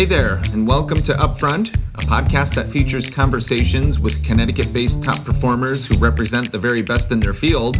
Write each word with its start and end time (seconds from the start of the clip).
Hey 0.00 0.06
there, 0.06 0.40
and 0.54 0.66
welcome 0.66 1.02
to 1.02 1.12
Upfront, 1.12 1.76
a 1.96 1.98
podcast 2.06 2.54
that 2.54 2.70
features 2.70 3.10
conversations 3.10 4.00
with 4.00 4.24
Connecticut 4.24 4.72
based 4.72 5.02
top 5.02 5.22
performers 5.26 5.86
who 5.86 5.94
represent 5.98 6.50
the 6.50 6.56
very 6.56 6.80
best 6.80 7.12
in 7.12 7.20
their 7.20 7.34
field 7.34 7.78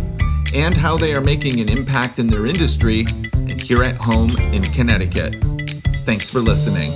and 0.55 0.77
how 0.77 0.99
they 0.99 1.15
are 1.15 1.23
making 1.23 1.61
an 1.61 1.71
impact 1.71 2.19
in 2.19 2.27
their 2.27 2.45
industry 2.45 3.07
and 3.33 3.59
here 3.59 3.83
at 3.83 3.97
home 3.97 4.29
in 4.53 4.63
Connecticut. 4.63 5.37
Thanks 6.05 6.29
for 6.29 6.41
listening. 6.41 6.93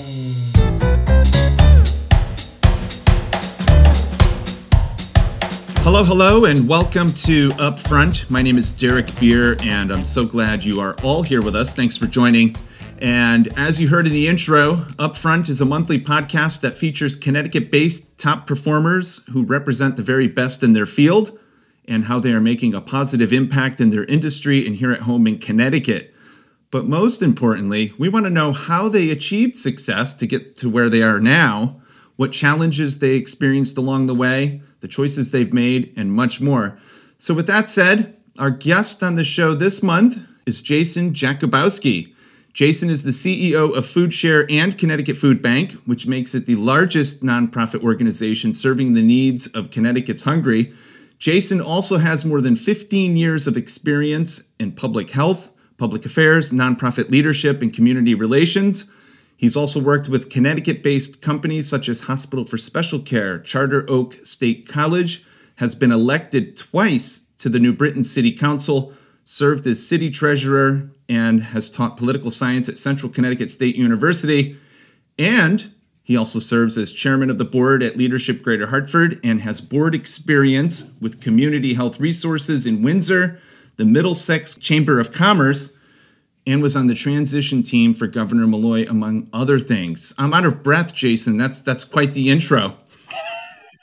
Hello, 5.78 6.04
hello, 6.04 6.44
and 6.44 6.68
welcome 6.68 7.08
to 7.08 7.48
Upfront. 7.52 8.28
My 8.28 8.42
name 8.42 8.58
is 8.58 8.70
Derek 8.70 9.18
Beer, 9.18 9.56
and 9.62 9.90
I'm 9.90 10.04
so 10.04 10.26
glad 10.26 10.62
you 10.62 10.80
are 10.80 10.94
all 11.02 11.22
here 11.22 11.40
with 11.40 11.56
us. 11.56 11.74
Thanks 11.74 11.96
for 11.96 12.06
joining. 12.06 12.54
And 12.98 13.48
as 13.58 13.80
you 13.80 13.88
heard 13.88 14.06
in 14.06 14.12
the 14.12 14.28
intro, 14.28 14.76
Upfront 14.98 15.48
is 15.48 15.60
a 15.60 15.64
monthly 15.64 16.00
podcast 16.00 16.60
that 16.60 16.76
features 16.76 17.16
Connecticut 17.16 17.70
based 17.70 18.16
top 18.18 18.46
performers 18.46 19.24
who 19.32 19.44
represent 19.44 19.96
the 19.96 20.02
very 20.02 20.28
best 20.28 20.62
in 20.62 20.72
their 20.72 20.86
field 20.86 21.38
and 21.86 22.04
how 22.04 22.18
they 22.18 22.32
are 22.32 22.40
making 22.40 22.74
a 22.74 22.80
positive 22.80 23.32
impact 23.32 23.80
in 23.80 23.90
their 23.90 24.04
industry 24.04 24.66
and 24.66 24.76
here 24.76 24.92
at 24.92 25.02
home 25.02 25.26
in 25.26 25.38
Connecticut. 25.38 26.14
But 26.70 26.86
most 26.86 27.22
importantly, 27.22 27.92
we 27.98 28.08
want 28.08 28.26
to 28.26 28.30
know 28.30 28.52
how 28.52 28.88
they 28.88 29.10
achieved 29.10 29.58
success 29.58 30.14
to 30.14 30.26
get 30.26 30.56
to 30.58 30.70
where 30.70 30.88
they 30.88 31.02
are 31.02 31.20
now, 31.20 31.80
what 32.16 32.32
challenges 32.32 32.98
they 32.98 33.14
experienced 33.14 33.76
along 33.76 34.06
the 34.06 34.14
way, 34.14 34.60
the 34.80 34.88
choices 34.88 35.30
they've 35.30 35.52
made, 35.52 35.92
and 35.96 36.12
much 36.12 36.40
more. 36.40 36.78
So, 37.18 37.34
with 37.34 37.46
that 37.46 37.68
said, 37.68 38.16
our 38.38 38.50
guest 38.50 39.02
on 39.02 39.14
the 39.14 39.24
show 39.24 39.54
this 39.54 39.82
month 39.82 40.26
is 40.46 40.62
Jason 40.62 41.12
Jakubowski. 41.12 42.13
Jason 42.54 42.88
is 42.88 43.02
the 43.02 43.10
CEO 43.10 43.76
of 43.76 43.84
FoodShare 43.84 44.46
and 44.48 44.78
Connecticut 44.78 45.16
Food 45.16 45.42
Bank, 45.42 45.72
which 45.86 46.06
makes 46.06 46.36
it 46.36 46.46
the 46.46 46.54
largest 46.54 47.20
nonprofit 47.20 47.82
organization 47.82 48.52
serving 48.52 48.94
the 48.94 49.02
needs 49.02 49.48
of 49.48 49.72
Connecticut's 49.72 50.22
hungry. 50.22 50.72
Jason 51.18 51.60
also 51.60 51.98
has 51.98 52.24
more 52.24 52.40
than 52.40 52.54
15 52.54 53.16
years 53.16 53.48
of 53.48 53.56
experience 53.56 54.52
in 54.60 54.70
public 54.70 55.10
health, 55.10 55.50
public 55.78 56.06
affairs, 56.06 56.52
nonprofit 56.52 57.10
leadership, 57.10 57.60
and 57.60 57.74
community 57.74 58.14
relations. 58.14 58.88
He's 59.36 59.56
also 59.56 59.80
worked 59.80 60.08
with 60.08 60.30
Connecticut 60.30 60.80
based 60.80 61.20
companies 61.20 61.68
such 61.68 61.88
as 61.88 62.02
Hospital 62.02 62.44
for 62.44 62.56
Special 62.56 63.00
Care, 63.00 63.40
Charter 63.40 63.84
Oak 63.90 64.24
State 64.24 64.68
College, 64.68 65.24
has 65.56 65.74
been 65.74 65.90
elected 65.90 66.56
twice 66.56 67.26
to 67.38 67.48
the 67.48 67.58
New 67.58 67.72
Britain 67.72 68.04
City 68.04 68.30
Council, 68.30 68.92
served 69.24 69.66
as 69.66 69.86
city 69.86 70.10
treasurer, 70.10 70.90
and 71.08 71.42
has 71.42 71.68
taught 71.68 71.96
political 71.96 72.30
science 72.30 72.68
at 72.68 72.78
Central 72.78 73.10
Connecticut 73.10 73.50
State 73.50 73.76
University. 73.76 74.56
And 75.18 75.72
he 76.02 76.16
also 76.16 76.38
serves 76.38 76.76
as 76.76 76.92
chairman 76.92 77.30
of 77.30 77.38
the 77.38 77.44
board 77.44 77.82
at 77.82 77.96
Leadership 77.96 78.42
Greater 78.42 78.66
Hartford 78.66 79.18
and 79.24 79.40
has 79.40 79.60
board 79.60 79.94
experience 79.94 80.92
with 81.00 81.20
community 81.20 81.74
health 81.74 81.98
resources 81.98 82.66
in 82.66 82.82
Windsor, 82.82 83.40
the 83.76 83.84
Middlesex 83.84 84.54
Chamber 84.56 85.00
of 85.00 85.12
Commerce, 85.12 85.76
and 86.46 86.62
was 86.62 86.76
on 86.76 86.88
the 86.88 86.94
transition 86.94 87.62
team 87.62 87.94
for 87.94 88.06
Governor 88.06 88.46
Malloy, 88.46 88.84
among 88.86 89.28
other 89.32 89.58
things. 89.58 90.12
I'm 90.18 90.34
out 90.34 90.44
of 90.44 90.62
breath, 90.62 90.94
Jason. 90.94 91.38
That's 91.38 91.60
that's 91.60 91.84
quite 91.84 92.12
the 92.12 92.28
intro. 92.28 92.76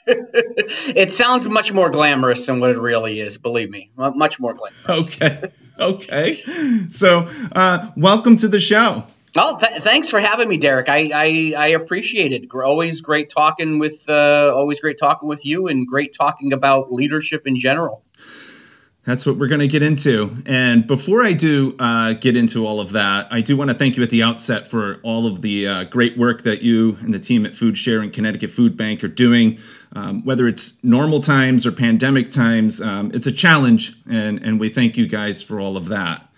It 0.06 1.10
sounds 1.12 1.48
much 1.48 1.72
more 1.72 1.90
glamorous 1.90 2.46
than 2.46 2.60
what 2.60 2.70
it 2.70 2.78
really 2.78 3.20
is. 3.20 3.38
Believe 3.38 3.70
me, 3.70 3.90
much 3.96 4.40
more 4.40 4.54
glamorous. 4.54 4.88
Okay, 4.88 5.42
okay. 5.78 6.42
So, 6.90 7.28
uh, 7.52 7.90
welcome 7.96 8.36
to 8.36 8.48
the 8.48 8.60
show. 8.60 9.04
Oh, 9.34 9.58
th- 9.58 9.82
thanks 9.82 10.10
for 10.10 10.20
having 10.20 10.48
me, 10.48 10.58
Derek. 10.58 10.90
I, 10.90 11.10
I, 11.14 11.54
I 11.56 11.66
appreciate 11.68 12.32
it. 12.32 12.44
Always 12.54 13.00
great 13.00 13.30
talking 13.30 13.78
with, 13.78 14.04
uh, 14.08 14.52
always 14.54 14.78
great 14.78 14.98
talking 14.98 15.28
with 15.28 15.46
you, 15.46 15.68
and 15.68 15.86
great 15.86 16.14
talking 16.14 16.52
about 16.52 16.92
leadership 16.92 17.46
in 17.46 17.56
general. 17.56 18.04
That's 19.04 19.26
what 19.26 19.36
we're 19.36 19.48
going 19.48 19.60
to 19.60 19.66
get 19.66 19.82
into. 19.82 20.36
And 20.46 20.86
before 20.86 21.24
I 21.24 21.32
do 21.32 21.74
uh, 21.80 22.12
get 22.12 22.36
into 22.36 22.64
all 22.64 22.78
of 22.78 22.92
that, 22.92 23.26
I 23.32 23.40
do 23.40 23.56
want 23.56 23.70
to 23.70 23.74
thank 23.74 23.96
you 23.96 24.02
at 24.04 24.10
the 24.10 24.22
outset 24.22 24.68
for 24.68 25.00
all 25.02 25.26
of 25.26 25.42
the 25.42 25.66
uh, 25.66 25.84
great 25.84 26.16
work 26.16 26.42
that 26.42 26.62
you 26.62 26.98
and 27.00 27.12
the 27.12 27.18
team 27.18 27.44
at 27.44 27.50
FoodShare 27.50 28.00
and 28.00 28.12
Connecticut 28.12 28.50
Food 28.50 28.76
Bank 28.76 29.02
are 29.02 29.08
doing. 29.08 29.58
Um, 29.94 30.24
whether 30.24 30.48
it's 30.48 30.82
normal 30.82 31.20
times 31.20 31.66
or 31.66 31.72
pandemic 31.72 32.30
times, 32.30 32.80
um, 32.80 33.10
it's 33.12 33.26
a 33.26 33.32
challenge, 33.32 33.94
and, 34.10 34.42
and 34.42 34.58
we 34.58 34.70
thank 34.70 34.96
you 34.96 35.06
guys 35.06 35.42
for 35.42 35.60
all 35.60 35.76
of 35.76 35.88
that. 35.88 36.28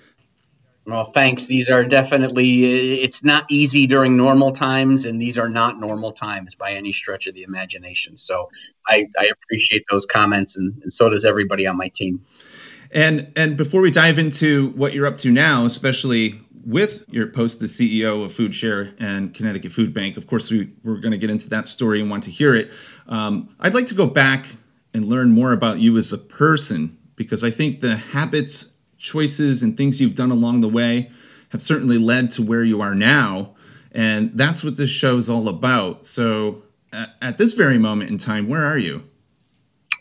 Well, 0.87 1.05
thanks. 1.05 1.47
These 1.47 1.71
are 1.71 1.85
definitely, 1.85 2.95
it's 3.01 3.23
not 3.23 3.45
easy 3.49 3.87
during 3.87 4.17
normal 4.17 4.53
times, 4.53 5.07
and 5.07 5.23
these 5.23 5.39
are 5.39 5.49
not 5.49 5.79
normal 5.79 6.13
times 6.13 6.55
by 6.55 6.73
any 6.73 6.93
stretch 6.93 7.27
of 7.27 7.35
the 7.35 7.43
imagination. 7.45 8.17
So 8.17 8.51
I, 8.87 9.07
I 9.19 9.27
appreciate 9.27 9.85
those 9.89 10.05
comments, 10.05 10.57
and, 10.57 10.75
and 10.83 10.93
so 10.93 11.09
does 11.09 11.25
everybody 11.25 11.67
on 11.67 11.77
my 11.77 11.89
team. 11.89 12.25
And 12.91 13.33
and 13.35 13.57
before 13.57 13.81
we 13.81 13.91
dive 13.91 14.19
into 14.19 14.69
what 14.71 14.93
you're 14.93 15.07
up 15.07 15.19
to 15.19 15.31
now, 15.33 15.65
especially 15.65 16.41
with 16.67 17.05
your 17.09 17.27
post 17.27 17.61
the 17.61 17.67
CEO 17.67 18.25
of 18.25 18.33
FoodShare 18.33 18.99
and 19.01 19.35
Connecticut 19.35 19.73
Food 19.73 19.93
Bank, 19.93 20.17
of 20.17 20.27
course 20.27 20.51
we 20.51 20.71
we're 20.83 20.99
going 20.99 21.13
to 21.13 21.19
get 21.19 21.31
into 21.31 21.49
that 21.51 21.69
story 21.69 22.01
and 22.01 22.11
want 22.11 22.25
to 22.25 22.31
hear 22.31 22.55
it. 22.55 22.71
Um, 23.07 23.55
I'd 23.61 23.75
like 23.75 23.87
to 23.87 23.95
go 23.95 24.07
back 24.07 24.47
and 24.93 25.07
learn 25.07 25.31
more 25.31 25.53
about 25.53 25.79
you 25.79 25.97
as 25.99 26.13
a 26.13 26.19
person 26.19 26.99
because 27.17 27.45
I 27.45 27.51
think 27.51 27.81
the 27.81 27.97
habits, 27.97 28.75
choices, 28.97 29.63
and 29.63 29.77
things 29.77 30.01
you've 30.01 30.15
done 30.15 30.31
along 30.31 30.61
the 30.61 30.69
way 30.69 31.11
have 31.51 31.63
certainly 31.63 31.99
led 31.99 32.31
to 32.33 32.43
where 32.43 32.65
you 32.65 32.81
are 32.81 32.95
now, 32.95 33.55
and 33.93 34.33
that's 34.33 34.65
what 34.65 34.77
this 34.77 34.91
show 34.91 35.17
is 35.17 35.31
all 35.31 35.49
about. 35.49 36.07
So 36.07 36.63
at, 36.93 37.15
at 37.21 37.39
this 37.39 37.53
very 37.53 37.79
moment 37.79 38.11
in 38.11 38.19
time, 38.19 38.49
where 38.49 38.65
are 38.65 38.79
you? 38.79 39.05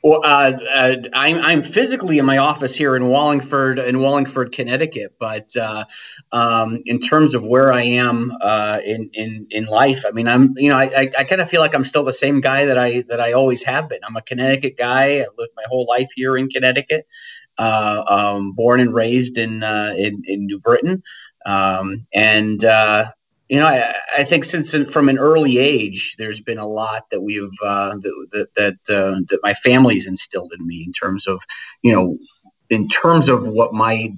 Well, 0.03 0.19
uh, 0.21 0.51
uh, 0.73 0.95
I'm 1.13 1.37
I'm 1.37 1.63
physically 1.63 2.17
in 2.17 2.25
my 2.25 2.37
office 2.37 2.75
here 2.75 2.97
in 2.97 3.07
Wallingford, 3.07 3.79
in 3.79 3.99
Wallingford, 3.99 4.51
Connecticut. 4.51 5.15
But 5.17 5.55
uh, 5.55 5.85
um, 6.33 6.81
in 6.85 6.99
terms 6.99 7.33
of 7.35 7.45
where 7.45 7.71
I 7.71 7.83
am 7.83 8.33
uh, 8.41 8.79
in 8.85 9.09
in 9.13 9.47
in 9.49 9.65
life, 9.65 10.03
I 10.05 10.11
mean, 10.11 10.27
I'm 10.27 10.55
you 10.57 10.67
know, 10.67 10.77
I, 10.77 10.83
I, 10.83 11.11
I 11.19 11.23
kind 11.23 11.39
of 11.39 11.49
feel 11.49 11.61
like 11.61 11.73
I'm 11.73 11.85
still 11.85 12.03
the 12.03 12.11
same 12.11 12.41
guy 12.41 12.65
that 12.65 12.77
I 12.77 13.05
that 13.07 13.21
I 13.21 13.31
always 13.31 13.63
have 13.63 13.87
been. 13.87 13.99
I'm 14.03 14.17
a 14.17 14.21
Connecticut 14.21 14.77
guy. 14.77 15.19
I 15.19 15.25
lived 15.37 15.53
my 15.55 15.63
whole 15.67 15.85
life 15.87 16.09
here 16.15 16.35
in 16.37 16.49
Connecticut. 16.49 17.07
Uh, 17.57 18.03
um, 18.07 18.53
born 18.53 18.79
and 18.81 18.93
raised 18.93 19.37
in 19.37 19.63
uh, 19.63 19.93
in, 19.97 20.23
in 20.25 20.47
New 20.47 20.59
Britain, 20.59 21.03
um, 21.45 22.07
and 22.13 22.65
you 23.49 23.59
know, 23.59 23.67
I, 23.67 23.93
I, 24.17 24.23
think 24.23 24.45
since 24.45 24.73
from 24.91 25.09
an 25.09 25.19
early 25.19 25.57
age, 25.57 26.15
there's 26.17 26.39
been 26.39 26.57
a 26.57 26.67
lot 26.67 27.09
that 27.11 27.21
we've 27.21 27.51
uh, 27.63 27.97
that 27.97 28.47
that 28.55 28.73
uh, 28.89 29.19
that 29.27 29.39
my 29.43 29.53
family's 29.53 30.07
instilled 30.07 30.53
in 30.57 30.65
me 30.65 30.83
in 30.85 30.93
terms 30.93 31.27
of, 31.27 31.41
you 31.81 31.91
know, 31.91 32.17
in 32.69 32.87
terms 32.87 33.29
of 33.29 33.47
what 33.47 33.73
my 33.73 34.13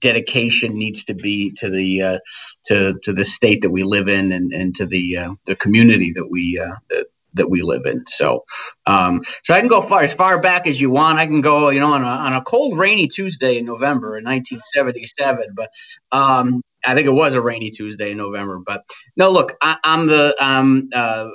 dedication 0.00 0.78
needs 0.78 1.04
to 1.04 1.14
be 1.14 1.52
to 1.52 1.70
the 1.70 2.02
uh, 2.02 2.18
to 2.66 2.98
to 3.02 3.12
the 3.12 3.24
state 3.24 3.62
that 3.62 3.70
we 3.70 3.82
live 3.82 4.08
in 4.08 4.32
and, 4.32 4.52
and 4.52 4.74
to 4.76 4.86
the 4.86 5.18
uh, 5.18 5.34
the 5.44 5.56
community 5.56 6.12
that 6.12 6.30
we 6.30 6.58
uh, 6.58 6.76
that, 6.90 7.06
that 7.34 7.50
we 7.50 7.62
live 7.62 7.86
in. 7.86 8.06
So, 8.06 8.44
um, 8.86 9.22
so 9.42 9.54
I 9.54 9.60
can 9.60 9.68
go 9.68 9.80
far 9.80 10.02
as 10.02 10.14
far 10.14 10.40
back 10.40 10.66
as 10.66 10.80
you 10.80 10.90
want. 10.90 11.18
I 11.18 11.26
can 11.26 11.40
go, 11.40 11.68
you 11.68 11.80
know, 11.80 11.92
on 11.92 12.02
a, 12.02 12.06
on 12.06 12.32
a 12.32 12.42
cold, 12.42 12.78
rainy 12.78 13.06
Tuesday 13.06 13.58
in 13.58 13.66
November 13.66 14.18
in 14.18 14.24
1977. 14.24 15.54
But 15.54 15.70
um, 16.12 16.62
I 16.86 16.94
think 16.94 17.06
it 17.06 17.12
was 17.12 17.34
a 17.34 17.42
rainy 17.42 17.70
Tuesday 17.70 18.12
in 18.12 18.16
November. 18.16 18.60
But 18.64 18.84
no, 19.16 19.30
look, 19.30 19.56
I, 19.60 19.76
am 19.84 20.06
the 20.06 20.34
um, 20.40 20.88
uh, 20.94 21.28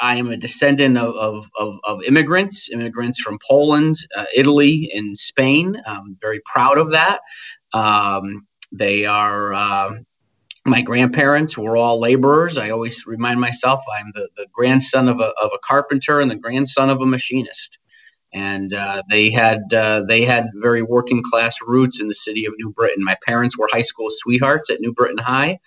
I 0.00 0.16
am 0.16 0.30
a 0.30 0.36
descendant 0.36 0.96
of, 0.96 1.14
of, 1.16 1.50
of, 1.58 1.76
of 1.84 2.02
immigrants, 2.04 2.70
immigrants 2.70 3.20
from 3.20 3.38
Poland, 3.46 3.96
uh, 4.16 4.26
Italy, 4.34 4.90
and 4.94 5.16
Spain. 5.16 5.80
I'm 5.86 6.16
very 6.20 6.40
proud 6.44 6.78
of 6.78 6.90
that. 6.90 7.20
Um, 7.72 8.46
they 8.70 9.06
are 9.06 9.54
uh, 9.54 9.92
my 10.64 10.82
grandparents 10.82 11.56
were 11.56 11.76
all 11.76 11.98
laborers. 11.98 12.58
I 12.58 12.70
always 12.70 13.06
remind 13.06 13.40
myself 13.40 13.80
I'm 13.98 14.12
the, 14.14 14.28
the 14.36 14.46
grandson 14.52 15.08
of 15.08 15.18
a, 15.20 15.32
of 15.42 15.50
a 15.54 15.58
carpenter 15.64 16.20
and 16.20 16.30
the 16.30 16.36
grandson 16.36 16.90
of 16.90 17.00
a 17.00 17.06
machinist. 17.06 17.78
And 18.32 18.74
uh, 18.74 19.02
they 19.08 19.30
had 19.30 19.72
uh, 19.72 20.02
they 20.02 20.22
had 20.22 20.48
very 20.56 20.82
working 20.82 21.22
class 21.22 21.56
roots 21.66 22.00
in 22.00 22.08
the 22.08 22.14
city 22.14 22.44
of 22.46 22.54
New 22.58 22.70
Britain. 22.70 23.02
My 23.04 23.16
parents 23.26 23.58
were 23.58 23.68
high 23.72 23.82
school 23.82 24.08
sweethearts 24.10 24.70
at 24.70 24.80
New 24.80 24.92
Britain 24.92 25.18
High, 25.18 25.58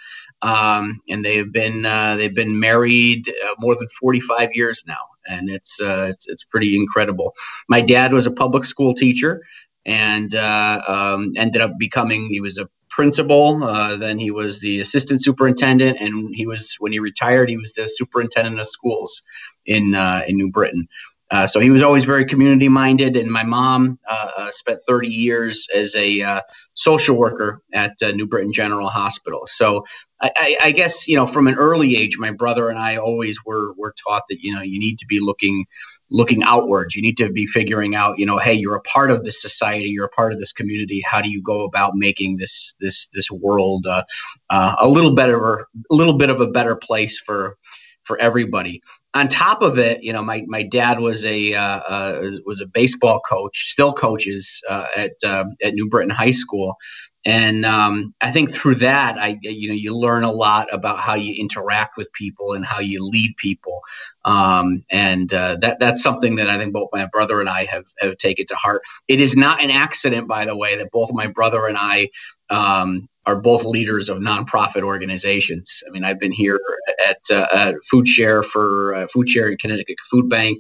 um, 0.43 1.01
and 1.09 1.25
they've 1.25 1.51
been 1.51 1.85
uh, 1.85 2.17
they've 2.17 2.35
been 2.35 2.59
married 2.59 3.29
uh, 3.29 3.55
more 3.59 3.75
than 3.75 3.87
45 3.99 4.49
years 4.53 4.83
now, 4.87 4.99
and 5.27 5.49
it's, 5.49 5.81
uh, 5.81 6.09
it's 6.11 6.27
it's 6.29 6.43
pretty 6.43 6.75
incredible. 6.75 7.33
My 7.67 7.81
dad 7.81 8.13
was 8.13 8.27
a 8.27 8.31
public 8.31 8.65
school 8.65 8.93
teacher 8.93 9.41
and 9.85 10.35
uh, 10.35 10.81
um, 10.87 11.33
ended 11.35 11.61
up 11.61 11.77
becoming 11.79 12.29
he 12.29 12.41
was 12.41 12.57
a 12.57 12.69
principal. 12.89 13.63
Uh, 13.63 13.95
then 13.95 14.19
he 14.19 14.31
was 14.31 14.59
the 14.59 14.79
assistant 14.79 15.23
superintendent, 15.23 15.99
and 15.99 16.33
he 16.35 16.45
was 16.45 16.75
when 16.79 16.91
he 16.91 16.99
retired, 16.99 17.49
he 17.49 17.57
was 17.57 17.73
the 17.73 17.87
superintendent 17.87 18.59
of 18.59 18.67
schools 18.67 19.23
in 19.65 19.95
uh, 19.95 20.21
in 20.27 20.37
New 20.37 20.49
Britain. 20.51 20.87
Uh, 21.31 21.47
so 21.47 21.61
he 21.61 21.69
was 21.69 21.81
always 21.81 22.03
very 22.03 22.25
community 22.25 22.67
minded. 22.67 23.15
And 23.15 23.31
my 23.31 23.43
mom 23.43 23.97
uh, 24.07 24.31
uh 24.37 24.51
spent 24.51 24.81
30 24.85 25.07
years 25.07 25.67
as 25.73 25.95
a 25.95 26.21
uh, 26.21 26.41
social 26.73 27.15
worker 27.15 27.61
at 27.73 27.93
uh, 28.03 28.11
New 28.11 28.27
Britain 28.27 28.51
General 28.51 28.89
Hospital. 28.89 29.43
So 29.45 29.85
I, 30.21 30.31
I, 30.35 30.57
I, 30.63 30.71
guess 30.71 31.07
you 31.07 31.15
know 31.15 31.25
from 31.25 31.47
an 31.47 31.55
early 31.55 31.95
age, 31.95 32.17
my 32.17 32.31
brother 32.31 32.69
and 32.69 32.77
I 32.77 32.97
always 32.97 33.43
were 33.45 33.73
were 33.77 33.95
taught 34.05 34.23
that 34.29 34.39
you 34.41 34.53
know 34.53 34.61
you 34.61 34.77
need 34.77 34.97
to 34.99 35.05
be 35.07 35.21
looking 35.21 35.65
looking 36.09 36.43
outwards. 36.43 36.95
You 36.95 37.01
need 37.01 37.15
to 37.17 37.29
be 37.29 37.47
figuring 37.47 37.95
out, 37.95 38.19
you 38.19 38.25
know, 38.25 38.37
hey, 38.37 38.53
you're 38.53 38.75
a 38.75 38.81
part 38.81 39.11
of 39.11 39.23
this 39.23 39.41
society, 39.41 39.87
you're 39.87 40.05
a 40.05 40.09
part 40.09 40.33
of 40.33 40.39
this 40.39 40.51
community. 40.51 41.01
How 41.09 41.21
do 41.21 41.31
you 41.31 41.41
go 41.41 41.63
about 41.63 41.95
making 41.95 42.37
this 42.37 42.75
this 42.81 43.07
this 43.13 43.31
world 43.31 43.87
a 43.87 44.87
little 44.87 45.15
better, 45.15 45.39
a 45.39 45.65
little 45.89 46.17
bit 46.17 46.29
of 46.29 46.41
a 46.41 46.47
better 46.47 46.75
place 46.75 47.17
for 47.17 47.57
for 48.03 48.19
everybody? 48.19 48.81
On 49.13 49.27
top 49.27 49.61
of 49.61 49.77
it, 49.77 50.01
you 50.03 50.13
know, 50.13 50.23
my, 50.23 50.45
my 50.47 50.63
dad 50.63 51.01
was 51.01 51.25
a 51.25 51.53
uh, 51.53 51.79
uh 51.79 52.31
was 52.45 52.61
a 52.61 52.65
baseball 52.65 53.19
coach, 53.19 53.69
still 53.69 53.91
coaches 53.91 54.61
uh, 54.69 54.87
at 54.95 55.11
uh, 55.23 55.45
at 55.61 55.73
New 55.73 55.89
Britain 55.89 56.09
High 56.09 56.31
School, 56.31 56.77
and 57.23 57.65
um, 57.65 58.15
I 58.21 58.31
think 58.31 58.53
through 58.53 58.75
that, 58.75 59.19
I 59.19 59.37
you 59.41 59.67
know 59.67 59.75
you 59.75 59.95
learn 59.95 60.23
a 60.23 60.31
lot 60.31 60.73
about 60.73 60.99
how 60.99 61.13
you 61.13 61.35
interact 61.39 61.95
with 61.95 62.11
people 62.13 62.53
and 62.53 62.65
how 62.65 62.79
you 62.79 63.05
lead 63.07 63.37
people, 63.37 63.79
um, 64.25 64.83
and 64.89 65.31
uh, 65.31 65.57
that 65.61 65.79
that's 65.79 66.01
something 66.01 66.35
that 66.35 66.49
I 66.49 66.57
think 66.57 66.73
both 66.73 66.89
my 66.91 67.05
brother 67.05 67.39
and 67.39 67.47
I 67.47 67.65
have 67.65 67.85
have 67.99 68.17
taken 68.17 68.47
to 68.47 68.55
heart. 68.55 68.81
It 69.07 69.21
is 69.21 69.35
not 69.35 69.61
an 69.61 69.69
accident, 69.69 70.27
by 70.27 70.45
the 70.45 70.57
way, 70.57 70.75
that 70.77 70.89
both 70.91 71.11
my 71.13 71.27
brother 71.27 71.67
and 71.67 71.77
I 71.79 72.09
um, 72.49 73.07
are 73.25 73.35
both 73.35 73.63
leaders 73.63 74.09
of 74.09 74.17
nonprofit 74.17 74.81
organizations. 74.81 75.83
I 75.87 75.91
mean, 75.91 76.03
I've 76.03 76.19
been 76.19 76.31
here 76.31 76.59
at, 77.07 77.19
uh, 77.31 77.47
at 77.53 77.75
Food 77.89 78.07
Share 78.07 78.41
for 78.41 78.95
uh, 78.95 79.07
Food 79.07 79.29
Share 79.29 79.49
in 79.49 79.57
Connecticut 79.57 79.97
Food 80.09 80.27
Bank. 80.27 80.59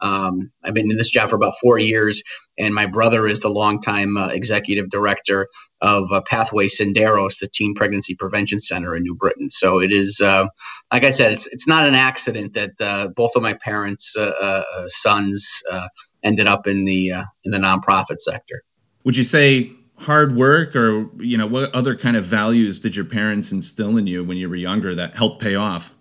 Um, 0.00 0.50
I've 0.62 0.74
been 0.74 0.90
in 0.90 0.96
this 0.96 1.10
job 1.10 1.30
for 1.30 1.36
about 1.36 1.54
four 1.60 1.78
years, 1.78 2.22
and 2.58 2.74
my 2.74 2.86
brother 2.86 3.26
is 3.26 3.40
the 3.40 3.48
longtime 3.48 4.16
uh, 4.16 4.28
executive 4.28 4.90
director 4.90 5.46
of 5.80 6.12
uh, 6.12 6.20
Pathway 6.28 6.66
Senderos, 6.66 7.38
the 7.38 7.48
Teen 7.48 7.74
Pregnancy 7.74 8.14
Prevention 8.14 8.58
Center 8.58 8.94
in 8.94 9.02
New 9.02 9.14
Britain. 9.14 9.48
So 9.48 9.80
it 9.80 9.92
is, 9.92 10.20
uh, 10.20 10.46
like 10.92 11.04
I 11.04 11.10
said, 11.10 11.32
it's 11.32 11.46
it's 11.48 11.66
not 11.66 11.86
an 11.86 11.94
accident 11.94 12.52
that 12.54 12.72
uh, 12.80 13.08
both 13.08 13.36
of 13.36 13.42
my 13.42 13.54
parents' 13.54 14.16
uh, 14.16 14.32
uh, 14.40 14.84
sons 14.86 15.62
ended 16.22 16.46
up 16.46 16.66
in 16.66 16.84
the 16.84 17.10
in 17.44 17.52
the 17.52 17.58
nonprofit 17.58 18.20
sector. 18.20 18.62
Would 19.04 19.16
you 19.16 19.24
say 19.24 19.70
hard 20.02 20.36
work, 20.36 20.76
or 20.76 21.08
you 21.18 21.36
know, 21.36 21.46
what 21.46 21.74
other 21.74 21.96
kind 21.96 22.16
of 22.16 22.24
values 22.24 22.78
did 22.78 22.96
your 22.96 23.04
parents 23.04 23.52
instill 23.52 23.96
in 23.96 24.06
you 24.06 24.24
when 24.24 24.36
you 24.36 24.48
were 24.48 24.56
younger 24.56 24.94
that 24.94 25.14
helped 25.14 25.40
pay 25.40 25.54
off? 25.54 25.92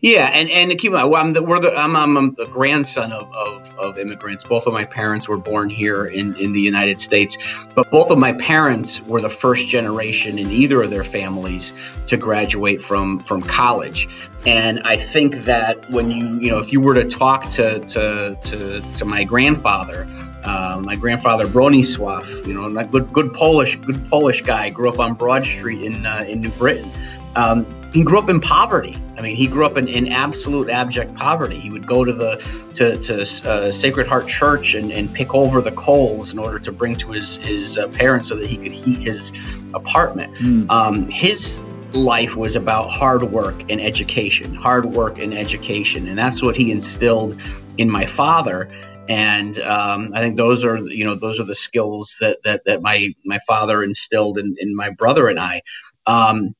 Yeah, 0.00 0.30
and 0.32 0.48
and 0.50 0.70
keep 0.78 0.92
in 0.92 0.92
mind, 0.92 1.12
I'm 1.12 1.32
the, 1.32 1.42
we're 1.42 1.58
the, 1.58 1.74
I'm, 1.74 1.96
I'm 1.96 2.34
the 2.34 2.46
grandson 2.46 3.10
of, 3.10 3.32
of, 3.34 3.76
of, 3.78 3.98
immigrants. 3.98 4.44
Both 4.44 4.68
of 4.68 4.72
my 4.72 4.84
parents 4.84 5.28
were 5.28 5.38
born 5.38 5.70
here 5.70 6.06
in, 6.06 6.36
in 6.36 6.52
the 6.52 6.60
United 6.60 7.00
States, 7.00 7.36
but 7.74 7.90
both 7.90 8.12
of 8.12 8.16
my 8.16 8.32
parents 8.34 9.02
were 9.02 9.20
the 9.20 9.28
first 9.28 9.68
generation 9.68 10.38
in 10.38 10.52
either 10.52 10.82
of 10.82 10.90
their 10.90 11.02
families 11.02 11.74
to 12.06 12.16
graduate 12.16 12.80
from 12.80 13.24
from 13.24 13.42
college. 13.42 14.08
And 14.46 14.80
I 14.84 14.96
think 14.96 15.44
that 15.46 15.90
when 15.90 16.12
you 16.12 16.38
you 16.38 16.48
know 16.48 16.58
if 16.58 16.72
you 16.72 16.80
were 16.80 16.94
to 16.94 17.04
talk 17.04 17.50
to 17.50 17.80
to 17.80 18.38
to, 18.40 18.80
to 18.98 19.04
my 19.04 19.24
grandfather, 19.24 20.06
uh, 20.44 20.80
my 20.82 20.96
grandfather 20.96 21.46
Bronisław, 21.46 22.46
you 22.46 22.54
know, 22.54 22.84
good 22.84 23.12
good 23.12 23.32
Polish 23.32 23.76
good 23.76 24.04
Polish 24.08 24.42
guy, 24.42 24.70
grew 24.70 24.88
up 24.88 24.98
on 24.98 25.14
Broad 25.14 25.44
Street 25.44 25.82
in 25.82 26.06
uh, 26.06 26.24
in 26.28 26.40
New 26.40 26.50
Britain. 26.50 26.90
Um, 27.36 27.66
he 27.92 28.02
grew 28.02 28.18
up 28.18 28.28
in 28.28 28.40
poverty. 28.40 28.96
I 29.16 29.22
mean, 29.22 29.34
he 29.34 29.46
grew 29.46 29.64
up 29.64 29.76
in, 29.76 29.88
in 29.88 30.08
absolute 30.08 30.68
abject 30.68 31.14
poverty. 31.14 31.56
He 31.56 31.70
would 31.70 31.86
go 31.86 32.04
to 32.04 32.12
the 32.12 32.36
to, 32.74 32.98
to 32.98 33.50
uh, 33.50 33.70
Sacred 33.70 34.06
Heart 34.06 34.28
Church 34.28 34.74
and, 34.74 34.92
and 34.92 35.12
pick 35.12 35.34
over 35.34 35.60
the 35.60 35.72
coals 35.72 36.32
in 36.32 36.38
order 36.38 36.58
to 36.58 36.70
bring 36.70 36.96
to 36.96 37.10
his 37.12 37.36
his 37.36 37.78
uh, 37.78 37.88
parents 37.88 38.28
so 38.28 38.36
that 38.36 38.46
he 38.46 38.56
could 38.56 38.72
heat 38.72 38.98
his 38.98 39.32
apartment. 39.74 40.34
Mm. 40.34 40.70
Um, 40.70 41.08
his 41.08 41.64
life 41.94 42.36
was 42.36 42.54
about 42.54 42.90
hard 42.90 43.22
work 43.22 43.70
and 43.70 43.80
education, 43.80 44.54
hard 44.54 44.84
work 44.84 45.18
and 45.18 45.32
education, 45.32 46.06
and 46.06 46.18
that's 46.18 46.42
what 46.42 46.56
he 46.56 46.70
instilled 46.70 47.40
in 47.78 47.90
my 47.90 48.04
father. 48.04 48.68
And 49.08 49.58
um, 49.60 50.10
I 50.14 50.20
think 50.20 50.36
those 50.36 50.64
are 50.64 50.78
you 50.78 51.04
know 51.04 51.14
those 51.14 51.40
are 51.40 51.44
the 51.44 51.54
skills 51.54 52.16
that 52.20 52.38
that, 52.44 52.62
that 52.66 52.82
my 52.82 53.14
my 53.24 53.38
father 53.46 53.82
instilled 53.82 54.38
in, 54.38 54.54
in 54.58 54.76
my 54.76 54.90
brother 54.90 55.28
and 55.28 55.40
I. 55.40 55.62
Um, 56.06 56.54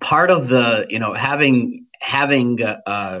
part 0.00 0.30
of 0.30 0.48
the 0.48 0.86
you 0.88 0.98
know 0.98 1.12
having 1.12 1.86
having 2.00 2.62
uh, 2.62 2.78
uh, 2.86 3.20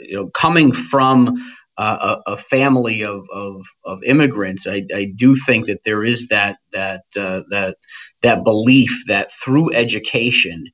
you 0.00 0.14
know 0.14 0.28
coming 0.28 0.72
from 0.72 1.36
uh, 1.78 2.20
a, 2.26 2.32
a, 2.32 2.36
family 2.38 3.04
of, 3.04 3.28
of, 3.30 3.62
of 3.84 4.02
immigrants, 4.02 4.66
I, 4.66 4.82
I, 4.94 5.12
do 5.14 5.36
think 5.36 5.66
that 5.66 5.84
there 5.84 6.02
is 6.02 6.28
that 6.28 6.56
that 6.72 7.02
uh, 7.18 7.42
that 7.50 7.76
that 8.22 8.44
belief 8.44 9.04
that 9.08 9.30
through 9.30 9.74
education 9.74 10.64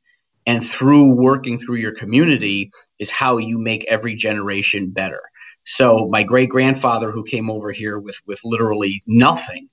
and 0.46 0.64
through 0.64 1.20
working 1.20 1.58
through 1.58 1.78
your 1.78 1.92
community 1.92 2.70
is 3.00 3.10
how 3.10 3.38
you 3.38 3.58
make 3.58 3.84
every 3.88 4.14
generation 4.14 4.90
better. 4.90 5.22
So 5.64 6.08
my 6.10 6.22
great 6.22 6.48
grandfather, 6.48 7.10
who 7.10 7.24
came 7.24 7.50
over 7.50 7.70
here 7.72 7.98
with 7.98 8.18
with 8.26 8.40
literally 8.44 9.02
nothing, 9.06 9.68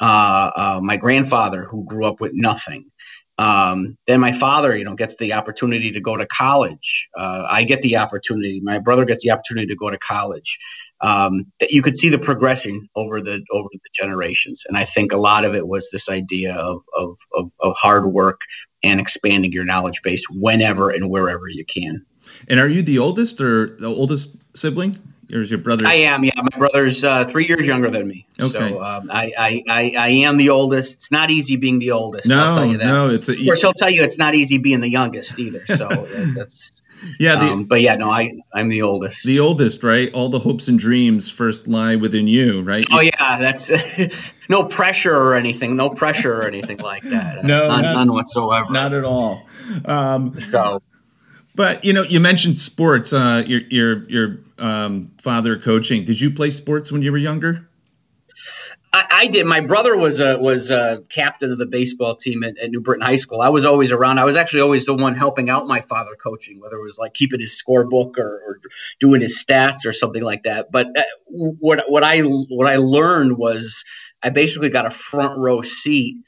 uh, 0.00 0.50
uh, 0.54 0.80
my 0.82 0.96
grandfather, 0.96 1.64
who 1.64 1.84
grew 1.84 2.06
up 2.06 2.20
with 2.20 2.32
nothing, 2.34 2.90
um, 3.38 3.96
then 4.08 4.18
my 4.18 4.32
father, 4.32 4.76
you 4.76 4.84
know, 4.84 4.94
gets 4.94 5.14
the 5.16 5.32
opportunity 5.32 5.92
to 5.92 6.00
go 6.00 6.16
to 6.16 6.26
college. 6.26 7.08
Uh, 7.16 7.46
I 7.48 7.62
get 7.62 7.82
the 7.82 7.96
opportunity. 7.96 8.60
My 8.60 8.80
brother 8.80 9.04
gets 9.04 9.22
the 9.22 9.30
opportunity 9.30 9.68
to 9.68 9.76
go 9.76 9.90
to 9.90 9.98
college. 9.98 10.58
Um, 11.00 11.46
that 11.60 11.70
you 11.70 11.80
could 11.80 11.96
see 11.96 12.08
the 12.08 12.18
progression 12.18 12.88
over 12.96 13.20
the 13.20 13.44
over 13.52 13.68
the 13.72 13.78
generations, 13.92 14.64
and 14.66 14.76
I 14.76 14.84
think 14.84 15.12
a 15.12 15.16
lot 15.16 15.44
of 15.44 15.54
it 15.54 15.68
was 15.68 15.88
this 15.92 16.10
idea 16.10 16.56
of 16.56 16.82
of, 16.96 17.16
of, 17.34 17.50
of 17.60 17.76
hard 17.76 18.12
work 18.12 18.40
and 18.82 19.00
expanding 19.00 19.52
your 19.52 19.64
knowledge 19.64 20.02
base 20.02 20.24
whenever 20.28 20.90
and 20.90 21.08
wherever 21.08 21.48
you 21.48 21.64
can. 21.64 22.04
And 22.48 22.58
are 22.58 22.68
you 22.68 22.82
the 22.82 22.98
oldest 22.98 23.40
or 23.40 23.76
the 23.76 23.86
oldest 23.86 24.36
sibling? 24.56 24.98
Or 25.32 25.40
is 25.40 25.50
your 25.50 25.60
brother? 25.60 25.86
I 25.86 25.94
am. 25.94 26.24
Yeah, 26.24 26.32
my 26.36 26.56
brother's 26.56 27.04
uh, 27.04 27.24
three 27.26 27.46
years 27.46 27.66
younger 27.66 27.90
than 27.90 28.08
me. 28.08 28.26
Okay. 28.40 28.48
So 28.48 28.82
um, 28.82 29.10
I, 29.12 29.32
I, 29.38 29.64
I, 29.68 29.94
I, 29.98 30.08
am 30.08 30.38
the 30.38 30.48
oldest. 30.48 30.94
It's 30.94 31.10
not 31.10 31.30
easy 31.30 31.56
being 31.56 31.78
the 31.78 31.90
oldest. 31.90 32.28
No, 32.28 32.38
I'll 32.38 32.54
tell 32.54 32.66
you 32.66 32.78
that. 32.78 32.86
no. 32.86 33.10
It's 33.10 33.28
a, 33.28 33.32
of 33.32 33.44
course 33.44 33.60
he'll 33.60 33.72
tell 33.74 33.90
you 33.90 34.02
it's 34.02 34.16
not 34.16 34.34
easy 34.34 34.56
being 34.56 34.80
the 34.80 34.88
youngest 34.88 35.38
either. 35.38 35.66
So 35.66 35.88
that's. 36.34 36.82
Yeah, 37.20 37.36
the, 37.36 37.52
um, 37.52 37.64
but 37.64 37.80
yeah, 37.80 37.94
no, 37.94 38.10
I 38.10 38.32
I'm 38.52 38.68
the 38.68 38.82
oldest. 38.82 39.24
The 39.24 39.38
oldest, 39.38 39.84
right? 39.84 40.12
All 40.12 40.30
the 40.30 40.40
hopes 40.40 40.66
and 40.66 40.78
dreams 40.78 41.30
first 41.30 41.68
lie 41.68 41.94
within 41.94 42.26
you, 42.26 42.62
right? 42.62 42.84
Oh 42.90 43.00
yeah, 43.00 43.38
that's 43.38 43.70
no 44.48 44.64
pressure 44.64 45.16
or 45.16 45.34
anything, 45.34 45.76
no 45.76 45.90
pressure 45.90 46.34
or 46.40 46.46
anything 46.48 46.78
like 46.78 47.04
that. 47.04 47.44
No, 47.44 47.68
none, 47.68 47.82
not, 47.82 47.94
none 47.94 48.12
whatsoever. 48.12 48.72
Not 48.72 48.92
at 48.94 49.04
all. 49.04 49.46
Um, 49.84 50.40
so 50.40 50.82
but 51.58 51.84
you 51.84 51.92
know, 51.92 52.04
you 52.04 52.20
mentioned 52.20 52.60
sports. 52.60 53.12
Uh, 53.12 53.42
your 53.44 53.62
your 53.62 54.04
your 54.08 54.36
um, 54.60 55.10
father 55.20 55.58
coaching. 55.58 56.04
Did 56.04 56.20
you 56.20 56.30
play 56.30 56.50
sports 56.50 56.92
when 56.92 57.02
you 57.02 57.10
were 57.10 57.18
younger? 57.18 57.68
I, 58.92 59.06
I 59.10 59.26
did. 59.26 59.44
My 59.44 59.60
brother 59.60 59.96
was 59.96 60.20
a 60.20 60.38
was 60.38 60.70
a 60.70 61.02
captain 61.08 61.50
of 61.50 61.58
the 61.58 61.66
baseball 61.66 62.14
team 62.14 62.44
at, 62.44 62.56
at, 62.58 62.70
New 62.70 62.80
Britain 62.80 63.04
High 63.04 63.16
School. 63.16 63.40
I 63.40 63.48
was 63.48 63.64
always 63.64 63.90
around. 63.90 64.20
I 64.20 64.24
was 64.24 64.36
actually 64.36 64.60
always 64.60 64.86
the 64.86 64.94
one 64.94 65.16
helping 65.16 65.50
out 65.50 65.66
my 65.66 65.80
father 65.80 66.14
coaching, 66.22 66.60
whether 66.60 66.76
it 66.76 66.82
was 66.82 66.96
like 66.96 67.14
keeping 67.14 67.40
his 67.40 67.60
scorebook 67.60 68.18
or, 68.18 68.40
or 68.46 68.60
doing 69.00 69.20
his 69.20 69.44
stats 69.44 69.84
or 69.84 69.92
something 69.92 70.22
like 70.22 70.44
that. 70.44 70.70
But 70.70 70.96
uh, 70.96 71.02
what 71.26 71.82
what 71.88 72.04
I 72.04 72.20
what 72.20 72.68
I 72.68 72.76
learned 72.76 73.36
was 73.36 73.84
I 74.22 74.30
basically 74.30 74.70
got 74.70 74.86
a 74.86 74.90
front 74.90 75.36
row 75.36 75.62
seat 75.62 76.18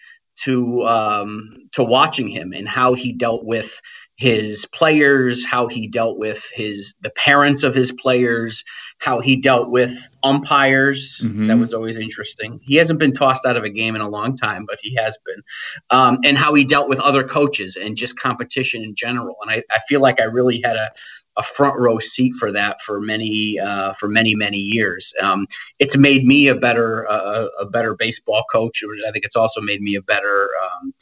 to 0.43 0.83
um, 0.89 1.69
to 1.73 1.85
watching 1.85 2.27
him 2.27 2.53
and 2.53 2.69
how 2.69 2.95
he 2.95 3.13
dealt 3.13 3.45
with 3.45 3.81
his 4.21 4.67
players, 4.67 5.47
how 5.47 5.67
he 5.67 5.89
dealt 5.89 6.19
with 6.19 6.45
his 6.55 6.95
the 7.01 7.09
parents 7.09 7.65
of 7.65 7.75
his 7.75 7.91
players, 7.91 8.65
how 8.99 9.19
he 9.21 9.35
dealt 9.35 9.71
with 9.71 9.93
umpires. 10.23 11.23
Mm-hmm. 11.25 11.47
That 11.47 11.57
was 11.57 11.73
always 11.73 11.97
interesting. 11.97 12.61
He 12.63 12.77
hasn't 12.77 12.99
been 12.99 13.15
tossed 13.15 13.47
out 13.47 13.57
of 13.57 13.65
a 13.65 13.71
game 13.71 13.97
in 13.97 14.03
a 14.03 14.11
long 14.11 14.37
time, 14.37 14.67
but 14.69 14.79
he 14.83 14.95
has 14.97 15.19
been, 15.25 15.43
um, 15.89 16.19
and 16.23 16.37
how 16.37 16.53
he 16.53 16.65
dealt 16.65 16.91
with 16.91 17.01
other 17.01 17.25
coaches 17.25 17.77
and 17.77 17.97
just 17.97 18.19
competition 18.19 18.85
in 18.85 18.95
general. 18.95 19.37
And 19.41 19.51
I, 19.51 19.63
I 19.75 19.79
feel 19.89 20.03
like 20.03 20.21
I 20.21 20.25
really 20.25 20.61
had 20.63 20.77
a 20.77 20.91
a 21.37 21.43
front 21.43 21.79
row 21.79 21.99
seat 21.99 22.35
for 22.35 22.53
that 22.53 22.81
for 22.83 23.01
many 23.01 23.59
uh, 23.59 23.95
for 23.95 24.09
many 24.09 24.35
many 24.35 24.59
years. 24.59 25.15
Um, 25.19 25.47
it's 25.79 25.97
made 25.97 26.27
me 26.27 26.49
a 26.49 26.55
better 26.55 27.09
uh, 27.11 27.47
a 27.59 27.65
better 27.65 27.95
baseball 27.95 28.45
coach. 28.53 28.83
which 28.83 29.01
I 29.09 29.13
think 29.13 29.25
it's 29.25 29.37
also 29.37 29.63
made 29.63 29.81
me 29.81 29.95
a 29.95 30.03
better 30.03 30.51
um, 30.63 30.93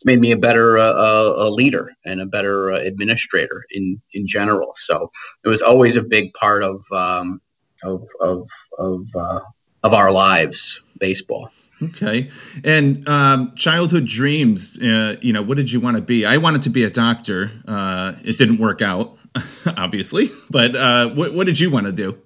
it's 0.00 0.06
made 0.06 0.18
me 0.18 0.30
a 0.30 0.36
better 0.36 0.78
uh, 0.78 0.92
uh, 0.92 1.34
a 1.36 1.50
leader 1.50 1.92
and 2.06 2.22
a 2.22 2.26
better 2.26 2.72
uh, 2.72 2.78
administrator 2.78 3.66
in 3.70 4.00
in 4.14 4.26
general. 4.26 4.72
So 4.74 5.10
it 5.44 5.48
was 5.48 5.60
always 5.60 5.96
a 5.96 6.02
big 6.02 6.32
part 6.32 6.62
of 6.62 6.82
um, 6.90 7.42
of 7.84 8.08
of 8.18 8.48
of, 8.78 9.06
uh, 9.14 9.40
of 9.82 9.92
our 9.92 10.10
lives, 10.10 10.80
baseball. 10.98 11.50
Okay, 11.82 12.30
and 12.64 13.06
um, 13.06 13.54
childhood 13.56 14.06
dreams. 14.06 14.78
Uh, 14.80 15.16
you 15.20 15.34
know, 15.34 15.42
what 15.42 15.58
did 15.58 15.70
you 15.70 15.80
want 15.80 15.96
to 15.96 16.02
be? 16.02 16.24
I 16.24 16.38
wanted 16.38 16.62
to 16.62 16.70
be 16.70 16.82
a 16.84 16.90
doctor. 16.90 17.52
Uh, 17.68 18.14
it 18.24 18.38
didn't 18.38 18.58
work 18.58 18.80
out, 18.80 19.18
obviously. 19.66 20.30
But 20.48 20.72
what 21.14 21.34
what 21.34 21.46
did 21.46 21.60
you 21.60 21.70
want 21.70 21.84
to 21.84 21.92
do? 21.92 22.18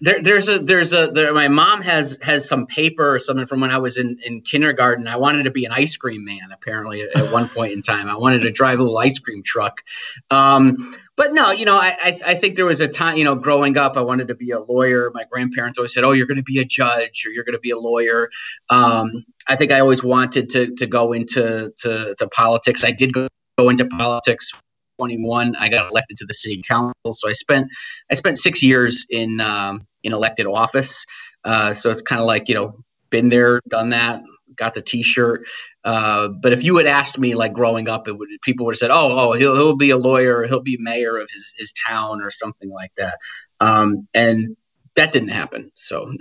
There, 0.00 0.22
there's 0.22 0.48
a 0.48 0.58
there's 0.58 0.92
a 0.92 1.06
there, 1.06 1.32
my 1.32 1.48
mom 1.48 1.80
has 1.80 2.18
has 2.20 2.46
some 2.46 2.66
paper 2.66 3.14
or 3.14 3.18
something 3.18 3.46
from 3.46 3.60
when 3.60 3.70
I 3.70 3.78
was 3.78 3.96
in, 3.96 4.18
in 4.24 4.42
kindergarten. 4.42 5.08
I 5.08 5.16
wanted 5.16 5.44
to 5.44 5.50
be 5.50 5.64
an 5.64 5.72
ice 5.72 5.96
cream 5.96 6.24
man. 6.24 6.50
Apparently, 6.52 7.02
at, 7.02 7.16
at 7.16 7.32
one 7.32 7.48
point 7.48 7.72
in 7.72 7.80
time, 7.80 8.08
I 8.08 8.16
wanted 8.16 8.42
to 8.42 8.50
drive 8.50 8.78
a 8.78 8.82
little 8.82 8.98
ice 8.98 9.18
cream 9.18 9.42
truck. 9.42 9.82
Um, 10.30 10.94
but 11.16 11.32
no, 11.32 11.50
you 11.50 11.64
know, 11.64 11.76
I, 11.76 11.96
I, 12.02 12.20
I 12.26 12.34
think 12.34 12.56
there 12.56 12.66
was 12.66 12.82
a 12.82 12.88
time, 12.88 13.16
you 13.16 13.24
know, 13.24 13.34
growing 13.34 13.78
up, 13.78 13.96
I 13.96 14.02
wanted 14.02 14.28
to 14.28 14.34
be 14.34 14.50
a 14.50 14.60
lawyer. 14.60 15.10
My 15.14 15.24
grandparents 15.30 15.78
always 15.78 15.94
said, 15.94 16.04
"Oh, 16.04 16.12
you're 16.12 16.26
going 16.26 16.36
to 16.36 16.42
be 16.42 16.58
a 16.58 16.64
judge 16.64 17.24
or 17.26 17.30
you're 17.30 17.44
going 17.44 17.54
to 17.54 17.60
be 17.60 17.70
a 17.70 17.78
lawyer." 17.78 18.28
Um, 18.68 19.24
I 19.48 19.56
think 19.56 19.72
I 19.72 19.80
always 19.80 20.04
wanted 20.04 20.50
to 20.50 20.74
to 20.74 20.86
go 20.86 21.14
into 21.14 21.72
to, 21.78 22.14
to 22.18 22.28
politics. 22.28 22.84
I 22.84 22.90
did 22.90 23.14
go, 23.14 23.28
go 23.56 23.70
into 23.70 23.86
politics 23.86 24.52
21 24.98 25.56
i 25.56 25.68
got 25.68 25.90
elected 25.90 26.16
to 26.18 26.26
the 26.26 26.34
city 26.34 26.62
council. 26.62 27.12
So 27.12 27.28
i 27.28 27.32
spent 27.32 27.68
i 28.10 28.14
spent 28.14 28.38
six 28.38 28.62
years 28.62 29.06
in 29.10 29.40
um, 29.40 29.86
in 30.02 30.12
elected 30.12 30.46
office. 30.46 31.04
Uh, 31.44 31.72
so 31.74 31.90
it's 31.90 32.02
kind 32.02 32.20
of 32.20 32.26
like 32.26 32.48
you 32.48 32.54
know 32.54 32.84
been 33.10 33.28
there 33.28 33.60
done 33.68 33.90
that 33.90 34.22
got 34.56 34.74
the 34.74 34.80
t-shirt. 34.80 35.46
Uh, 35.84 36.28
but 36.28 36.52
if 36.52 36.64
you 36.64 36.76
had 36.76 36.86
asked 36.86 37.18
me 37.18 37.34
like 37.34 37.52
growing 37.52 37.88
up 37.88 38.08
it 38.08 38.18
would 38.18 38.28
people 38.42 38.66
would 38.66 38.74
have 38.74 38.78
said 38.78 38.90
oh 38.90 39.18
oh 39.18 39.32
he'll, 39.32 39.54
he'll 39.54 39.76
be 39.76 39.90
a 39.90 39.98
lawyer 39.98 40.44
he'll 40.44 40.60
be 40.60 40.78
mayor 40.80 41.16
of 41.16 41.28
his, 41.30 41.54
his 41.56 41.72
town 41.86 42.22
or 42.22 42.30
something 42.30 42.70
like 42.70 42.92
that. 42.96 43.18
Um, 43.60 44.08
and 44.14 44.56
that 44.96 45.12
didn't 45.12 45.28
happen. 45.28 45.70
So 45.74 46.12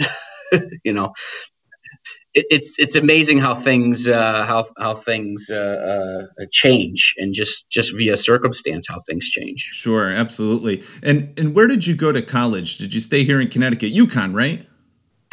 you 0.84 0.94
know 0.94 1.14
it, 2.34 2.46
it's 2.50 2.78
it's 2.78 2.96
amazing 2.96 3.38
how 3.38 3.56
things 3.56 4.08
uh, 4.08 4.46
how 4.46 4.66
how 4.78 4.94
things 4.94 5.50
uh, 5.50 6.28
uh, 6.40 6.46
change 6.52 7.16
and 7.18 7.34
just 7.34 7.70
just 7.70 7.96
via 7.96 8.18
circumstance 8.18 8.88
how 8.88 9.00
things 9.08 9.30
change. 9.30 9.60
Sure, 9.74 10.12
absolutely. 10.12 10.84
And 11.02 11.38
and 11.38 11.56
where 11.56 11.68
did 11.68 11.88
you 11.88 11.96
go 11.96 12.12
to 12.12 12.22
college? 12.22 12.78
Did 12.78 12.94
you 12.94 13.00
stay 13.00 13.24
here 13.24 13.40
in 13.40 13.48
Connecticut, 13.48 13.94
UConn, 13.94 14.36
right? 14.36 14.66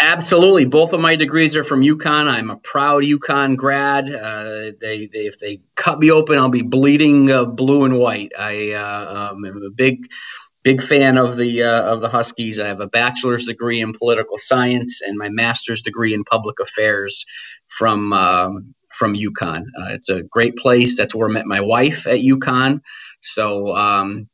Absolutely. 0.02 0.64
Both 0.64 0.92
of 0.92 1.00
my 1.00 1.14
degrees 1.14 1.54
are 1.54 1.62
from 1.62 1.82
UConn. 1.82 2.26
I'm 2.26 2.50
a 2.50 2.56
proud 2.56 3.04
UConn 3.04 3.56
grad. 3.56 4.12
Uh, 4.12 4.72
they, 4.80 5.08
they, 5.12 5.26
if 5.26 5.38
they 5.38 5.60
cut 5.76 6.00
me 6.00 6.10
open, 6.10 6.38
I'll 6.38 6.48
be 6.48 6.62
bleeding 6.62 7.30
uh, 7.30 7.44
blue 7.44 7.84
and 7.84 7.96
white. 7.96 8.32
I 8.36 8.72
uh, 8.72 9.30
um, 9.32 9.44
am 9.44 9.62
a 9.62 9.70
big 9.70 10.10
big 10.62 10.82
fan 10.82 11.18
of 11.18 11.36
the 11.36 11.62
uh, 11.62 11.82
of 11.82 12.00
the 12.00 12.08
Huskies. 12.08 12.60
I 12.60 12.68
have 12.68 12.80
a 12.80 12.86
bachelor's 12.86 13.46
degree 13.46 13.80
in 13.80 13.92
political 13.92 14.38
science 14.38 15.00
and 15.02 15.16
my 15.16 15.28
master's 15.28 15.82
degree 15.82 16.14
in 16.14 16.24
public 16.24 16.60
affairs 16.60 17.24
from 17.68 18.12
um, 18.12 18.74
from 18.90 19.14
UConn. 19.14 19.62
Uh, 19.78 19.90
it's 19.90 20.10
a 20.10 20.22
great 20.22 20.56
place. 20.56 20.96
That's 20.96 21.14
where 21.14 21.28
I 21.28 21.32
met 21.32 21.46
my 21.46 21.60
wife 21.60 22.06
at 22.06 22.20
UConn. 22.20 22.80
So 23.20 23.74
um, 23.74 24.28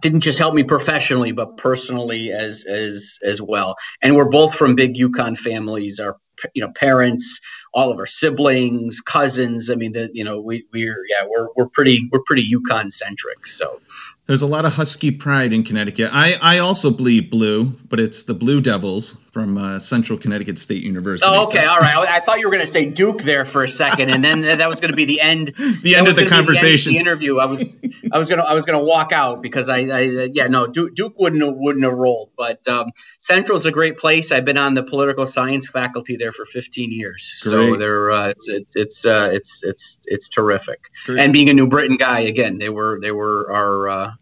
didn't 0.00 0.20
just 0.20 0.38
help 0.38 0.54
me 0.54 0.64
professionally, 0.64 1.32
but 1.32 1.56
personally 1.56 2.32
as 2.32 2.64
as 2.64 3.18
as 3.24 3.40
well. 3.40 3.76
And 4.02 4.16
we're 4.16 4.28
both 4.28 4.54
from 4.54 4.74
big 4.74 4.94
UConn 4.94 5.38
families. 5.38 6.00
Our 6.00 6.16
you 6.54 6.62
know 6.62 6.72
parents, 6.72 7.40
all 7.72 7.90
of 7.90 7.98
our 7.98 8.06
siblings, 8.06 9.00
cousins. 9.00 9.70
I 9.70 9.74
mean, 9.74 9.92
the 9.92 10.10
you 10.12 10.24
know 10.24 10.40
we 10.40 10.66
we're 10.72 11.04
yeah 11.08 11.26
we're 11.28 11.48
we're 11.56 11.68
pretty 11.68 12.08
we're 12.10 12.22
pretty 12.26 12.50
UConn 12.50 12.92
centric. 12.92 13.46
So 13.46 13.80
there's 14.26 14.42
a 14.42 14.46
lot 14.46 14.64
of 14.64 14.74
Husky 14.74 15.10
pride 15.10 15.52
in 15.52 15.64
Connecticut. 15.64 16.10
I, 16.12 16.38
I 16.40 16.58
also 16.58 16.92
bleed 16.92 17.28
blue, 17.28 17.76
but 17.88 17.98
it's 17.98 18.22
the 18.22 18.34
Blue 18.34 18.60
Devils 18.60 19.18
from 19.32 19.58
uh, 19.58 19.80
Central 19.80 20.16
Connecticut 20.16 20.58
State 20.58 20.84
University. 20.84 21.28
Oh, 21.28 21.48
okay, 21.48 21.64
so. 21.64 21.70
all 21.70 21.80
right. 21.80 21.96
I, 21.96 22.16
I 22.16 22.20
thought 22.20 22.38
you 22.38 22.46
were 22.46 22.52
going 22.52 22.64
to 22.64 22.72
say 22.72 22.84
Duke 22.84 23.22
there 23.22 23.44
for 23.44 23.64
a 23.64 23.68
second, 23.68 24.10
and 24.10 24.22
then 24.24 24.42
that 24.42 24.68
was 24.68 24.80
going 24.80 24.92
to 24.92 24.96
be 24.96 25.04
the 25.04 25.20
end. 25.20 25.48
the 25.82 25.96
end 25.96 26.06
of 26.06 26.14
the 26.14 26.26
conversation. 26.26 26.92
The, 26.92 26.98
the, 26.98 27.00
interview. 27.00 27.38
I 27.38 27.46
was 27.46 27.76
I 28.12 28.18
was 28.18 28.28
gonna 28.28 28.44
I 28.44 28.54
was 28.54 28.64
gonna 28.64 28.82
walk 28.82 29.10
out 29.10 29.42
because 29.42 29.68
I, 29.68 29.78
I 29.78 30.00
yeah 30.32 30.46
no 30.46 30.66
Duke, 30.66 30.94
Duke 30.94 31.18
wouldn't 31.18 31.42
have, 31.42 31.54
wouldn't 31.56 31.84
have 31.84 31.94
rolled, 31.94 32.30
but 32.36 32.66
um, 32.68 32.90
Central's 33.18 33.66
a 33.66 33.72
great 33.72 33.96
place. 33.96 34.30
I've 34.30 34.44
been 34.44 34.58
on 34.58 34.74
the 34.74 34.82
political 34.82 35.26
science 35.26 35.66
faculty 35.66 36.16
there 36.16 36.32
for 36.32 36.44
15 36.44 36.92
years, 36.92 37.40
great. 37.42 37.50
so 37.50 37.76
they're 37.76 38.10
uh, 38.10 38.28
it's 38.28 38.48
it's 38.48 38.76
it's, 38.76 39.06
uh, 39.06 39.30
it's 39.32 39.64
it's 39.64 39.98
it's 40.04 40.28
terrific. 40.28 40.90
Great. 41.06 41.20
And 41.20 41.32
being 41.32 41.48
a 41.48 41.54
New 41.54 41.66
Britain 41.66 41.96
guy 41.96 42.20
again, 42.20 42.58
they 42.58 42.68
were 42.68 42.98
they 43.00 43.12
were 43.12 43.50
our 43.52 43.88
uh, 43.88 44.12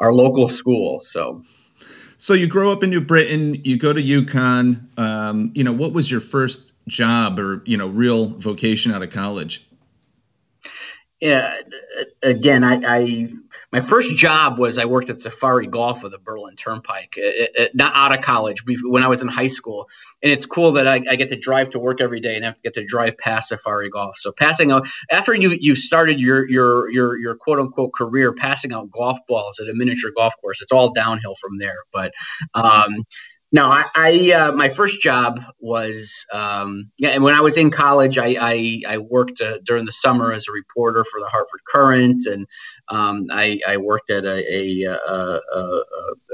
our 0.00 0.12
local 0.12 0.48
school. 0.48 1.00
So, 1.00 1.42
so 2.18 2.34
you 2.34 2.46
grow 2.46 2.72
up 2.72 2.82
in 2.82 2.90
New 2.90 3.00
Britain, 3.00 3.56
you 3.64 3.76
go 3.78 3.92
to 3.92 4.02
UConn. 4.02 4.98
Um, 4.98 5.50
you 5.54 5.64
know, 5.64 5.72
what 5.72 5.92
was 5.92 6.10
your 6.10 6.20
first 6.20 6.72
job 6.88 7.38
or 7.38 7.62
you 7.66 7.76
know 7.76 7.86
real 7.88 8.26
vocation 8.26 8.92
out 8.92 9.02
of 9.02 9.10
college? 9.10 9.66
Yeah, 11.20 11.56
again, 12.22 12.62
I, 12.62 12.80
I 12.84 13.28
my 13.72 13.80
first 13.80 14.18
job 14.18 14.58
was 14.58 14.76
I 14.76 14.84
worked 14.84 15.08
at 15.08 15.18
Safari 15.18 15.66
Golf 15.66 16.04
of 16.04 16.10
the 16.10 16.18
Berlin 16.18 16.56
Turnpike, 16.56 17.14
it, 17.16 17.52
it, 17.54 17.74
not 17.74 17.94
out 17.94 18.16
of 18.16 18.22
college, 18.22 18.62
when 18.82 19.02
I 19.02 19.08
was 19.08 19.22
in 19.22 19.28
high 19.28 19.46
school. 19.46 19.88
And 20.22 20.30
it's 20.30 20.44
cool 20.44 20.72
that 20.72 20.86
I, 20.86 21.00
I, 21.08 21.16
get 21.16 21.30
to 21.30 21.36
drive 21.36 21.70
to 21.70 21.78
work 21.78 22.02
every 22.02 22.20
day 22.20 22.36
and 22.36 22.44
I 22.44 22.48
have 22.48 22.56
to 22.56 22.62
get 22.62 22.74
to 22.74 22.84
drive 22.84 23.16
past 23.16 23.48
Safari 23.48 23.88
Golf. 23.88 24.18
So 24.18 24.30
passing 24.30 24.72
out 24.72 24.86
after 25.10 25.34
you 25.34 25.56
you 25.58 25.74
started 25.74 26.20
your 26.20 26.46
your 26.50 26.90
your 26.90 27.16
your 27.16 27.34
quote 27.34 27.60
unquote 27.60 27.94
career, 27.94 28.34
passing 28.34 28.74
out 28.74 28.90
golf 28.90 29.18
balls 29.26 29.58
at 29.58 29.68
a 29.68 29.74
miniature 29.74 30.10
golf 30.14 30.34
course, 30.42 30.60
it's 30.60 30.72
all 30.72 30.92
downhill 30.92 31.34
from 31.34 31.56
there. 31.56 31.78
But 31.94 32.12
um, 32.52 33.04
no, 33.52 33.66
I, 33.66 33.84
I 33.94 34.32
uh, 34.32 34.52
my 34.52 34.68
first 34.68 35.00
job 35.00 35.40
was 35.60 36.26
um, 36.32 36.90
and 37.04 37.22
when 37.22 37.34
I 37.34 37.40
was 37.40 37.56
in 37.56 37.70
college, 37.70 38.18
I 38.18 38.36
I, 38.40 38.82
I 38.88 38.98
worked 38.98 39.40
uh, 39.40 39.58
during 39.64 39.84
the 39.84 39.92
summer 39.92 40.32
as 40.32 40.46
a 40.48 40.52
reporter 40.52 41.04
for 41.04 41.20
the 41.20 41.28
Hartford 41.28 41.60
Courant, 41.70 42.26
and 42.26 42.46
um, 42.88 43.26
I, 43.30 43.60
I 43.66 43.76
worked 43.76 44.10
at 44.10 44.24
a 44.24 44.84
a, 44.84 44.84
a, 44.84 45.40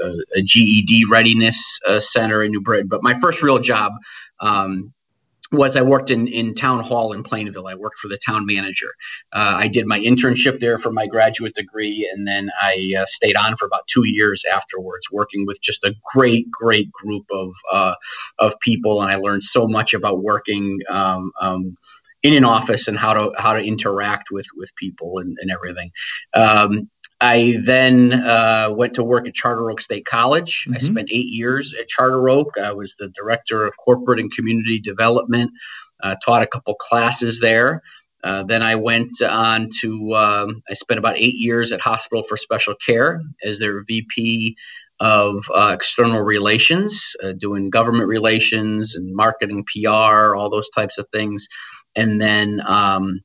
a, 0.01 0.13
a 0.37 0.41
GED 0.41 1.05
readiness 1.05 1.79
uh, 1.87 1.99
center 1.99 2.43
in 2.43 2.51
New 2.51 2.61
Britain. 2.61 2.87
But 2.87 3.03
my 3.03 3.13
first 3.13 3.43
real 3.43 3.59
job 3.59 3.93
um, 4.39 4.91
was 5.53 5.75
I 5.75 5.83
worked 5.83 6.11
in, 6.11 6.27
in 6.27 6.55
town 6.55 6.83
hall 6.83 7.13
in 7.13 7.23
Plainville. 7.23 7.67
I 7.67 7.75
worked 7.75 7.99
for 7.99 8.07
the 8.07 8.19
town 8.25 8.45
manager. 8.45 8.89
Uh, 9.31 9.55
I 9.59 9.67
did 9.67 9.87
my 9.87 9.99
internship 9.99 10.59
there 10.59 10.79
for 10.79 10.91
my 10.91 11.07
graduate 11.07 11.55
degree, 11.55 12.09
and 12.11 12.27
then 12.27 12.51
I 12.61 12.95
uh, 12.99 13.05
stayed 13.05 13.37
on 13.37 13.55
for 13.55 13.65
about 13.65 13.87
two 13.87 14.07
years 14.07 14.43
afterwards, 14.51 15.09
working 15.11 15.45
with 15.45 15.61
just 15.61 15.83
a 15.83 15.95
great, 16.13 16.51
great 16.51 16.91
group 16.91 17.25
of 17.31 17.53
uh, 17.71 17.95
of 18.39 18.59
people. 18.59 19.01
And 19.01 19.11
I 19.11 19.17
learned 19.17 19.43
so 19.43 19.67
much 19.67 19.93
about 19.93 20.21
working. 20.23 20.79
Um, 20.89 21.31
um, 21.39 21.75
in 22.23 22.33
an 22.33 22.45
office 22.45 22.87
and 22.87 22.97
how 22.97 23.13
to 23.13 23.33
how 23.37 23.53
to 23.53 23.63
interact 23.63 24.29
with 24.31 24.47
with 24.55 24.73
people 24.75 25.19
and, 25.19 25.37
and 25.39 25.51
everything. 25.51 25.91
Um, 26.33 26.89
I 27.21 27.57
then 27.63 28.13
uh, 28.13 28.69
went 28.71 28.95
to 28.95 29.03
work 29.03 29.27
at 29.27 29.33
Charter 29.33 29.69
Oak 29.71 29.81
State 29.81 30.05
College. 30.05 30.65
Mm-hmm. 30.65 30.75
I 30.75 30.79
spent 30.79 31.09
eight 31.11 31.27
years 31.29 31.73
at 31.79 31.87
Charter 31.87 32.29
Oak. 32.29 32.57
I 32.57 32.73
was 32.73 32.95
the 32.95 33.09
director 33.09 33.65
of 33.65 33.77
corporate 33.77 34.19
and 34.19 34.31
community 34.31 34.79
development, 34.79 35.51
uh, 36.01 36.15
taught 36.23 36.43
a 36.43 36.47
couple 36.47 36.75
classes 36.75 37.39
there. 37.39 37.81
Uh, 38.23 38.43
then 38.43 38.61
I 38.61 38.75
went 38.75 39.21
on 39.21 39.69
to, 39.81 40.15
um, 40.15 40.63
I 40.69 40.73
spent 40.73 40.97
about 40.97 41.17
eight 41.17 41.35
years 41.35 41.71
at 41.73 41.81
Hospital 41.81 42.23
for 42.23 42.37
Special 42.37 42.73
Care 42.75 43.21
as 43.43 43.59
their 43.59 43.83
VP 43.83 44.55
of 44.99 45.45
uh, 45.53 45.71
external 45.73 46.21
relations, 46.21 47.15
uh, 47.21 47.33
doing 47.33 47.69
government 47.69 48.07
relations 48.07 48.95
and 48.95 49.13
marketing, 49.13 49.65
PR, 49.65 50.35
all 50.35 50.49
those 50.49 50.69
types 50.69 50.97
of 50.97 51.05
things. 51.11 51.47
And 51.95 52.21
then 52.21 52.61
um, 52.65 53.21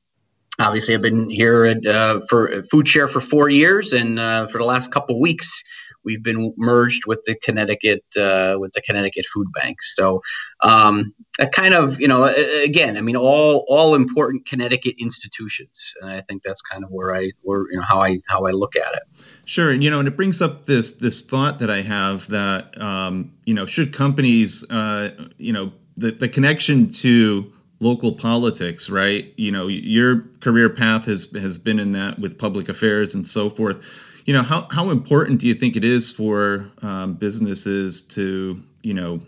obviously 0.59 0.93
I've 0.93 1.01
been 1.01 1.29
here 1.29 1.65
at, 1.65 1.85
uh, 1.85 2.21
for 2.29 2.61
Food 2.63 2.87
Share 2.87 3.07
for 3.07 3.21
four 3.21 3.49
years, 3.49 3.93
and 3.93 4.19
uh, 4.19 4.47
for 4.47 4.57
the 4.57 4.65
last 4.65 4.91
couple 4.91 5.19
weeks, 5.19 5.63
we've 6.03 6.23
been 6.23 6.53
merged 6.57 7.05
with 7.05 7.23
the 7.25 7.35
Connecticut 7.35 8.03
uh, 8.17 8.55
with 8.59 8.71
the 8.73 8.81
Connecticut 8.81 9.25
Food 9.25 9.47
Bank. 9.53 9.81
So, 9.81 10.21
um, 10.61 11.13
a 11.39 11.47
kind 11.47 11.73
of 11.73 11.99
you 11.99 12.07
know, 12.07 12.25
again, 12.63 12.97
I 12.97 13.01
mean, 13.01 13.15
all 13.15 13.65
all 13.67 13.95
important 13.95 14.45
Connecticut 14.45 14.95
institutions, 14.99 15.93
and 16.01 16.11
I 16.11 16.21
think 16.21 16.43
that's 16.43 16.61
kind 16.61 16.83
of 16.83 16.91
where 16.91 17.15
I 17.15 17.31
where 17.41 17.65
you 17.71 17.77
know 17.77 17.83
how 17.87 18.01
I 18.01 18.19
how 18.27 18.45
I 18.45 18.51
look 18.51 18.75
at 18.75 18.93
it. 18.93 19.03
Sure, 19.45 19.71
and 19.71 19.83
you 19.83 19.89
know, 19.89 19.99
and 19.99 20.07
it 20.07 20.15
brings 20.15 20.41
up 20.41 20.65
this 20.65 20.91
this 20.91 21.23
thought 21.23 21.59
that 21.59 21.69
I 21.69 21.81
have 21.81 22.27
that 22.27 22.79
um, 22.81 23.33
you 23.45 23.53
know, 23.53 23.65
should 23.65 23.93
companies, 23.93 24.69
uh, 24.69 25.11
you 25.37 25.53
know, 25.53 25.71
the 25.95 26.11
the 26.11 26.29
connection 26.29 26.89
to 26.91 27.51
local 27.79 28.11
politics, 28.11 28.89
right? 28.89 29.33
You 29.37 29.51
know, 29.51 29.67
your 29.67 30.25
career 30.41 30.69
path 30.69 31.05
has 31.05 31.31
has 31.31 31.57
been 31.57 31.79
in 31.79 31.91
that 31.93 32.19
with 32.19 32.37
public 32.37 32.69
affairs 32.69 33.15
and 33.15 33.25
so 33.25 33.49
forth. 33.49 33.83
You 34.25 34.33
know, 34.33 34.43
how 34.43 34.67
how 34.71 34.89
important 34.89 35.39
do 35.39 35.47
you 35.47 35.53
think 35.53 35.75
it 35.75 35.83
is 35.83 36.11
for 36.11 36.69
um, 36.81 37.13
businesses 37.13 38.01
to 38.03 38.61
you 38.83 38.93
know 38.93 39.21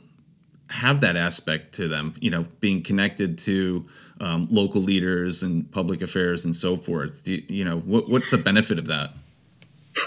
have 0.69 1.01
that 1.01 1.15
aspect 1.15 1.73
to 1.73 1.87
them? 1.87 2.15
You 2.19 2.31
know, 2.31 2.45
being 2.59 2.83
connected 2.83 3.37
to 3.39 3.87
um, 4.19 4.47
local 4.51 4.81
leaders 4.81 5.41
and 5.41 5.69
public 5.71 6.01
affairs 6.01 6.45
and 6.45 6.55
so 6.55 6.75
forth. 6.75 7.27
You, 7.27 7.43
you 7.47 7.65
know, 7.65 7.79
what, 7.79 8.07
what's 8.07 8.31
the 8.31 8.37
benefit 8.37 8.77
of 8.77 8.85
that? 8.87 9.11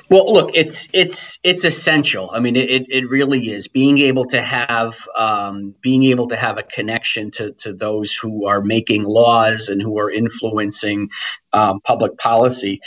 Well, 0.09 0.33
look, 0.33 0.51
it's 0.55 0.89
it's 0.93 1.39
it's 1.43 1.65
essential. 1.65 2.31
I 2.33 2.41
mean, 2.41 2.57
it, 2.57 2.87
it 2.91 3.09
really 3.09 3.51
is 3.51 3.69
being 3.69 3.99
able 3.99 4.27
to 4.27 4.41
have 4.41 4.97
um, 5.17 5.75
being 5.81 6.05
able 6.05 6.29
to 6.29 6.37
have 6.37 6.59
a 6.59 6.63
connection 6.63 7.31
to 7.33 7.53
to 7.61 7.73
those 7.75 8.15
who 8.15 8.47
are 8.47 8.63
making 8.63 9.05
laws 9.05 9.69
and 9.69 9.81
who 9.81 9.99
are 9.99 10.11
influencing 10.11 11.11
um, 11.53 11.81
public 11.81 12.19
policy. 12.19 12.81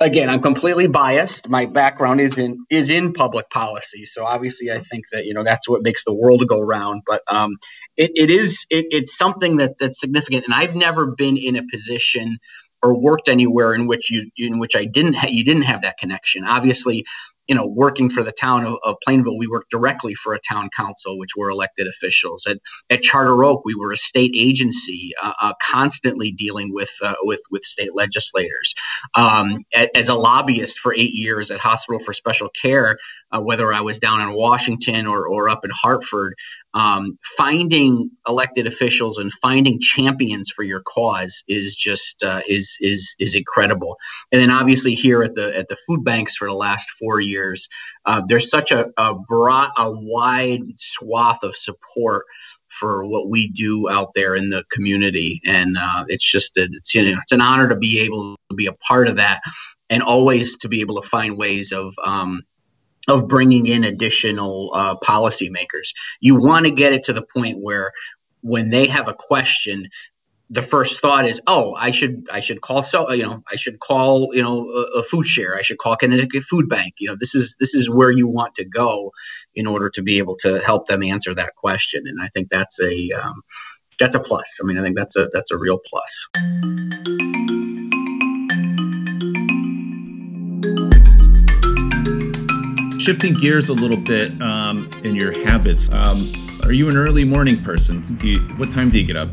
again, 0.00 0.28
I'm 0.28 0.42
completely 0.42 0.86
biased. 0.86 1.48
My 1.48 1.66
background 1.66 2.20
is 2.20 2.38
in 2.38 2.64
is 2.70 2.90
in 2.90 3.12
public 3.12 3.50
policy, 3.50 4.04
so 4.04 4.24
obviously, 4.24 4.70
I 4.70 4.80
think 4.80 5.06
that 5.12 5.26
you 5.26 5.34
know 5.34 5.44
that's 5.44 5.68
what 5.68 5.82
makes 5.82 6.04
the 6.04 6.14
world 6.14 6.46
go 6.48 6.60
round. 6.60 7.02
But 7.06 7.22
um, 7.28 7.56
it, 7.96 8.12
it 8.16 8.30
is 8.30 8.66
it, 8.70 8.86
it's 8.90 9.16
something 9.16 9.58
that 9.58 9.78
that's 9.78 10.00
significant, 10.00 10.44
and 10.44 10.54
I've 10.54 10.74
never 10.74 11.06
been 11.06 11.36
in 11.36 11.56
a 11.56 11.62
position 11.70 12.38
or 12.82 12.98
worked 12.98 13.28
anywhere 13.28 13.74
in 13.74 13.86
which 13.86 14.10
you 14.10 14.30
in 14.36 14.58
which 14.58 14.76
I 14.76 14.84
didn't 14.84 15.14
ha- 15.14 15.28
you 15.30 15.44
didn't 15.44 15.62
have 15.62 15.82
that 15.82 15.98
connection. 15.98 16.44
Obviously, 16.44 17.04
you 17.48 17.54
know, 17.54 17.66
working 17.66 18.08
for 18.08 18.22
the 18.22 18.32
town 18.32 18.64
of, 18.64 18.76
of, 18.84 18.96
Plainville, 19.02 19.36
we 19.36 19.46
worked 19.46 19.70
directly 19.70 20.14
for 20.14 20.32
a 20.32 20.38
town 20.38 20.70
council, 20.74 21.18
which 21.18 21.34
were 21.36 21.50
elected 21.50 21.88
officials. 21.88 22.46
At, 22.46 22.58
at 22.88 23.02
Charter 23.02 23.42
Oak, 23.44 23.64
we 23.64 23.74
were 23.74 23.92
a 23.92 23.96
state 23.96 24.32
agency, 24.36 25.12
uh, 25.20 25.32
uh, 25.40 25.52
constantly 25.60 26.30
dealing 26.30 26.72
with 26.72 26.90
uh, 27.02 27.14
with 27.22 27.40
with 27.50 27.64
state 27.64 27.94
legislators. 27.94 28.74
Um, 29.14 29.64
as 29.94 30.08
a 30.08 30.14
lobbyist 30.14 30.78
for 30.78 30.94
eight 30.94 31.14
years 31.14 31.50
at 31.50 31.58
Hospital 31.58 32.00
for 32.00 32.12
Special 32.12 32.48
Care, 32.50 32.98
uh, 33.32 33.40
whether 33.40 33.72
I 33.72 33.80
was 33.80 33.98
down 33.98 34.20
in 34.20 34.34
Washington 34.34 35.06
or, 35.06 35.26
or 35.26 35.48
up 35.48 35.64
in 35.64 35.70
Hartford, 35.72 36.34
um, 36.74 37.18
finding 37.36 38.10
elected 38.26 38.66
officials 38.66 39.18
and 39.18 39.32
finding 39.32 39.80
champions 39.80 40.50
for 40.50 40.62
your 40.62 40.80
cause 40.80 41.42
is 41.48 41.76
just 41.76 42.22
uh, 42.22 42.40
is 42.48 42.76
is 42.80 43.14
is 43.18 43.34
incredible. 43.34 43.96
And 44.30 44.40
then 44.40 44.50
obviously 44.50 44.94
here 44.94 45.22
at 45.22 45.34
the 45.34 45.56
at 45.56 45.68
the 45.68 45.76
food 45.86 46.04
banks 46.04 46.36
for 46.36 46.46
the 46.48 46.54
last 46.54 46.90
four 46.90 47.20
years, 47.20 47.68
uh, 48.04 48.22
there's 48.26 48.50
such 48.50 48.72
a 48.72 48.86
a 48.96 49.14
broad 49.14 49.70
a 49.76 49.90
wide 49.90 50.62
swath 50.76 51.42
of 51.42 51.56
support 51.56 52.24
for 52.68 53.04
what 53.04 53.28
we 53.28 53.48
do 53.48 53.88
out 53.90 54.14
there 54.14 54.34
in 54.34 54.48
the 54.48 54.64
community, 54.70 55.40
and 55.44 55.76
uh, 55.78 56.04
it's 56.08 56.28
just 56.28 56.56
a, 56.56 56.68
it's 56.72 56.94
you 56.94 57.12
know 57.12 57.18
it's 57.22 57.32
an 57.32 57.42
honor 57.42 57.68
to 57.68 57.76
be 57.76 58.00
able 58.00 58.36
to 58.50 58.56
be 58.56 58.66
a 58.66 58.72
part 58.72 59.08
of 59.08 59.16
that, 59.16 59.42
and 59.90 60.02
always 60.02 60.56
to 60.56 60.68
be 60.68 60.80
able 60.80 61.00
to 61.00 61.06
find 61.06 61.36
ways 61.36 61.72
of 61.72 61.94
um, 62.02 62.42
of 63.08 63.28
bringing 63.28 63.66
in 63.66 63.84
additional 63.84 64.70
uh, 64.74 64.96
policymakers. 64.96 65.92
You 66.20 66.36
want 66.36 66.66
to 66.66 66.70
get 66.70 66.92
it 66.92 67.04
to 67.04 67.12
the 67.12 67.22
point 67.22 67.58
where 67.58 67.92
when 68.42 68.70
they 68.70 68.86
have 68.86 69.08
a 69.08 69.14
question, 69.14 69.88
the 70.50 70.62
first 70.62 71.00
thought 71.00 71.26
is, 71.26 71.40
oh, 71.46 71.74
I 71.74 71.90
should 71.90 72.26
I 72.30 72.40
should 72.40 72.60
call 72.60 72.82
so 72.82 73.10
you 73.12 73.22
know 73.22 73.42
I 73.50 73.56
should 73.56 73.80
call 73.80 74.34
you 74.34 74.42
know 74.42 74.68
a, 74.68 74.98
a, 74.98 75.02
food 75.02 75.26
share. 75.26 75.56
I 75.56 75.62
should 75.62 75.78
call 75.78 75.96
Connecticut 75.96 76.42
Food 76.42 76.68
Bank. 76.68 76.94
You 76.98 77.08
know 77.08 77.16
this 77.18 77.34
is 77.34 77.56
this 77.58 77.74
is 77.74 77.88
where 77.88 78.10
you 78.10 78.28
want 78.28 78.54
to 78.56 78.64
go 78.64 79.12
in 79.54 79.66
order 79.66 79.88
to 79.90 80.02
be 80.02 80.18
able 80.18 80.36
to 80.40 80.60
help 80.60 80.88
them 80.88 81.02
answer 81.02 81.34
that 81.34 81.56
question. 81.56 82.02
And 82.06 82.20
I 82.20 82.28
think 82.28 82.50
that's 82.50 82.80
a 82.80 83.12
um, 83.12 83.42
that's 83.98 84.14
a 84.14 84.20
plus. 84.20 84.58
I 84.62 84.66
mean, 84.66 84.78
I 84.78 84.82
think 84.82 84.96
that's 84.96 85.16
a 85.16 85.30
that's 85.32 85.50
a 85.50 85.56
real 85.56 85.78
plus. 85.78 87.71
Shifting 93.02 93.34
gears 93.34 93.68
a 93.68 93.74
little 93.74 93.96
bit 93.96 94.40
um, 94.40 94.88
in 95.02 95.16
your 95.16 95.32
habits, 95.44 95.90
um, 95.90 96.32
are 96.62 96.70
you 96.70 96.88
an 96.88 96.96
early 96.96 97.24
morning 97.24 97.60
person? 97.60 98.04
You, 98.22 98.38
what 98.58 98.70
time 98.70 98.90
do 98.90 98.98
you 99.00 99.04
get 99.04 99.16
up? 99.16 99.28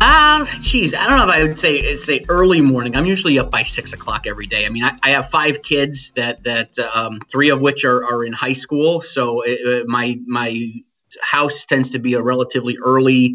Ah, 0.00 0.40
uh, 0.40 0.46
geez, 0.62 0.94
I 0.94 1.06
don't 1.06 1.18
know 1.18 1.24
if 1.24 1.30
I 1.30 1.42
would 1.42 1.58
say 1.58 1.94
say 1.94 2.24
early 2.30 2.62
morning. 2.62 2.96
I'm 2.96 3.04
usually 3.04 3.38
up 3.38 3.50
by 3.50 3.64
six 3.64 3.92
o'clock 3.92 4.26
every 4.26 4.46
day. 4.46 4.64
I 4.64 4.70
mean, 4.70 4.82
I, 4.82 4.98
I 5.02 5.10
have 5.10 5.28
five 5.28 5.60
kids 5.60 6.10
that 6.16 6.42
that 6.44 6.78
um, 6.94 7.20
three 7.30 7.50
of 7.50 7.60
which 7.60 7.84
are, 7.84 8.02
are 8.02 8.24
in 8.24 8.32
high 8.32 8.54
school, 8.54 9.02
so 9.02 9.42
it, 9.44 9.86
my 9.86 10.18
my 10.26 10.72
house 11.20 11.66
tends 11.66 11.90
to 11.90 11.98
be 11.98 12.14
a 12.14 12.22
relatively 12.22 12.78
early 12.82 13.34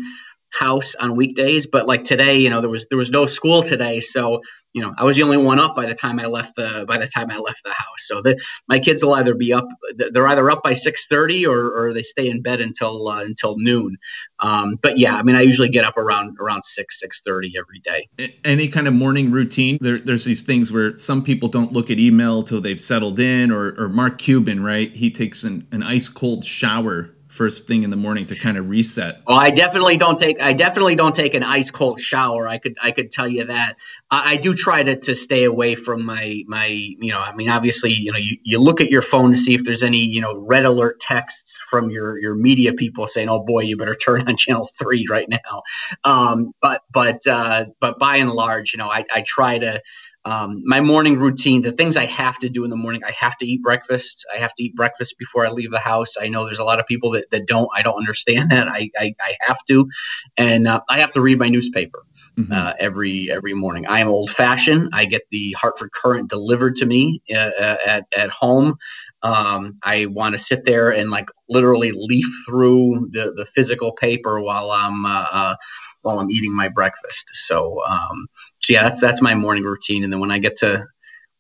house 0.54 0.96
on 0.96 1.16
weekdays 1.16 1.66
but 1.66 1.88
like 1.88 2.04
today 2.04 2.38
you 2.38 2.50
know 2.50 2.62
there 2.62 2.70
was 2.70 2.86
there 2.90 2.98
was 2.98 3.10
no 3.10 3.26
school 3.26 3.64
today 3.64 4.00
so 4.00 4.40
you 4.74 4.82
know 4.82 4.94
i 4.98 5.04
was 5.04 5.18
the 5.18 5.24
only 5.24 5.38
one 5.38 5.60
up 5.60 5.76
by 5.76 5.86
the 5.86 5.96
time 5.96 6.20
i 6.20 6.26
left 6.26 6.56
the 6.56 6.86
by 6.88 6.98
the 6.98 7.08
time 7.08 7.32
i 7.32 7.38
left 7.38 7.64
the 7.64 7.74
house. 7.74 8.08
So 8.08 8.22
the, 8.22 8.40
my 8.68 8.80
kids 8.80 9.04
will 9.04 9.14
either 9.14 9.34
be 9.34 9.54
up 9.54 9.68
they're 9.96 10.28
either 10.28 10.50
up 10.52 10.62
by 10.62 10.74
6.30 10.74 11.48
or, 11.48 11.72
or 11.72 11.94
they 11.94 12.02
stay 12.02 12.30
in 12.30 12.42
bed 12.42 12.62
until 12.62 13.08
uh, 13.08 13.22
until 13.22 13.58
noon. 13.58 13.98
Um, 14.40 14.78
but 14.82 14.98
yeah 14.98 15.16
i 15.16 15.24
mean 15.24 15.36
i 15.36 15.42
usually 15.42 15.70
get 15.70 15.86
up 15.86 15.98
around 15.98 16.38
around 16.40 16.64
6 16.64 17.02
6.30 17.04 17.52
every 17.58 17.80
day. 17.80 18.08
Any 18.44 18.68
kind 18.68 18.88
of 18.88 18.94
morning 18.94 19.32
routine? 19.32 19.78
There, 19.82 20.00
there's 20.00 20.26
these 20.26 20.44
things 20.44 20.72
where 20.72 20.98
some 20.98 21.24
people 21.24 21.50
don't 21.50 21.72
look 21.74 21.90
at 21.90 22.00
email 22.00 22.44
till 22.44 22.62
they've 22.62 22.80
settled 22.80 23.20
in 23.20 23.52
or, 23.52 23.74
or 23.80 23.90
mark 23.90 24.18
cuban 24.18 24.64
right? 24.64 24.96
He 24.96 25.10
takes 25.10 25.44
an, 25.44 25.68
an 25.72 25.84
ice 25.84 26.10
cold 26.10 26.46
shower 26.46 27.14
first 27.34 27.68
thing 27.68 27.82
in 27.82 27.90
the 27.90 27.98
morning 27.98 28.26
to 28.28 28.36
kind 28.36 28.58
of 28.58 28.70
reset? 28.70 29.22
Well, 29.28 29.38
I 29.38 29.50
definitely 29.50 29.98
don't 29.98 30.20
take 30.20 30.40
I 30.40 30.54
definitely 30.54 30.96
don't 30.96 31.16
take 31.16 31.34
an 31.34 31.44
ice 31.44 31.72
cold 31.72 32.00
shower. 32.00 32.48
I 32.48 32.60
could 32.60 32.76
I 32.82 32.92
could 32.92 33.12
tell 33.12 33.28
you 33.28 33.46
that. 33.46 33.78
I, 34.12 34.34
I, 34.34 34.36
do 34.38 34.54
try 34.54 34.84
to, 34.84 34.96
to 34.96 35.16
stay 35.16 35.44
away 35.44 35.74
from 35.76 36.06
my 36.06 36.44
my 36.48 36.68
you 36.68 37.12
know 37.12 37.20
I 37.20 37.34
mean 37.34 37.50
obviously 37.50 37.92
you 37.92 38.12
know 38.12 38.18
you, 38.18 38.38
you 38.44 38.60
look 38.60 38.82
at 38.82 38.90
your 38.90 39.02
phone 39.02 39.32
to 39.32 39.38
see 39.38 39.56
if 39.56 39.64
there's 39.64 39.84
any 39.84 39.98
you 39.98 40.22
know 40.22 40.36
red 40.36 40.66
alert 40.66 41.00
texts 41.00 41.60
from 41.70 41.90
your 41.90 42.20
your 42.20 42.36
media 42.36 42.74
people 42.74 43.08
saying 43.08 43.30
oh 43.30 43.44
boy 43.44 43.62
you 43.62 43.78
better 43.78 43.96
turn 44.04 44.28
on 44.28 44.38
channel 44.38 44.70
three 44.80 45.06
right 45.10 45.28
now. 45.28 45.64
Um, 46.04 46.54
but 46.62 46.82
but 46.92 47.26
uh, 47.26 47.66
but 47.80 47.98
by 47.98 48.18
and 48.18 48.32
large 48.32 48.74
you 48.74 48.78
know 48.78 48.90
I, 48.90 49.06
I 49.12 49.22
try 49.22 49.58
to 49.58 49.82
um, 50.26 50.62
my 50.66 50.80
morning 50.80 51.20
routine, 51.20 51.62
the 51.62 51.72
things 51.72 51.98
I 51.98 52.06
have 52.06 52.38
to 52.40 52.50
do 52.50 52.64
in 52.64 52.70
the 52.70 52.78
morning, 52.78 53.02
I 53.06 53.12
have 53.12 53.38
to 53.38 53.46
eat 53.46 53.62
breakfast. 53.62 54.26
I 54.34 54.38
have 54.38 54.54
to 54.56 54.64
eat 54.64 54.76
breakfast 54.76 55.18
before 55.20 55.46
I 55.46 55.50
leave 55.50 55.72
the 55.72 55.80
house. 55.80 56.14
I 56.20 56.30
know 56.30 56.46
there's 56.46 56.60
a 56.60 56.64
lot 56.64 56.80
of 56.80 56.86
people 56.86 57.12
that, 57.12 57.30
that 57.32 57.46
don't. 57.46 57.68
I 57.76 57.82
don't 57.82 57.98
understand 57.98 58.50
that. 58.52 58.68
I, 58.70 58.90
I, 58.98 59.16
I 59.20 59.36
have 59.42 59.64
to. 59.68 59.90
And 60.38 60.68
uh, 60.68 60.82
I 60.90 61.00
have 61.00 61.12
to 61.12 61.22
read 61.22 61.40
my 61.40 61.50
newspaper 61.50 62.06
mm-hmm. 62.38 62.52
uh, 62.52 62.74
every 62.80 63.32
every 63.32 63.54
morning. 63.54 63.86
I 63.88 64.00
am 64.00 64.08
old 64.08 64.30
fashioned. 64.30 64.90
I 64.94 65.06
get 65.06 65.24
the 65.30 65.52
Hartford 65.54 65.92
Courant 65.92 66.30
delivered 66.30 66.76
to 66.78 66.86
me 66.86 67.22
uh, 67.34 67.52
uh 67.60 67.78
at, 67.86 68.06
at 68.16 68.30
home. 68.30 68.78
Um, 69.24 69.78
I 69.84 70.08
want 70.08 70.34
to 70.34 70.40
sit 70.40 70.66
there 70.66 70.92
and 70.92 71.10
like 71.10 71.30
literally 71.50 71.92
leaf 71.94 72.26
through 72.46 73.10
the, 73.12 73.34
the 73.36 73.46
physical 73.46 73.94
paper 73.94 74.42
while 74.42 74.72
I'm 74.72 75.06
uh, 75.06 75.26
uh, 75.32 75.56
while 76.04 76.20
I'm 76.20 76.30
eating 76.30 76.56
my 76.56 76.70
breakfast. 76.70 77.30
So, 77.34 77.82
um, 77.86 78.28
so 78.60 78.74
yeah, 78.74 78.84
that's 78.84 79.02
that's 79.02 79.22
my 79.22 79.34
morning 79.34 79.64
routine. 79.64 80.04
And 80.04 80.14
then 80.14 80.20
when 80.20 80.32
I 80.32 80.38
get 80.38 80.58
to 80.58 80.86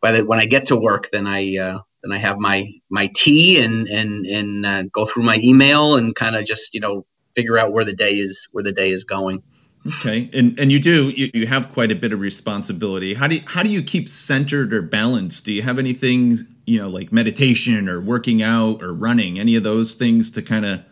by 0.02 0.12
the, 0.13 0.26
when 0.26 0.39
I 0.39 0.45
get 0.45 0.65
to 0.65 0.76
work, 0.76 1.10
then 1.12 1.28
I 1.28 1.58
uh, 1.58 1.80
then 2.02 2.12
I 2.12 2.17
have 2.17 2.39
my 2.39 2.71
my 2.89 3.10
tea 3.15 3.62
and 3.63 3.88
and 3.88 4.26
and 4.26 4.65
uh, 4.65 4.84
go 4.91 5.06
through 5.06 5.23
my 5.23 5.38
email 5.38 5.95
and 5.95 6.15
kind 6.15 6.36
of 6.36 6.45
just 6.45 6.73
you 6.73 6.80
know 6.80 7.06
figure 7.36 7.58
out 7.58 7.71
where 7.71 7.86
the 7.86 7.93
day 7.93 8.12
is 8.12 8.47
where 8.52 8.63
the 8.63 8.73
day 8.73 8.91
is 8.91 9.04
going. 9.04 9.43
Okay, 9.86 10.30
and 10.34 10.58
and 10.58 10.71
you 10.71 10.80
do 10.80 11.10
you, 11.10 11.30
you 11.34 11.47
have 11.47 11.69
quite 11.69 11.91
a 11.91 11.95
bit 11.95 12.13
of 12.13 12.19
responsibility. 12.19 13.15
How 13.15 13.28
do 13.28 13.36
you, 13.36 13.41
how 13.47 13.63
do 13.63 13.69
you 13.69 13.84
keep 13.84 14.08
centered 14.08 14.73
or 14.73 14.82
balanced? 14.82 15.45
Do 15.45 15.54
you 15.54 15.62
have 15.62 15.78
anything 15.78 16.38
you 16.65 16.82
know 16.82 16.88
like 16.88 17.12
meditation 17.12 17.89
or 17.89 17.99
working 17.99 18.41
out 18.41 18.82
or 18.82 18.93
running? 18.93 19.39
Any 19.39 19.56
of 19.56 19.63
those 19.63 19.95
things 19.95 20.32
to 20.32 20.41
kind 20.41 20.65
of 20.65 20.84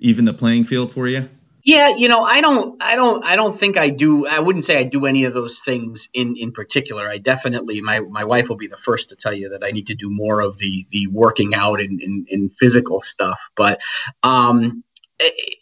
even 0.00 0.26
the 0.26 0.34
playing 0.34 0.64
field 0.64 0.92
for 0.92 1.08
you? 1.08 1.30
Yeah, 1.64 1.96
you 1.96 2.08
know, 2.08 2.22
I 2.22 2.42
don't, 2.42 2.82
I 2.82 2.94
don't, 2.94 3.24
I 3.24 3.36
don't 3.36 3.58
think 3.58 3.78
I 3.78 3.88
do. 3.88 4.26
I 4.26 4.38
wouldn't 4.38 4.66
say 4.66 4.76
I 4.78 4.82
do 4.82 5.06
any 5.06 5.24
of 5.24 5.32
those 5.32 5.60
things 5.60 6.10
in 6.12 6.36
in 6.36 6.52
particular. 6.52 7.08
I 7.08 7.16
definitely, 7.16 7.80
my 7.80 8.00
my 8.00 8.24
wife 8.24 8.50
will 8.50 8.56
be 8.56 8.66
the 8.66 8.76
first 8.76 9.08
to 9.08 9.16
tell 9.16 9.32
you 9.32 9.48
that 9.48 9.64
I 9.64 9.70
need 9.70 9.86
to 9.86 9.94
do 9.94 10.10
more 10.10 10.42
of 10.42 10.58
the 10.58 10.84
the 10.90 11.06
working 11.06 11.54
out 11.54 11.80
and 11.80 12.02
in, 12.28 12.50
physical 12.50 13.00
stuff. 13.00 13.40
But 13.56 13.80
um, 14.22 14.84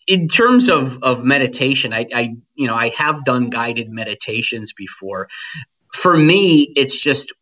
in 0.08 0.26
terms 0.26 0.68
of 0.68 1.02
of 1.04 1.22
meditation, 1.22 1.92
I, 1.92 2.06
I 2.12 2.34
you 2.56 2.66
know 2.66 2.74
I 2.74 2.88
have 2.90 3.24
done 3.24 3.48
guided 3.50 3.88
meditations 3.88 4.72
before. 4.72 5.28
For 5.92 6.16
me, 6.16 6.72
it's 6.74 6.98
just 6.98 7.32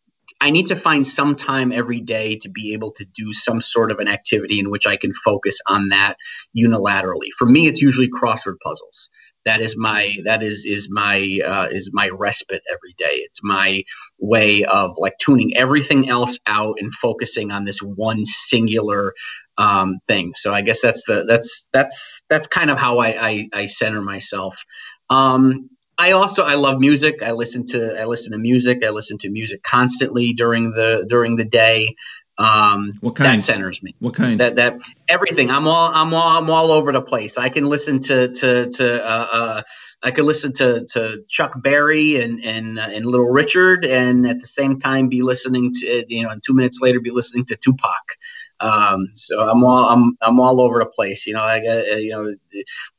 I 0.41 0.51
need 0.51 0.67
to 0.67 0.77
find 0.77 1.07
some 1.07 1.35
time 1.35 1.71
every 1.71 2.01
day 2.01 2.37
to 2.37 2.49
be 2.49 2.73
able 2.73 2.91
to 2.93 3.05
do 3.05 3.33
some 3.33 3.61
sort 3.61 3.91
of 3.91 3.99
an 3.99 4.09
activity 4.09 4.59
in 4.59 4.71
which 4.71 4.87
I 4.87 4.97
can 4.97 5.13
focus 5.13 5.59
on 5.67 5.89
that 5.89 6.15
unilaterally. 6.57 7.29
For 7.37 7.47
me, 7.47 7.67
it's 7.67 7.81
usually 7.81 8.09
crossword 8.09 8.57
puzzles. 8.65 9.11
That 9.45 9.61
is 9.61 9.77
my 9.77 10.15
that 10.25 10.43
is 10.43 10.65
is 10.65 10.89
my 10.91 11.39
uh, 11.45 11.69
is 11.71 11.91
my 11.93 12.09
respite 12.09 12.63
every 12.69 12.93
day. 12.99 13.23
It's 13.25 13.41
my 13.43 13.83
way 14.19 14.65
of 14.65 14.95
like 14.99 15.15
tuning 15.19 15.57
everything 15.57 16.09
else 16.09 16.39
out 16.47 16.77
and 16.79 16.93
focusing 16.93 17.51
on 17.51 17.65
this 17.65 17.79
one 17.79 18.25
singular 18.25 19.13
um, 19.57 19.99
thing. 20.07 20.33
So 20.35 20.53
I 20.53 20.61
guess 20.61 20.81
that's 20.83 21.03
the 21.07 21.25
that's 21.25 21.69
that's 21.73 22.23
that's 22.29 22.47
kind 22.47 22.71
of 22.71 22.79
how 22.79 22.99
I 22.99 23.09
I, 23.29 23.49
I 23.53 23.67
center 23.67 24.03
myself. 24.03 24.63
Um, 25.09 25.70
I 26.01 26.11
also 26.13 26.43
I 26.43 26.55
love 26.55 26.79
music. 26.79 27.21
I 27.21 27.31
listen 27.31 27.63
to 27.67 28.01
I 28.01 28.05
listen 28.05 28.31
to 28.31 28.39
music. 28.39 28.83
I 28.83 28.89
listen 28.89 29.19
to 29.19 29.29
music 29.29 29.61
constantly 29.61 30.33
during 30.33 30.71
the 30.71 31.05
during 31.07 31.35
the 31.35 31.45
day. 31.45 31.95
Um, 32.39 32.89
what 33.01 33.15
kind? 33.15 33.39
That 33.39 33.43
centers 33.43 33.83
me. 33.83 33.93
What 33.99 34.15
kind? 34.15 34.39
That 34.39 34.55
that 34.55 34.79
everything. 35.07 35.51
I'm 35.51 35.67
all 35.67 35.91
I'm 35.93 36.11
all 36.11 36.37
I'm 36.37 36.49
all 36.49 36.71
over 36.71 36.91
the 36.91 37.03
place. 37.03 37.37
I 37.37 37.49
can 37.49 37.65
listen 37.65 37.99
to 37.99 38.29
to 38.29 38.71
to 38.71 39.05
uh, 39.05 39.27
uh, 39.31 39.61
I 40.01 40.09
can 40.09 40.25
listen 40.25 40.53
to 40.53 40.85
to 40.93 41.23
Chuck 41.27 41.51
Berry 41.61 42.19
and 42.19 42.43
and 42.43 42.79
uh, 42.79 42.87
and 42.89 43.05
Little 43.05 43.29
Richard, 43.29 43.85
and 43.85 44.25
at 44.25 44.41
the 44.41 44.47
same 44.47 44.79
time 44.79 45.07
be 45.07 45.21
listening 45.21 45.71
to 45.71 46.05
you 46.07 46.23
know, 46.23 46.29
and 46.29 46.41
two 46.41 46.55
minutes 46.55 46.79
later 46.81 46.99
be 46.99 47.11
listening 47.11 47.45
to 47.45 47.55
Tupac. 47.55 48.17
Um, 48.61 49.07
so 49.13 49.49
I'm 49.49 49.63
all 49.63 49.85
I'm 49.85 50.17
I'm 50.21 50.39
all 50.39 50.61
over 50.61 50.79
the 50.79 50.85
place. 50.85 51.25
You 51.25 51.33
know, 51.33 51.43
I 51.43 51.59
got 51.59 51.77
uh, 51.77 51.95
you 51.95 52.11
know 52.11 52.35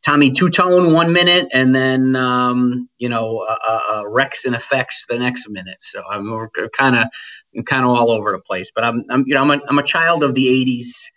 Tommy 0.04 0.30
Tutone 0.30 0.92
one 0.92 1.12
minute, 1.12 1.48
and 1.52 1.74
then 1.74 2.16
um, 2.16 2.88
you 2.98 3.08
know 3.08 3.46
uh, 3.48 3.80
uh, 3.88 4.02
Wreckx-n-Effect 4.04 4.94
the 5.08 5.18
next 5.18 5.48
minute. 5.48 5.78
So 5.80 6.02
I'm 6.10 6.48
kind 6.72 6.96
of 6.96 7.64
kind 7.64 7.84
of 7.84 7.90
all 7.90 8.10
over 8.10 8.32
the 8.32 8.40
place. 8.40 8.70
But 8.74 8.84
I'm 8.84 9.04
I'm 9.10 9.24
you 9.26 9.34
know 9.34 9.42
I'm 9.42 9.50
a, 9.50 9.60
I'm 9.68 9.78
a 9.78 9.84
child 9.84 10.24
of 10.24 10.34
the 10.34 10.46
'80s 10.46 11.10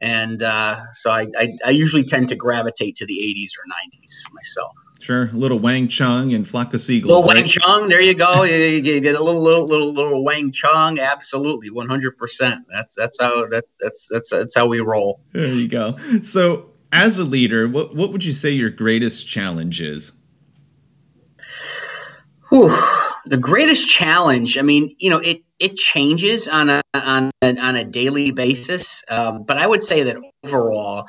and 0.00 0.42
uh, 0.42 0.80
so 0.94 1.10
I, 1.10 1.26
I, 1.38 1.56
I, 1.66 1.70
usually 1.70 2.04
tend 2.04 2.28
to 2.30 2.34
gravitate 2.34 2.96
to 2.96 3.06
the 3.06 3.18
80s 3.18 3.50
or 3.58 3.64
90s 3.68 4.32
myself. 4.32 4.72
Sure, 5.00 5.28
a 5.28 5.32
little 5.32 5.58
Wang 5.58 5.88
Chung 5.88 6.34
and 6.34 6.46
Flock 6.46 6.74
of 6.74 6.80
Seagulls. 6.80 7.24
Little 7.24 7.28
right? 7.28 7.36
Wang 7.36 7.46
Chung, 7.46 7.88
there 7.88 8.02
you 8.02 8.14
go. 8.14 8.42
you, 8.44 9.00
get 9.00 9.16
a 9.16 9.22
little 9.22 9.42
little 9.42 9.66
little 9.66 9.92
little 9.94 10.24
Wang 10.24 10.52
Chung, 10.52 10.98
absolutely, 10.98 11.70
100. 11.70 12.18
percent 12.18 12.66
That's 12.70 12.94
that's 12.96 13.18
how 13.20 13.46
that, 13.46 13.64
that's 13.80 14.06
that's 14.10 14.30
that's 14.30 14.54
how 14.54 14.66
we 14.66 14.80
roll. 14.80 15.20
There 15.32 15.46
you 15.46 15.68
go. 15.68 15.96
So, 16.22 16.70
as 16.92 17.18
a 17.18 17.24
leader, 17.24 17.66
what 17.66 17.96
what 17.96 18.12
would 18.12 18.24
you 18.24 18.32
say 18.32 18.50
your 18.50 18.70
greatest 18.70 19.26
challenge 19.26 19.80
is? 19.80 20.12
Whew 22.50 22.76
the 23.26 23.36
greatest 23.36 23.88
challenge 23.88 24.58
i 24.58 24.62
mean 24.62 24.94
you 24.98 25.10
know 25.10 25.18
it 25.18 25.42
it 25.58 25.76
changes 25.76 26.48
on 26.48 26.70
a 26.70 26.82
on 26.94 27.30
a, 27.42 27.56
on 27.58 27.76
a 27.76 27.84
daily 27.84 28.30
basis 28.30 29.04
um, 29.08 29.44
but 29.44 29.58
i 29.58 29.66
would 29.66 29.82
say 29.82 30.02
that 30.02 30.16
overall 30.44 31.06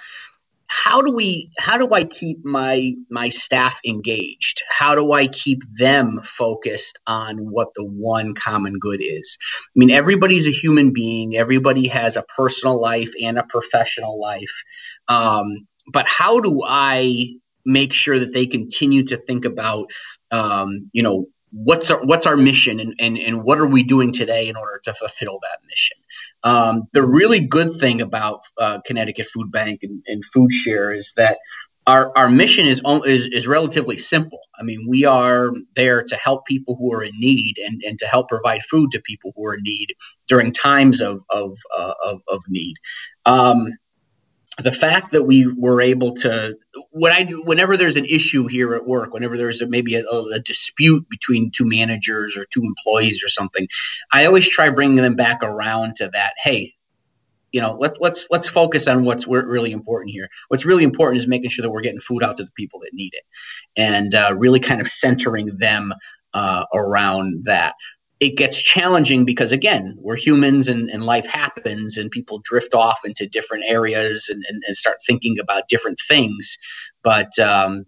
how 0.71 1.01
do 1.01 1.11
we 1.11 1.51
how 1.59 1.77
do 1.77 1.93
i 1.93 2.05
keep 2.05 2.45
my 2.45 2.93
my 3.09 3.27
staff 3.27 3.81
engaged? 3.85 4.63
How 4.69 4.95
do 4.95 5.11
i 5.11 5.27
keep 5.27 5.63
them 5.75 6.21
focused 6.23 6.97
on 7.05 7.37
what 7.39 7.73
the 7.75 7.83
one 7.83 8.33
common 8.33 8.79
good 8.79 9.01
is? 9.01 9.37
I 9.41 9.75
mean 9.75 9.91
everybody's 9.91 10.47
a 10.47 10.51
human 10.51 10.93
being. 10.93 11.35
Everybody 11.35 11.87
has 11.89 12.15
a 12.15 12.23
personal 12.23 12.79
life 12.79 13.11
and 13.21 13.37
a 13.37 13.43
professional 13.43 14.17
life. 14.17 14.63
Um, 15.09 15.67
but 15.91 16.07
how 16.07 16.39
do 16.39 16.63
i 16.65 17.33
make 17.65 17.91
sure 17.91 18.17
that 18.17 18.31
they 18.31 18.45
continue 18.45 19.03
to 19.03 19.17
think 19.17 19.43
about 19.43 19.91
um, 20.31 20.89
you 20.93 21.03
know 21.03 21.27
what's 21.51 21.91
our 21.91 22.03
what's 22.03 22.25
our 22.25 22.37
mission 22.37 22.79
and, 22.79 22.95
and 22.99 23.17
and 23.17 23.43
what 23.43 23.59
are 23.59 23.67
we 23.67 23.83
doing 23.83 24.11
today 24.11 24.47
in 24.47 24.55
order 24.55 24.79
to 24.83 24.93
fulfill 24.93 25.39
that 25.41 25.59
mission? 25.69 25.97
Um, 26.43 26.87
the 26.93 27.03
really 27.03 27.39
good 27.39 27.79
thing 27.79 28.01
about 28.01 28.41
uh, 28.57 28.79
connecticut 28.85 29.27
food 29.27 29.51
bank 29.51 29.83
and, 29.83 30.01
and, 30.07 30.25
food 30.25 30.51
share 30.51 30.91
is 30.91 31.13
that 31.17 31.37
our, 31.85 32.15
our 32.17 32.29
mission 32.29 32.65
is, 32.67 32.81
is 33.05 33.27
is 33.27 33.47
relatively 33.47 33.97
simple. 33.97 34.39
I 34.57 34.63
mean 34.63 34.85
we 34.87 35.05
are 35.05 35.51
there 35.75 36.03
to 36.03 36.15
help 36.15 36.45
people 36.45 36.75
who 36.75 36.93
are 36.93 37.03
in 37.03 37.13
need 37.19 37.57
and, 37.57 37.81
and 37.85 37.99
to 37.99 38.07
help 38.07 38.29
provide 38.29 38.63
food 38.63 38.91
to 38.91 39.01
people 39.01 39.33
who 39.35 39.45
are 39.45 39.55
in 39.55 39.63
need 39.63 39.93
during 40.27 40.51
times 40.51 41.01
of 41.01 41.21
of, 41.29 41.57
uh, 41.77 41.93
of, 42.05 42.21
of 42.27 42.43
need. 42.47 42.75
Um, 43.25 43.67
the 44.57 44.71
fact 44.71 45.11
that 45.11 45.23
we 45.23 45.47
were 45.47 45.81
able 45.81 46.13
to 46.15 46.57
when 46.91 47.13
I 47.13 47.23
do 47.23 47.41
whenever 47.43 47.77
there's 47.77 47.95
an 47.95 48.05
issue 48.05 48.47
here 48.47 48.73
at 48.75 48.85
work, 48.85 49.13
whenever 49.13 49.37
there's 49.37 49.61
a, 49.61 49.67
maybe 49.67 49.95
a, 49.95 50.03
a, 50.03 50.39
dispute 50.39 51.07
between 51.09 51.51
two 51.51 51.65
managers 51.65 52.37
or 52.37 52.45
two 52.45 52.63
employees 52.63 53.23
or 53.23 53.29
something, 53.29 53.67
I 54.11 54.25
always 54.25 54.47
try 54.47 54.69
bringing 54.69 54.97
them 54.97 55.15
back 55.15 55.39
around 55.41 55.95
to 55.97 56.09
that. 56.09 56.33
Hey, 56.37 56.73
you 57.53 57.61
know, 57.61 57.73
let, 57.73 58.01
let's 58.01 58.27
let's 58.29 58.47
focus 58.47 58.87
on 58.87 59.05
what's 59.05 59.25
really 59.27 59.71
important 59.71 60.11
here. 60.11 60.27
What's 60.49 60.65
really 60.65 60.83
important 60.83 61.17
is 61.17 61.27
making 61.27 61.49
sure 61.49 61.63
that 61.63 61.71
we're 61.71 61.81
getting 61.81 61.99
food 61.99 62.23
out 62.23 62.37
to 62.37 62.43
the 62.43 62.51
people 62.51 62.81
that 62.81 62.93
need 62.93 63.13
it, 63.13 63.23
and 63.77 64.13
uh, 64.13 64.35
really 64.37 64.59
kind 64.59 64.81
of 64.81 64.87
centering 64.87 65.57
them 65.57 65.93
uh, 66.33 66.65
around 66.73 67.45
that 67.45 67.75
it 68.21 68.37
gets 68.37 68.61
challenging 68.61 69.25
because 69.25 69.51
again 69.51 69.95
we're 69.97 70.15
humans 70.15 70.69
and, 70.69 70.89
and 70.89 71.03
life 71.03 71.25
happens 71.25 71.97
and 71.97 72.11
people 72.11 72.39
drift 72.43 72.73
off 72.73 72.99
into 73.03 73.27
different 73.27 73.65
areas 73.67 74.29
and, 74.29 74.43
and, 74.47 74.61
and 74.65 74.77
start 74.77 74.97
thinking 75.05 75.39
about 75.39 75.67
different 75.67 75.99
things 75.99 76.57
but 77.03 77.37
um, 77.39 77.85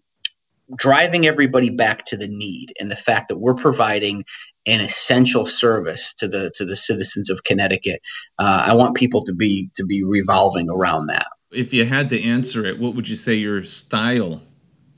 driving 0.76 1.26
everybody 1.26 1.69
back 1.69 2.06
to 2.06 2.17
the 2.17 2.28
need 2.28 2.74
and 2.80 2.89
the 2.89 2.96
fact 2.96 3.30
that 3.30 3.38
we're 3.38 3.54
providing 3.54 4.26
an 4.65 4.82
essential 4.82 5.46
service 5.46 6.13
to 6.15 6.28
the 6.28 6.50
to 6.56 6.65
the 6.65 6.76
citizens 6.76 7.30
of 7.30 7.43
Connecticut. 7.43 8.02
Uh, 8.39 8.63
I 8.67 8.74
want 8.74 8.96
people 8.96 9.26
to 9.26 9.34
be 9.34 9.69
to 9.76 9.86
be 9.86 10.04
revolving 10.04 10.69
around 10.69 11.08
that. 11.08 11.28
If 11.52 11.74
you 11.74 11.86
had 11.86 12.10
to 12.10 12.24
answer 12.24 12.65
it, 12.65 12.80
what 12.80 12.96
would 12.96 13.08
you 13.08 13.15
say 13.15 13.36
your 13.36 13.63
style 13.63 14.41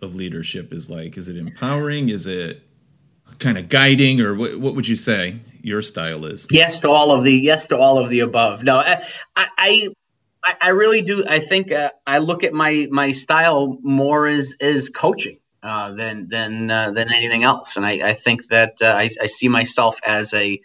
of 0.01 0.15
leadership 0.15 0.71
is 0.71 0.89
like? 0.89 1.17
Is 1.17 1.27
it 1.27 1.35
empowering? 1.35 2.09
Is 2.09 2.27
it 2.27 2.64
kind 3.39 3.57
of 3.57 3.69
guiding, 3.69 4.21
or 4.21 4.35
what, 4.35 4.59
what 4.59 4.75
would 4.75 4.87
you 4.87 4.95
say 4.95 5.39
your 5.61 5.81
style 5.81 6.25
is? 6.25 6.47
Yes 6.51 6.79
to 6.81 6.89
all 6.89 7.11
of 7.11 7.23
the 7.23 7.33
yes 7.33 7.67
to 7.67 7.77
all 7.77 7.97
of 7.97 8.09
the 8.09 8.21
above. 8.21 8.63
No, 8.63 8.77
I 8.77 9.89
I, 10.45 10.55
I, 10.61 10.69
really 10.69 11.01
do. 11.01 11.25
I 11.27 11.39
think 11.39 11.71
uh, 11.71 11.91
I 12.05 12.19
look 12.19 12.43
at 12.43 12.53
my 12.53 12.87
my 12.91 13.11
style 13.11 13.77
more 13.81 14.27
as 14.27 14.55
as 14.61 14.89
coaching. 14.89 15.39
Uh, 15.63 15.91
than 15.93 16.27
than 16.29 16.69
uh, 16.69 16.91
than 16.91 17.11
anything 17.11 17.43
else, 17.43 17.75
and 17.75 17.83
I, 17.87 18.09
I 18.09 18.13
think 18.13 18.45
that 18.49 18.75
uh, 18.83 18.85
I, 18.85 19.09
I 19.19 19.25
see 19.25 19.47
myself 19.47 19.99
as 20.05 20.31
a 20.35 20.61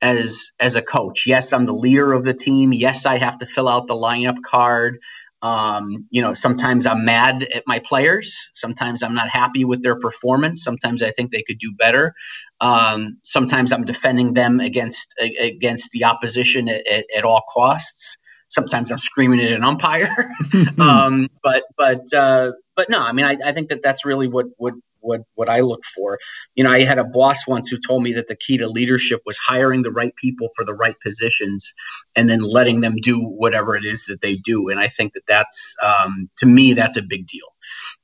as 0.00 0.52
as 0.60 0.76
a 0.76 0.82
coach. 0.82 1.26
Yes, 1.26 1.52
I'm 1.52 1.64
the 1.64 1.72
leader 1.72 2.12
of 2.12 2.22
the 2.22 2.34
team. 2.34 2.72
Yes, 2.72 3.04
I 3.04 3.18
have 3.18 3.38
to 3.38 3.46
fill 3.46 3.68
out 3.68 3.88
the 3.88 3.94
lineup 3.94 4.42
card. 4.42 5.00
Um, 5.44 6.06
you 6.08 6.22
know, 6.22 6.32
sometimes 6.32 6.86
I'm 6.86 7.04
mad 7.04 7.42
at 7.54 7.64
my 7.66 7.78
players. 7.78 8.48
Sometimes 8.54 9.02
I'm 9.02 9.14
not 9.14 9.28
happy 9.28 9.66
with 9.66 9.82
their 9.82 9.94
performance. 9.94 10.64
Sometimes 10.64 11.02
I 11.02 11.10
think 11.10 11.32
they 11.32 11.42
could 11.42 11.58
do 11.58 11.70
better. 11.78 12.14
Um, 12.62 13.18
sometimes 13.24 13.70
I'm 13.70 13.84
defending 13.84 14.32
them 14.32 14.58
against 14.58 15.14
against 15.20 15.90
the 15.90 16.04
opposition 16.04 16.70
at, 16.70 16.86
at, 16.86 17.04
at 17.14 17.24
all 17.24 17.42
costs. 17.52 18.16
Sometimes 18.48 18.90
I'm 18.90 18.96
screaming 18.96 19.40
at 19.40 19.52
an 19.52 19.64
umpire. 19.64 20.32
um, 20.78 21.28
but 21.42 21.64
but 21.76 22.10
uh, 22.14 22.52
but 22.74 22.88
no, 22.88 23.00
I 23.00 23.12
mean, 23.12 23.26
I, 23.26 23.36
I 23.44 23.52
think 23.52 23.68
that 23.68 23.82
that's 23.82 24.06
really 24.06 24.28
what 24.28 24.46
what 24.56 24.72
what 25.04 25.22
what 25.34 25.48
I 25.48 25.60
look 25.60 25.84
for. 25.94 26.18
You 26.54 26.64
know, 26.64 26.70
I 26.70 26.84
had 26.84 26.98
a 26.98 27.04
boss 27.04 27.46
once 27.46 27.68
who 27.68 27.78
told 27.78 28.02
me 28.02 28.14
that 28.14 28.28
the 28.28 28.36
key 28.36 28.58
to 28.58 28.68
leadership 28.68 29.22
was 29.26 29.36
hiring 29.36 29.82
the 29.82 29.90
right 29.90 30.14
people 30.16 30.48
for 30.56 30.64
the 30.64 30.74
right 30.74 30.96
positions, 31.00 31.72
and 32.16 32.28
then 32.28 32.40
letting 32.40 32.80
them 32.80 32.96
do 32.96 33.20
whatever 33.20 33.76
it 33.76 33.84
is 33.84 34.04
that 34.06 34.20
they 34.20 34.36
do. 34.36 34.68
And 34.70 34.80
I 34.80 34.88
think 34.88 35.12
that 35.14 35.24
that's 35.28 35.74
um, 35.82 36.30
to 36.38 36.46
me 36.46 36.72
that's 36.74 36.96
a 36.96 37.02
big 37.02 37.26
deal. 37.26 37.46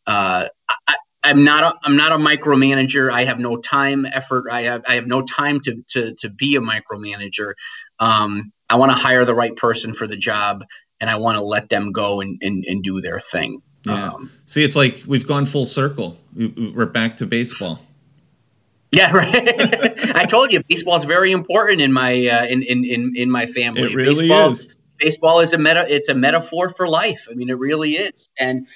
Uh, 0.07 0.47
I, 0.87 0.97
I'm 1.23 1.45
not 1.45 1.65
a 1.65 1.79
I'm 1.83 1.97
not 1.97 2.13
a 2.13 2.17
micromanager. 2.17 3.13
I 3.13 3.25
have 3.25 3.39
no 3.39 3.57
time, 3.57 4.07
effort. 4.07 4.45
I 4.51 4.63
have 4.63 4.83
I 4.87 4.95
have 4.95 5.07
no 5.07 5.23
time 5.23 5.61
to 5.61 5.83
to 5.91 6.15
to 6.21 6.31
be 6.31 6.57
a 6.57 6.61
micromanager. 6.61 7.53
Um, 7.99 8.53
I 8.69 8.77
want 8.77 8.93
to 8.93 8.97
hire 8.97 9.25
the 9.25 9.35
right 9.35 9.55
person 9.55 9.93
for 9.93 10.07
the 10.07 10.17
job, 10.17 10.65
and 11.01 11.11
I 11.11 11.17
want 11.17 11.37
to 11.37 11.43
let 11.43 11.69
them 11.69 11.93
go 11.93 12.21
and, 12.21 12.39
and, 12.41 12.65
and 12.67 12.83
do 12.83 13.01
their 13.01 13.21
thing. 13.21 13.63
Yeah. 13.85 14.13
Um, 14.13 14.31
See, 14.47 14.63
it's 14.63 14.77
like 14.77 15.03
we've 15.07 15.27
gone 15.27 15.47
full 15.47 15.65
circle. 15.65 16.19
We're 16.35 16.87
back 16.87 17.17
to 17.17 17.27
baseball. 17.27 17.81
Yeah, 18.93 19.13
right. 19.17 20.17
I 20.17 20.27
told 20.27 20.53
you, 20.53 20.63
baseball 20.69 20.97
is 20.97 21.05
very 21.05 21.33
important 21.33 21.81
in 21.81 21.93
my 21.93 22.27
uh, 22.27 22.47
in, 22.47 22.63
in 22.63 22.85
in 22.85 23.13
in 23.17 23.31
my 23.31 23.47
family. 23.47 23.83
It 23.83 23.95
really 23.95 24.29
baseball, 24.29 24.51
is. 24.51 24.75
Baseball 24.99 25.41
is 25.41 25.53
a 25.53 25.59
meta. 25.59 25.87
It's 25.89 26.09
a 26.09 26.15
metaphor 26.15 26.71
for 26.71 26.87
life. 26.87 27.27
I 27.31 27.35
mean, 27.35 27.49
it 27.49 27.59
really 27.59 27.97
is. 27.97 28.29
And 28.39 28.67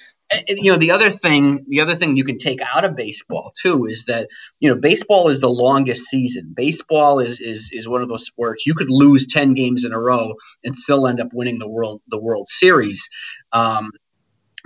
you 0.48 0.70
know 0.70 0.78
the 0.78 0.90
other 0.90 1.10
thing 1.10 1.64
the 1.68 1.80
other 1.80 1.94
thing 1.94 2.16
you 2.16 2.24
can 2.24 2.38
take 2.38 2.60
out 2.74 2.84
of 2.84 2.96
baseball 2.96 3.52
too 3.60 3.86
is 3.86 4.04
that 4.06 4.28
you 4.60 4.68
know 4.68 4.74
baseball 4.74 5.28
is 5.28 5.40
the 5.40 5.50
longest 5.50 6.06
season 6.06 6.52
baseball 6.56 7.20
is 7.20 7.40
is 7.40 7.70
is 7.72 7.88
one 7.88 8.02
of 8.02 8.08
those 8.08 8.24
sports 8.24 8.66
you 8.66 8.74
could 8.74 8.90
lose 8.90 9.26
10 9.26 9.54
games 9.54 9.84
in 9.84 9.92
a 9.92 10.00
row 10.00 10.34
and 10.64 10.76
still 10.76 11.06
end 11.06 11.20
up 11.20 11.28
winning 11.32 11.58
the 11.58 11.68
world 11.68 12.00
the 12.08 12.20
world 12.20 12.48
series 12.48 13.08
um, 13.52 13.90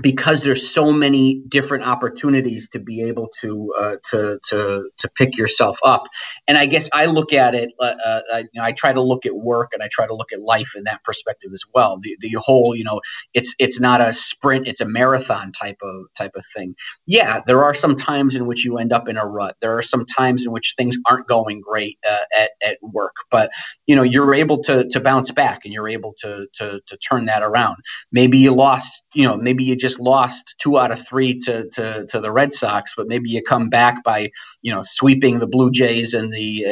because 0.01 0.45
there's 0.45 0.71
so 0.71 0.93
many 0.93 1.43
different 1.49 1.85
opportunities 1.85 2.69
to 2.69 2.79
be 2.79 3.03
able 3.03 3.29
to 3.41 3.75
uh, 3.77 3.97
to 4.11 4.39
to 4.49 4.91
to 4.99 5.09
pick 5.11 5.37
yourself 5.37 5.79
up, 5.83 6.05
and 6.47 6.57
I 6.57 6.67
guess 6.67 6.89
I 6.93 7.07
look 7.07 7.33
at 7.33 7.55
it. 7.55 7.71
Uh, 7.81 7.95
uh, 8.05 8.21
I, 8.33 8.39
you 8.39 8.49
know, 8.55 8.63
I, 8.63 8.73
try 8.73 8.93
to 8.93 9.03
look 9.03 9.27
at 9.27 9.35
work 9.35 9.71
and 9.73 9.83
I 9.83 9.89
try 9.91 10.07
to 10.07 10.15
look 10.15 10.33
at 10.33 10.41
life 10.41 10.75
in 10.77 10.85
that 10.85 11.03
perspective 11.03 11.51
as 11.53 11.65
well. 11.75 11.99
The 12.01 12.17
the 12.21 12.33
whole, 12.39 12.77
you 12.77 12.85
know, 12.85 13.01
it's 13.35 13.55
it's 13.59 13.81
not 13.81 14.01
a 14.01 14.13
sprint; 14.13 14.69
it's 14.69 14.81
a 14.81 14.87
marathon 14.87 15.51
type 15.51 15.79
of 15.83 16.07
type 16.17 16.33
of 16.37 16.45
thing. 16.55 16.77
Yeah, 17.07 17.41
there 17.47 17.65
are 17.65 17.75
some 17.75 17.97
times 17.97 18.37
in 18.37 18.47
which 18.47 18.65
you 18.65 18.79
end 18.79 18.93
up 18.93 19.09
in 19.09 19.17
a 19.17 19.27
rut. 19.27 19.57
There 19.61 19.79
are 19.79 19.83
some 19.83 20.07
times 20.07 20.47
in 20.47 20.53
which 20.53 20.75
things 20.77 20.97
aren't 21.07 21.27
going 21.27 21.61
great 21.61 21.99
uh, 22.09 22.25
at 22.37 22.51
at 22.65 22.79
work, 22.83 23.17
but 23.33 23.51
you 23.87 23.97
know 23.97 24.03
you're 24.03 24.35
able 24.35 24.63
to 24.65 24.89
to 24.91 25.01
bounce 25.01 25.33
back 25.33 25.63
and 25.65 25.75
you're 25.75 25.89
able 25.89 26.15
to 26.21 26.47
to 26.55 26.81
to 26.87 26.97
turn 26.99 27.25
that 27.25 27.43
around. 27.43 27.79
Maybe 28.13 28.39
you 28.39 28.55
lost, 28.55 29.03
you 29.13 29.27
know, 29.27 29.37
maybe 29.37 29.65
you 29.65 29.75
just 29.75 29.88
just 29.88 30.01
lost 30.01 30.57
two 30.59 30.79
out 30.79 30.90
of 30.90 31.07
three 31.07 31.38
to, 31.40 31.68
to, 31.70 32.07
to 32.07 32.20
the 32.20 32.31
Red 32.31 32.53
Sox, 32.53 32.94
but 32.96 33.09
maybe 33.09 33.31
you 33.31 33.42
come 33.42 33.68
back 33.70 34.05
by 34.05 34.31
you 34.62 34.72
know 34.72 34.83
sweeping 34.83 35.38
the 35.38 35.46
Blue 35.46 35.70
Jays 35.70 36.14
and 36.14 36.33
the 36.33 36.64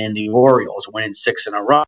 and 0.00 0.14
the 0.14 0.28
Orioles, 0.28 0.88
winning 0.92 1.14
six 1.14 1.46
in 1.46 1.54
a 1.54 1.62
row. 1.62 1.84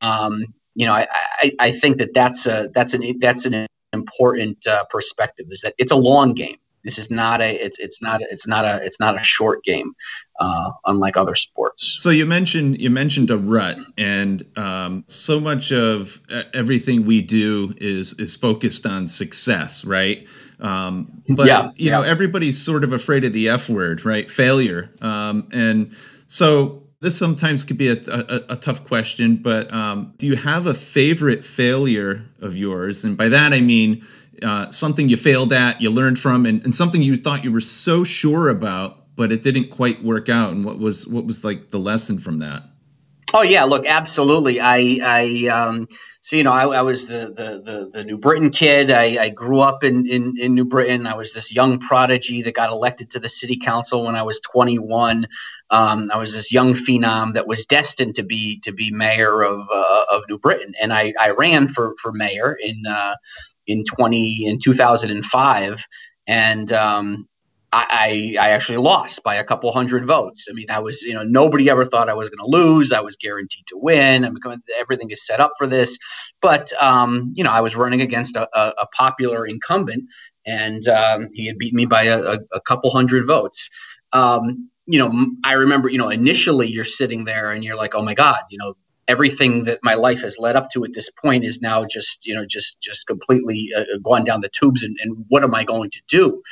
Um, 0.00 0.44
you 0.74 0.86
know, 0.86 0.94
I, 0.94 1.08
I, 1.40 1.52
I 1.58 1.72
think 1.72 1.98
that 1.98 2.14
that's 2.14 2.46
a 2.46 2.70
that's 2.74 2.94
an 2.94 3.18
that's 3.20 3.46
an 3.46 3.66
important 3.92 4.66
uh, 4.66 4.84
perspective 4.90 5.46
is 5.50 5.62
that 5.62 5.74
it's 5.78 5.92
a 5.92 5.96
long 5.96 6.34
game. 6.34 6.58
This 6.88 6.96
is 6.96 7.10
not 7.10 7.42
a 7.42 7.50
it's 7.62 7.78
it's 7.78 8.00
not 8.00 8.22
it's 8.22 8.46
not 8.46 8.64
a 8.64 8.82
it's 8.82 8.98
not 8.98 9.20
a 9.20 9.22
short 9.22 9.62
game, 9.62 9.92
uh, 10.40 10.70
unlike 10.86 11.18
other 11.18 11.34
sports. 11.34 11.96
So 11.98 12.08
you 12.08 12.24
mentioned 12.24 12.80
you 12.80 12.88
mentioned 12.88 13.30
a 13.30 13.36
rut, 13.36 13.78
and 13.98 14.42
um, 14.56 15.04
so 15.06 15.38
much 15.38 15.70
of 15.70 16.22
everything 16.54 17.04
we 17.04 17.20
do 17.20 17.74
is 17.76 18.18
is 18.18 18.36
focused 18.36 18.86
on 18.86 19.06
success, 19.06 19.84
right? 19.84 20.26
Um, 20.60 21.22
but 21.28 21.46
yeah, 21.46 21.72
you 21.76 21.90
know, 21.90 22.00
everybody's 22.00 22.58
sort 22.58 22.84
of 22.84 22.94
afraid 22.94 23.22
of 23.24 23.34
the 23.34 23.50
F 23.50 23.68
word, 23.68 24.06
right? 24.06 24.30
Failure, 24.30 24.90
um, 25.02 25.46
and 25.52 25.94
so 26.26 26.84
this 27.02 27.18
sometimes 27.18 27.64
could 27.64 27.76
be 27.76 27.88
a, 27.88 27.98
a, 28.08 28.44
a 28.54 28.56
tough 28.56 28.82
question, 28.86 29.36
but 29.36 29.70
um, 29.74 30.14
do 30.16 30.26
you 30.26 30.36
have 30.36 30.66
a 30.66 30.72
favorite 30.72 31.44
failure 31.44 32.24
of 32.40 32.56
yours? 32.56 33.04
And 33.04 33.14
by 33.14 33.28
that 33.28 33.52
I 33.52 33.60
mean 33.60 34.06
uh, 34.42 34.70
something 34.70 35.08
you 35.08 35.16
failed 35.16 35.52
at, 35.52 35.80
you 35.80 35.90
learned 35.90 36.18
from, 36.18 36.46
and, 36.46 36.62
and 36.64 36.74
something 36.74 37.02
you 37.02 37.16
thought 37.16 37.44
you 37.44 37.52
were 37.52 37.60
so 37.60 38.04
sure 38.04 38.48
about, 38.48 39.14
but 39.16 39.32
it 39.32 39.42
didn't 39.42 39.70
quite 39.70 40.02
work 40.02 40.28
out. 40.28 40.52
And 40.52 40.64
what 40.64 40.78
was 40.78 41.06
what 41.06 41.24
was 41.26 41.44
like 41.44 41.70
the 41.70 41.78
lesson 41.78 42.18
from 42.18 42.38
that? 42.38 42.62
Oh 43.34 43.42
yeah, 43.42 43.64
look, 43.64 43.84
absolutely. 43.84 44.58
I 44.58 45.00
I 45.02 45.48
um, 45.48 45.86
so 46.22 46.36
you 46.36 46.44
know 46.44 46.52
I, 46.52 46.66
I 46.66 46.80
was 46.80 47.08
the, 47.08 47.32
the, 47.36 47.60
the 47.62 47.90
the 47.92 48.04
New 48.04 48.16
Britain 48.16 48.48
kid. 48.48 48.90
I, 48.90 49.24
I 49.24 49.28
grew 49.28 49.60
up 49.60 49.84
in, 49.84 50.06
in 50.06 50.34
in 50.38 50.54
New 50.54 50.64
Britain. 50.64 51.06
I 51.06 51.14
was 51.14 51.34
this 51.34 51.52
young 51.52 51.78
prodigy 51.78 52.40
that 52.42 52.54
got 52.54 52.70
elected 52.70 53.10
to 53.10 53.20
the 53.20 53.28
city 53.28 53.56
council 53.56 54.04
when 54.04 54.14
I 54.14 54.22
was 54.22 54.40
21. 54.40 55.26
Um, 55.68 56.10
I 56.12 56.16
was 56.16 56.32
this 56.32 56.50
young 56.50 56.72
phenom 56.72 57.34
that 57.34 57.46
was 57.46 57.66
destined 57.66 58.14
to 58.14 58.22
be 58.22 58.60
to 58.60 58.72
be 58.72 58.90
mayor 58.90 59.42
of 59.42 59.68
uh, 59.70 60.04
of 60.10 60.22
New 60.30 60.38
Britain, 60.38 60.72
and 60.80 60.94
I, 60.94 61.12
I 61.20 61.30
ran 61.30 61.68
for 61.68 61.94
for 62.00 62.12
mayor 62.12 62.56
in 62.62 62.82
uh, 62.88 63.14
in 63.68 63.84
20 63.84 64.46
in 64.46 64.58
2005, 64.58 65.86
and 66.26 66.72
um, 66.72 67.28
I, 67.70 68.36
I 68.40 68.50
actually 68.50 68.78
lost 68.78 69.22
by 69.22 69.34
a 69.34 69.44
couple 69.44 69.70
hundred 69.72 70.06
votes. 70.06 70.46
I 70.50 70.54
mean, 70.54 70.70
I 70.70 70.78
was, 70.78 71.02
you 71.02 71.12
know, 71.12 71.22
nobody 71.22 71.68
ever 71.68 71.84
thought 71.84 72.08
I 72.08 72.14
was 72.14 72.30
going 72.30 72.38
to 72.38 72.50
lose. 72.50 72.92
I 72.92 73.00
was 73.00 73.16
guaranteed 73.16 73.66
to 73.66 73.76
win. 73.76 74.24
I 74.24 74.30
mean, 74.30 74.40
everything 74.78 75.10
is 75.10 75.26
set 75.26 75.38
up 75.38 75.52
for 75.58 75.66
this. 75.66 75.98
But, 76.40 76.72
um, 76.82 77.32
you 77.36 77.44
know, 77.44 77.50
I 77.50 77.60
was 77.60 77.76
running 77.76 78.00
against 78.00 78.36
a, 78.36 78.48
a, 78.58 78.86
popular 78.96 79.46
incumbent, 79.46 80.04
and 80.46 80.86
um, 80.88 81.28
he 81.34 81.46
had 81.46 81.58
beat 81.58 81.74
me 81.74 81.84
by 81.84 82.04
a, 82.04 82.38
a 82.52 82.60
couple 82.60 82.90
hundred 82.90 83.26
votes. 83.26 83.68
Um, 84.14 84.70
you 84.86 84.98
know, 84.98 85.26
I 85.44 85.52
remember, 85.52 85.90
you 85.90 85.98
know, 85.98 86.08
initially 86.08 86.68
you're 86.68 86.84
sitting 86.84 87.24
there 87.24 87.50
and 87.50 87.62
you're 87.62 87.76
like, 87.76 87.94
oh 87.94 88.02
my 88.02 88.14
God, 88.14 88.40
you 88.48 88.56
know, 88.56 88.74
everything 89.08 89.64
that 89.64 89.80
my 89.82 89.94
life 89.94 90.22
has 90.22 90.38
led 90.38 90.56
up 90.56 90.70
to 90.72 90.84
at 90.84 90.92
this 90.94 91.10
point 91.10 91.44
is 91.44 91.60
now 91.62 91.86
just, 91.86 92.26
you 92.26 92.34
know, 92.34 92.46
just 92.46 92.80
just 92.80 93.06
completely 93.08 93.70
uh, 93.76 93.84
gone 94.04 94.24
down 94.24 94.42
the 94.42 94.50
tubes. 94.50 94.84
And, 94.84 94.96
and 95.02 95.26
what 95.28 95.44
am 95.44 95.54
I 95.54 95.64
going 95.64 95.90
to 95.92 96.00
do? 96.08 96.42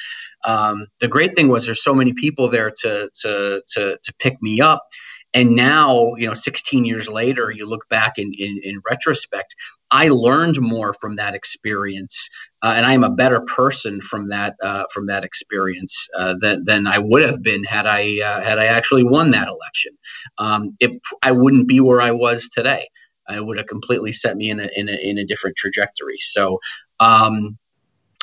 Um, 0.44 0.86
the 1.00 1.08
great 1.08 1.34
thing 1.36 1.48
was 1.48 1.66
there's 1.66 1.84
so 1.84 1.94
many 1.94 2.14
people 2.14 2.48
there 2.50 2.70
to 2.82 3.10
to 3.22 3.62
to 3.74 3.98
to 4.02 4.14
pick 4.18 4.42
me 4.42 4.60
up. 4.60 4.88
And 5.36 5.54
now, 5.54 6.14
you 6.14 6.26
know, 6.26 6.32
16 6.32 6.86
years 6.86 7.10
later, 7.10 7.52
you 7.54 7.68
look 7.68 7.86
back 7.90 8.14
in, 8.16 8.32
in, 8.38 8.58
in 8.64 8.80
retrospect, 8.88 9.54
I 9.90 10.08
learned 10.08 10.58
more 10.62 10.94
from 10.94 11.16
that 11.16 11.34
experience, 11.34 12.30
uh, 12.62 12.72
and 12.74 12.86
I 12.86 12.94
am 12.94 13.04
a 13.04 13.10
better 13.10 13.40
person 13.40 14.00
from 14.00 14.28
that 14.28 14.56
uh, 14.62 14.84
from 14.90 15.06
that 15.06 15.24
experience 15.24 16.08
uh, 16.16 16.36
than, 16.40 16.64
than 16.64 16.86
I 16.86 16.98
would 16.98 17.22
have 17.22 17.42
been 17.42 17.64
had 17.64 17.86
I 17.86 18.18
uh, 18.24 18.40
had 18.40 18.58
I 18.58 18.64
actually 18.64 19.04
won 19.04 19.30
that 19.32 19.46
election. 19.46 19.92
Um, 20.38 20.74
it, 20.80 21.02
I 21.22 21.32
wouldn't 21.32 21.68
be 21.68 21.80
where 21.80 22.00
I 22.00 22.12
was 22.12 22.48
today. 22.48 22.88
It 23.28 23.44
would 23.44 23.58
have 23.58 23.66
completely 23.66 24.12
set 24.12 24.38
me 24.38 24.48
in 24.48 24.58
a, 24.58 24.70
in 24.74 24.88
a, 24.88 24.92
in 24.92 25.18
a 25.18 25.24
different 25.24 25.56
trajectory. 25.56 26.16
So, 26.18 26.60
um, 26.98 27.58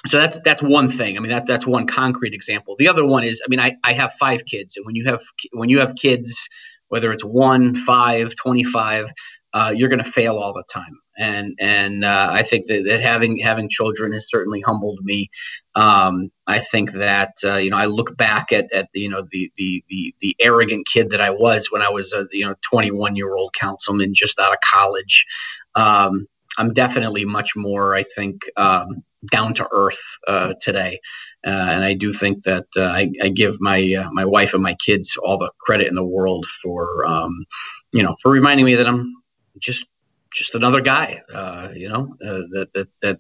so 0.08 0.18
that's 0.18 0.40
that's 0.44 0.64
one 0.64 0.90
thing. 0.90 1.16
I 1.16 1.20
mean, 1.20 1.30
that 1.30 1.46
that's 1.46 1.68
one 1.68 1.86
concrete 1.86 2.34
example. 2.34 2.76
The 2.78 2.88
other 2.88 3.06
one 3.06 3.24
is, 3.24 3.42
I 3.46 3.50
mean, 3.50 3.60
I, 3.60 3.76
I 3.84 3.94
have 3.94 4.14
five 4.14 4.46
kids, 4.46 4.76
and 4.78 4.86
when 4.86 4.96
you 4.96 5.06
have 5.06 5.22
when 5.52 5.70
you 5.70 5.80
have 5.80 5.96
kids, 5.96 6.50
whether 6.94 7.12
it's 7.12 7.26
one, 7.26 7.74
five, 7.74 8.36
25, 8.36 9.12
uh, 9.54 9.74
you're 9.76 9.90
going 9.90 10.04
to 10.04 10.12
fail 10.12 10.38
all 10.38 10.54
the 10.54 10.64
time. 10.72 11.00
And 11.18 11.58
and 11.60 12.06
uh, 12.06 12.30
I 12.32 12.44
think 12.44 12.68
that, 12.68 12.84
that 12.86 13.02
having 13.02 13.38
having 13.38 13.68
children 13.68 14.12
has 14.12 14.30
certainly 14.30 14.62
humbled 14.62 15.00
me. 15.02 15.32
Um, 15.74 16.30
I 16.46 16.60
think 16.60 16.92
that 16.92 17.34
uh, 17.44 17.56
you 17.56 17.72
know 17.72 17.78
I 17.78 17.86
look 17.86 18.16
back 18.16 18.52
at, 18.52 18.72
at 18.72 18.90
you 18.94 19.10
know 19.10 19.26
the, 19.32 19.52
the 19.56 19.84
the 19.90 20.14
the 20.22 20.36
arrogant 20.40 20.86
kid 20.86 21.10
that 21.10 21.22
I 21.22 21.32
was 21.32 21.72
when 21.72 21.82
I 21.82 21.90
was 21.90 22.14
a 22.14 22.28
you 22.32 22.46
know 22.46 22.54
21 22.62 23.16
year 23.16 23.34
old 23.34 23.54
councilman 23.54 24.14
just 24.14 24.40
out 24.40 24.54
of 24.54 24.60
college. 24.64 25.26
Um, 25.74 26.28
I'm 26.58 26.74
definitely 26.74 27.26
much 27.26 27.56
more, 27.56 27.96
I 27.96 28.04
think, 28.04 28.44
um, 28.58 29.04
down 29.32 29.54
to 29.56 29.68
earth 29.72 30.02
uh, 30.28 30.54
today. 30.62 31.00
Uh, 31.46 31.50
and 31.50 31.84
I 31.84 31.94
do 31.94 32.14
think 32.14 32.44
that 32.44 32.66
uh, 32.78 32.84
I, 32.84 33.12
I, 33.22 33.30
give 33.30 33.60
my 33.60 33.94
uh, 33.94 34.10
my 34.12 34.26
wife 34.26 34.54
and 34.54 34.62
my 34.62 34.76
kids 34.76 35.18
all 35.18 35.38
the 35.38 35.52
credit 35.60 35.88
in 35.88 35.96
the 35.96 36.04
world 36.04 36.46
for 36.62 37.06
um, 37.06 37.46
you 37.92 38.04
know 38.04 38.16
for 38.22 38.32
reminding 38.32 38.66
me 38.66 38.76
that 38.76 38.88
I'm 38.88 39.14
just 39.60 39.86
just 40.34 40.56
another 40.56 40.82
guy. 40.82 41.22
Uh, 41.34 41.70
you 41.74 41.90
know 41.90 42.16
uh, 42.22 42.42
that 42.52 42.70
that 42.74 42.88
that 43.02 43.20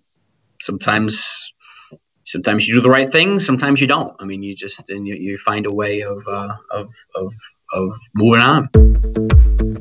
sometimes 0.61 1.53
sometimes 2.25 2.67
you 2.67 2.75
do 2.75 2.81
the 2.81 2.89
right 2.89 3.11
thing, 3.11 3.39
sometimes 3.39 3.81
you 3.81 3.87
don't. 3.87 4.15
I 4.19 4.25
mean, 4.25 4.43
you 4.43 4.55
just 4.55 4.89
and 4.89 5.07
you, 5.07 5.15
you 5.15 5.37
find 5.37 5.65
a 5.65 5.73
way 5.73 6.01
of 6.01 6.25
of 6.27 6.89
of 7.15 7.33
of 7.73 7.93
moving 8.15 8.41
on. 8.41 9.72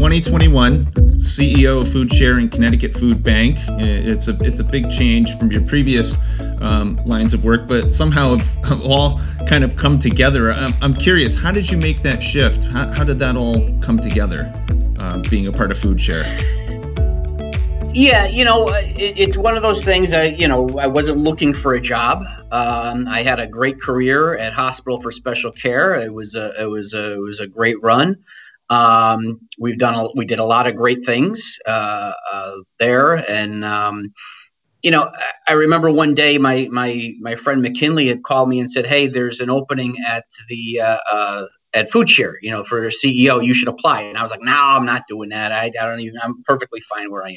2021, 0.00 0.86
CEO 1.18 1.82
of 1.82 1.88
Food 1.92 2.10
Share 2.10 2.36
Connecticut 2.48 2.94
Food 2.94 3.22
Bank. 3.22 3.58
It's 3.68 4.28
a 4.28 4.42
it's 4.42 4.58
a 4.58 4.64
big 4.64 4.90
change 4.90 5.36
from 5.36 5.52
your 5.52 5.60
previous 5.60 6.16
um, 6.62 6.96
lines 7.04 7.34
of 7.34 7.44
work, 7.44 7.68
but 7.68 7.92
somehow 7.92 8.36
have 8.36 8.80
all 8.80 9.20
kind 9.46 9.62
of 9.62 9.76
come 9.76 9.98
together. 9.98 10.52
I'm, 10.52 10.72
I'm 10.80 10.94
curious, 10.94 11.38
how 11.38 11.52
did 11.52 11.70
you 11.70 11.76
make 11.76 12.00
that 12.00 12.22
shift? 12.22 12.64
How, 12.64 12.90
how 12.94 13.04
did 13.04 13.18
that 13.18 13.36
all 13.36 13.78
come 13.80 13.98
together? 13.98 14.50
Uh, 14.98 15.18
being 15.28 15.48
a 15.48 15.52
part 15.52 15.70
of 15.70 15.76
Food 15.76 16.00
Share. 16.00 16.24
Yeah, 17.92 18.24
you 18.24 18.46
know, 18.46 18.68
it, 18.68 19.18
it's 19.18 19.36
one 19.36 19.54
of 19.54 19.62
those 19.62 19.84
things. 19.84 20.14
I, 20.14 20.28
you 20.28 20.48
know, 20.48 20.66
I 20.78 20.86
wasn't 20.86 21.18
looking 21.18 21.52
for 21.52 21.74
a 21.74 21.80
job. 21.80 22.22
Um, 22.50 23.06
I 23.06 23.20
had 23.22 23.38
a 23.38 23.46
great 23.46 23.78
career 23.78 24.34
at 24.38 24.54
Hospital 24.54 24.98
for 24.98 25.10
Special 25.10 25.52
Care. 25.52 25.96
It 25.96 26.14
was 26.14 26.36
a, 26.36 26.54
it 26.58 26.70
was 26.70 26.94
a, 26.94 27.12
it 27.16 27.20
was 27.20 27.40
a 27.40 27.46
great 27.46 27.76
run. 27.82 28.16
Um, 28.70 29.40
we've 29.58 29.78
done 29.78 29.96
a, 29.96 30.08
we 30.14 30.24
did 30.24 30.38
a 30.38 30.44
lot 30.44 30.66
of 30.66 30.76
great 30.76 31.04
things 31.04 31.58
uh, 31.66 32.12
uh, 32.32 32.56
there, 32.78 33.16
and 33.28 33.64
um, 33.64 34.12
you 34.82 34.90
know, 34.92 35.10
I 35.48 35.52
remember 35.52 35.90
one 35.90 36.14
day 36.14 36.38
my 36.38 36.68
my 36.70 37.12
my 37.20 37.34
friend 37.34 37.62
McKinley 37.62 38.06
had 38.06 38.22
called 38.22 38.48
me 38.48 38.60
and 38.60 38.70
said, 38.70 38.86
"Hey, 38.86 39.08
there's 39.08 39.40
an 39.40 39.50
opening 39.50 39.96
at 40.06 40.24
the 40.48 40.80
uh, 40.80 40.98
uh 41.12 41.46
at 41.74 41.90
FoodShare, 41.90 42.34
you 42.42 42.50
know, 42.50 42.64
for 42.64 42.88
CEO. 42.88 43.44
You 43.44 43.54
should 43.54 43.68
apply." 43.68 44.02
And 44.02 44.16
I 44.16 44.22
was 44.22 44.30
like, 44.30 44.42
"No, 44.42 44.52
I'm 44.52 44.86
not 44.86 45.02
doing 45.08 45.30
that. 45.30 45.50
I, 45.50 45.64
I 45.64 45.86
don't 45.86 46.00
even. 46.00 46.20
I'm 46.22 46.42
perfectly 46.44 46.80
fine 46.80 47.10
where 47.10 47.24
I 47.24 47.30
am." 47.30 47.36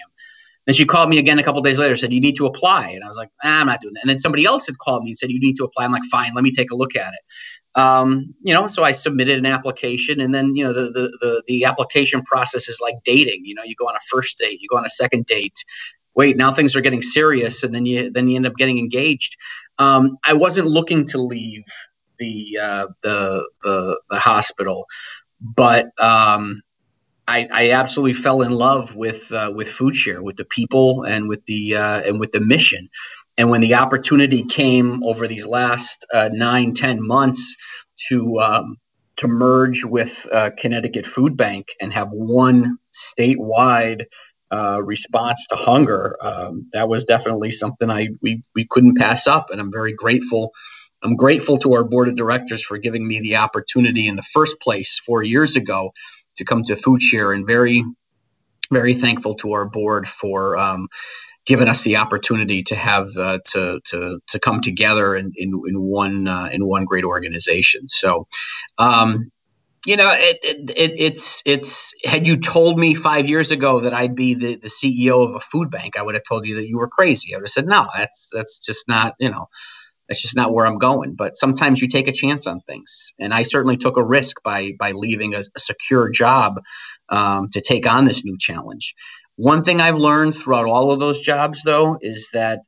Then 0.65 0.75
she 0.75 0.85
called 0.85 1.09
me 1.09 1.17
again 1.17 1.39
a 1.39 1.43
couple 1.43 1.61
days 1.61 1.77
later, 1.77 1.93
said, 1.97 2.13
You 2.13 2.21
need 2.21 2.37
to 2.37 2.45
apply. 2.45 2.87
And 2.87 3.03
I 3.03 3.07
was 3.07 3.17
like, 3.17 3.27
ah, 3.43 3.59
I'm 3.59 3.67
not 3.67 3.81
doing 3.81 3.95
that. 3.95 4.03
And 4.03 4.09
then 4.09 4.17
somebody 4.17 4.45
else 4.45 4.65
had 4.65 4.77
called 4.77 5.03
me 5.03 5.09
and 5.09 5.17
said, 5.17 5.29
You 5.29 5.41
need 5.41 5.57
to 5.57 5.65
apply. 5.65 5.83
I'm 5.83 5.91
like, 5.91 6.05
Fine, 6.09 6.33
let 6.35 6.43
me 6.45 6.53
take 6.53 6.71
a 6.71 6.75
look 6.75 6.95
at 6.95 7.13
it 7.13 7.19
um, 7.75 8.35
you 8.43 8.53
know, 8.53 8.67
so 8.67 8.83
I 8.83 8.91
submitted 8.91 9.37
an 9.37 9.45
application, 9.45 10.19
and 10.19 10.33
then 10.33 10.53
you 10.55 10.63
know 10.63 10.73
the, 10.73 10.91
the 10.91 11.17
the 11.21 11.43
the 11.47 11.65
application 11.65 12.21
process 12.21 12.69
is 12.69 12.79
like 12.81 12.95
dating. 13.03 13.45
You 13.45 13.55
know, 13.55 13.63
you 13.63 13.75
go 13.75 13.85
on 13.85 13.95
a 13.95 13.99
first 14.09 14.37
date, 14.37 14.61
you 14.61 14.67
go 14.69 14.77
on 14.77 14.85
a 14.85 14.89
second 14.89 15.25
date. 15.25 15.65
Wait, 16.15 16.37
now 16.37 16.51
things 16.51 16.75
are 16.75 16.81
getting 16.81 17.01
serious, 17.01 17.63
and 17.63 17.73
then 17.73 17.85
you 17.85 18.11
then 18.11 18.27
you 18.27 18.35
end 18.35 18.45
up 18.45 18.55
getting 18.55 18.77
engaged. 18.77 19.37
Um, 19.79 20.17
I 20.23 20.33
wasn't 20.33 20.67
looking 20.67 21.05
to 21.07 21.17
leave 21.17 21.63
the 22.19 22.59
uh, 22.61 22.87
the, 23.01 23.49
the 23.63 24.01
the 24.09 24.19
hospital, 24.19 24.85
but 25.41 25.87
um, 25.99 26.61
I, 27.27 27.47
I 27.51 27.71
absolutely 27.71 28.13
fell 28.13 28.41
in 28.41 28.51
love 28.51 28.95
with 28.95 29.31
uh, 29.31 29.51
with 29.55 29.69
food 29.69 29.95
share, 29.95 30.21
with 30.21 30.35
the 30.35 30.45
people, 30.45 31.03
and 31.03 31.27
with 31.27 31.45
the 31.45 31.75
uh, 31.75 32.01
and 32.01 32.19
with 32.19 32.31
the 32.31 32.41
mission. 32.41 32.89
And 33.37 33.49
when 33.49 33.61
the 33.61 33.75
opportunity 33.75 34.43
came 34.43 35.03
over 35.03 35.27
these 35.27 35.45
last 35.45 36.05
uh, 36.13 36.29
nine, 36.33 36.73
ten 36.73 37.05
months 37.05 37.55
to 38.09 38.39
um, 38.39 38.77
to 39.17 39.27
merge 39.27 39.83
with 39.85 40.27
uh, 40.31 40.51
Connecticut 40.57 41.05
Food 41.05 41.37
Bank 41.37 41.69
and 41.81 41.93
have 41.93 42.09
one 42.11 42.77
statewide 42.93 44.05
uh, 44.51 44.81
response 44.83 45.47
to 45.49 45.55
hunger, 45.55 46.17
um, 46.21 46.69
that 46.73 46.89
was 46.89 47.05
definitely 47.05 47.51
something 47.51 47.89
I 47.89 48.09
we 48.21 48.43
we 48.55 48.67
couldn't 48.69 48.97
pass 48.97 49.27
up, 49.27 49.49
and 49.51 49.59
I'm 49.59 49.71
very 49.71 49.93
grateful. 49.93 50.51
I'm 51.03 51.15
grateful 51.17 51.57
to 51.59 51.73
our 51.73 51.83
board 51.83 52.07
of 52.09 52.15
directors 52.15 52.63
for 52.63 52.77
giving 52.77 53.07
me 53.07 53.19
the 53.19 53.37
opportunity 53.37 54.07
in 54.07 54.15
the 54.15 54.23
first 54.23 54.59
place 54.61 54.99
four 55.05 55.23
years 55.23 55.55
ago 55.57 55.91
to 56.37 56.45
come 56.45 56.63
to 56.65 56.75
Food 56.75 57.01
Share, 57.01 57.31
and 57.33 57.47
very 57.47 57.83
very 58.71 58.93
thankful 58.93 59.35
to 59.35 59.53
our 59.53 59.65
board 59.65 60.07
for 60.07 60.57
um, 60.57 60.87
given 61.45 61.67
us 61.67 61.83
the 61.83 61.97
opportunity 61.97 62.63
to 62.63 62.75
have 62.75 63.15
uh, 63.17 63.39
to, 63.51 63.79
to 63.85 64.19
to 64.29 64.39
come 64.39 64.61
together 64.61 65.15
in 65.15 65.31
in, 65.35 65.61
in 65.67 65.81
one 65.81 66.27
uh, 66.27 66.49
in 66.51 66.65
one 66.65 66.85
great 66.85 67.03
organization. 67.03 67.87
So. 67.89 68.27
Um, 68.77 69.31
you 69.85 69.97
know, 69.97 70.11
it, 70.13 70.39
it, 70.43 70.69
it, 70.77 70.91
it's 70.97 71.43
it's. 71.45 71.93
Had 72.05 72.25
you 72.25 72.37
told 72.37 72.79
me 72.79 72.93
five 72.95 73.27
years 73.27 73.51
ago 73.51 73.81
that 73.81 73.93
I'd 73.93 74.15
be 74.15 74.33
the, 74.33 74.55
the 74.55 74.69
CEO 74.69 75.27
of 75.27 75.35
a 75.35 75.41
food 75.41 75.69
bank, 75.69 75.97
I 75.97 76.01
would 76.01 76.15
have 76.15 76.23
told 76.23 76.45
you 76.45 76.55
that 76.55 76.69
you 76.69 76.77
were 76.77 76.87
crazy. 76.87 77.33
I 77.33 77.37
would 77.37 77.43
have 77.43 77.51
said, 77.51 77.67
no, 77.67 77.87
that's 77.93 78.29
that's 78.31 78.59
just 78.59 78.87
not 78.87 79.15
you 79.19 79.29
know, 79.29 79.49
that's 80.07 80.21
just 80.21 80.35
not 80.35 80.53
where 80.53 80.65
I'm 80.65 80.77
going. 80.77 81.15
But 81.15 81.35
sometimes 81.35 81.81
you 81.81 81.89
take 81.89 82.07
a 82.07 82.13
chance 82.13 82.47
on 82.47 82.61
things, 82.61 83.13
and 83.19 83.33
I 83.33 83.43
certainly 83.43 83.75
took 83.75 83.97
a 83.97 84.03
risk 84.03 84.37
by 84.43 84.71
by 84.79 84.93
leaving 84.93 85.35
a, 85.35 85.39
a 85.39 85.59
secure 85.59 86.09
job 86.09 86.61
um, 87.09 87.47
to 87.51 87.59
take 87.59 87.85
on 87.85 88.05
this 88.05 88.23
new 88.23 88.37
challenge. 88.39 88.95
One 89.35 89.63
thing 89.63 89.81
I've 89.81 89.97
learned 89.97 90.35
throughout 90.35 90.65
all 90.65 90.91
of 90.91 90.99
those 90.99 91.21
jobs, 91.21 91.63
though, 91.63 91.97
is 92.01 92.29
that 92.33 92.59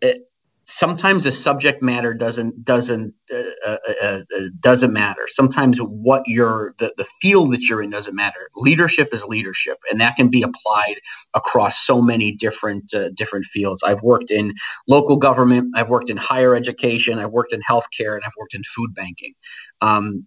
it, 0.00 0.28
sometimes 0.64 1.24
the 1.24 1.32
subject 1.32 1.82
matter 1.82 2.14
doesn't 2.14 2.64
doesn't 2.64 3.14
uh, 3.32 3.42
uh, 3.66 3.76
uh, 4.02 4.20
uh, 4.36 4.40
doesn't 4.60 4.92
matter. 4.92 5.22
Sometimes 5.26 5.78
what 5.78 6.22
you're 6.26 6.74
the, 6.78 6.92
the 6.96 7.04
field 7.20 7.52
that 7.52 7.62
you're 7.62 7.82
in 7.82 7.90
doesn't 7.90 8.14
matter. 8.14 8.48
Leadership 8.56 9.12
is 9.12 9.24
leadership, 9.24 9.78
and 9.90 10.00
that 10.00 10.16
can 10.16 10.28
be 10.28 10.42
applied 10.42 10.96
across 11.34 11.78
so 11.78 12.00
many 12.00 12.32
different 12.32 12.92
uh, 12.94 13.10
different 13.10 13.46
fields. 13.46 13.82
I've 13.82 14.02
worked 14.02 14.30
in 14.30 14.54
local 14.88 15.16
government, 15.16 15.72
I've 15.76 15.88
worked 15.88 16.10
in 16.10 16.16
higher 16.16 16.54
education, 16.54 17.18
I've 17.18 17.32
worked 17.32 17.52
in 17.52 17.60
healthcare, 17.62 18.14
and 18.14 18.22
I've 18.24 18.34
worked 18.38 18.54
in 18.54 18.62
food 18.64 18.94
banking. 18.94 19.34
Um, 19.80 20.26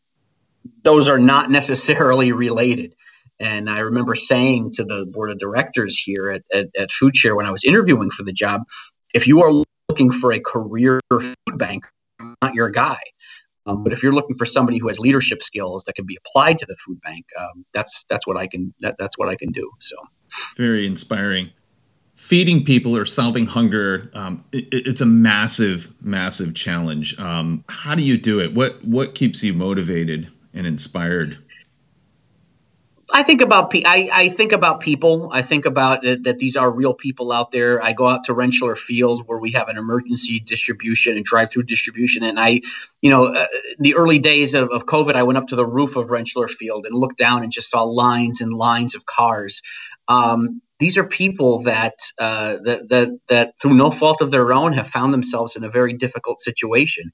those 0.84 1.08
are 1.08 1.20
not 1.20 1.50
necessarily 1.60 2.32
related. 2.32 2.96
And 3.40 3.70
I 3.70 3.80
remember 3.80 4.16
saying 4.16 4.72
to 4.74 4.84
the 4.84 5.06
board 5.06 5.30
of 5.30 5.38
directors 5.40 5.98
here 5.98 6.30
at, 6.30 6.44
at, 6.54 6.68
at 6.78 6.92
Food 6.92 7.16
Share 7.16 7.36
when 7.36 7.46
I 7.46 7.52
was 7.52 7.64
interviewing 7.64 8.10
for 8.12 8.24
the 8.24 8.32
job, 8.32 8.64
if 9.14 9.28
you 9.28 9.42
are 9.44 9.52
looking 9.90 10.12
for 10.12 10.32
a 10.32 10.40
career 10.40 11.00
food 11.10 11.36
bank, 11.56 11.86
I'm 12.20 12.36
not 12.42 12.56
your 12.56 12.70
guy. 12.70 13.00
Um, 13.68 13.84
but 13.84 13.94
if 13.94 14.04
you're 14.04 14.14
looking 14.14 14.36
for 14.36 14.46
somebody 14.46 14.78
who 14.78 14.88
has 14.88 15.00
leadership 15.00 15.42
skills 15.42 15.86
that 15.86 15.94
can 15.94 16.06
be 16.06 16.18
applied 16.18 16.60
to 16.60 16.66
the 16.66 16.76
food 16.86 17.02
bank, 17.02 17.26
um, 17.40 17.66
that's 17.74 18.06
that's 18.10 18.28
what 18.28 18.38
I 18.38 18.48
can 18.48 18.74
that, 18.82 18.96
that's 19.00 19.18
what 19.18 19.28
I 19.28 19.36
can 19.36 19.52
do. 19.52 19.70
So 19.80 19.96
very 20.56 20.86
inspiring. 20.86 21.52
Feeding 22.16 22.64
people 22.64 22.96
or 22.96 23.04
solving 23.04 23.46
hunger, 23.46 24.10
um, 24.14 24.46
it, 24.54 24.68
it's 24.72 25.02
a 25.02 25.06
massive, 25.06 25.94
massive 26.00 26.56
challenge. 26.56 27.20
Um, 27.20 27.66
how 27.68 27.94
do 27.96 28.04
you 28.04 28.18
do 28.18 28.40
it? 28.40 28.54
What 28.54 28.84
what 28.86 29.16
keeps 29.16 29.44
you 29.44 29.54
motivated 29.54 30.30
and 30.54 30.68
inspired? 30.68 31.40
I 33.14 33.22
think 33.22 33.42
about 33.42 33.72
I, 33.76 34.10
I 34.12 34.30
think 34.30 34.52
about 34.52 34.80
people. 34.80 35.30
I 35.32 35.44
think 35.44 35.66
about 35.66 36.04
it, 36.04 36.24
that 36.24 36.40
these 36.40 36.56
are 36.56 36.72
real 36.72 36.94
people 36.94 37.32
out 37.32 37.52
there. 37.52 37.82
I 37.84 37.94
go 37.94 38.08
out 38.08 38.24
to 38.26 38.34
Rentschler 38.34 38.76
Field 38.78 39.28
where 39.28 39.38
we 39.38 39.52
have 39.52 39.70
an 39.70 39.78
emergency 39.78 40.40
distribution 40.40 41.16
and 41.16 41.24
drive-through 41.24 41.64
distribution, 41.64 42.24
and 42.24 42.40
I, 42.40 42.62
you 43.02 43.12
know, 43.12 43.26
uh, 43.28 43.48
the 43.80 43.96
early 43.96 44.18
days 44.18 44.56
of, 44.56 44.70
of 44.70 44.88
COVID, 44.88 45.14
I 45.14 45.24
went 45.24 45.38
up 45.38 45.48
to 45.48 45.56
the 45.56 45.66
roof 45.66 45.96
of 45.96 46.08
Rentschler 46.10 46.50
Field 46.50 46.86
and 46.88 46.96
looked 46.96 47.18
down 47.18 47.44
and 47.44 47.52
just 47.52 47.70
saw 47.70 47.84
lines 47.84 48.42
and 48.42 48.52
lines 48.52 48.96
of 48.96 49.06
cars. 49.06 49.62
Um, 50.08 50.62
these 50.80 50.98
are 50.98 51.06
people 51.06 51.60
that, 51.64 52.00
uh, 52.18 52.58
that 52.64 52.90
that 52.90 53.10
that 53.28 53.60
through 53.62 53.76
no 53.76 53.92
fault 53.92 54.22
of 54.22 54.32
their 54.32 54.52
own 54.52 54.74
have 54.74 54.88
found 54.88 55.14
themselves 55.14 55.56
in 55.56 55.64
a 55.64 55.70
very 55.70 55.94
difficult 55.94 56.42
situation, 56.42 57.12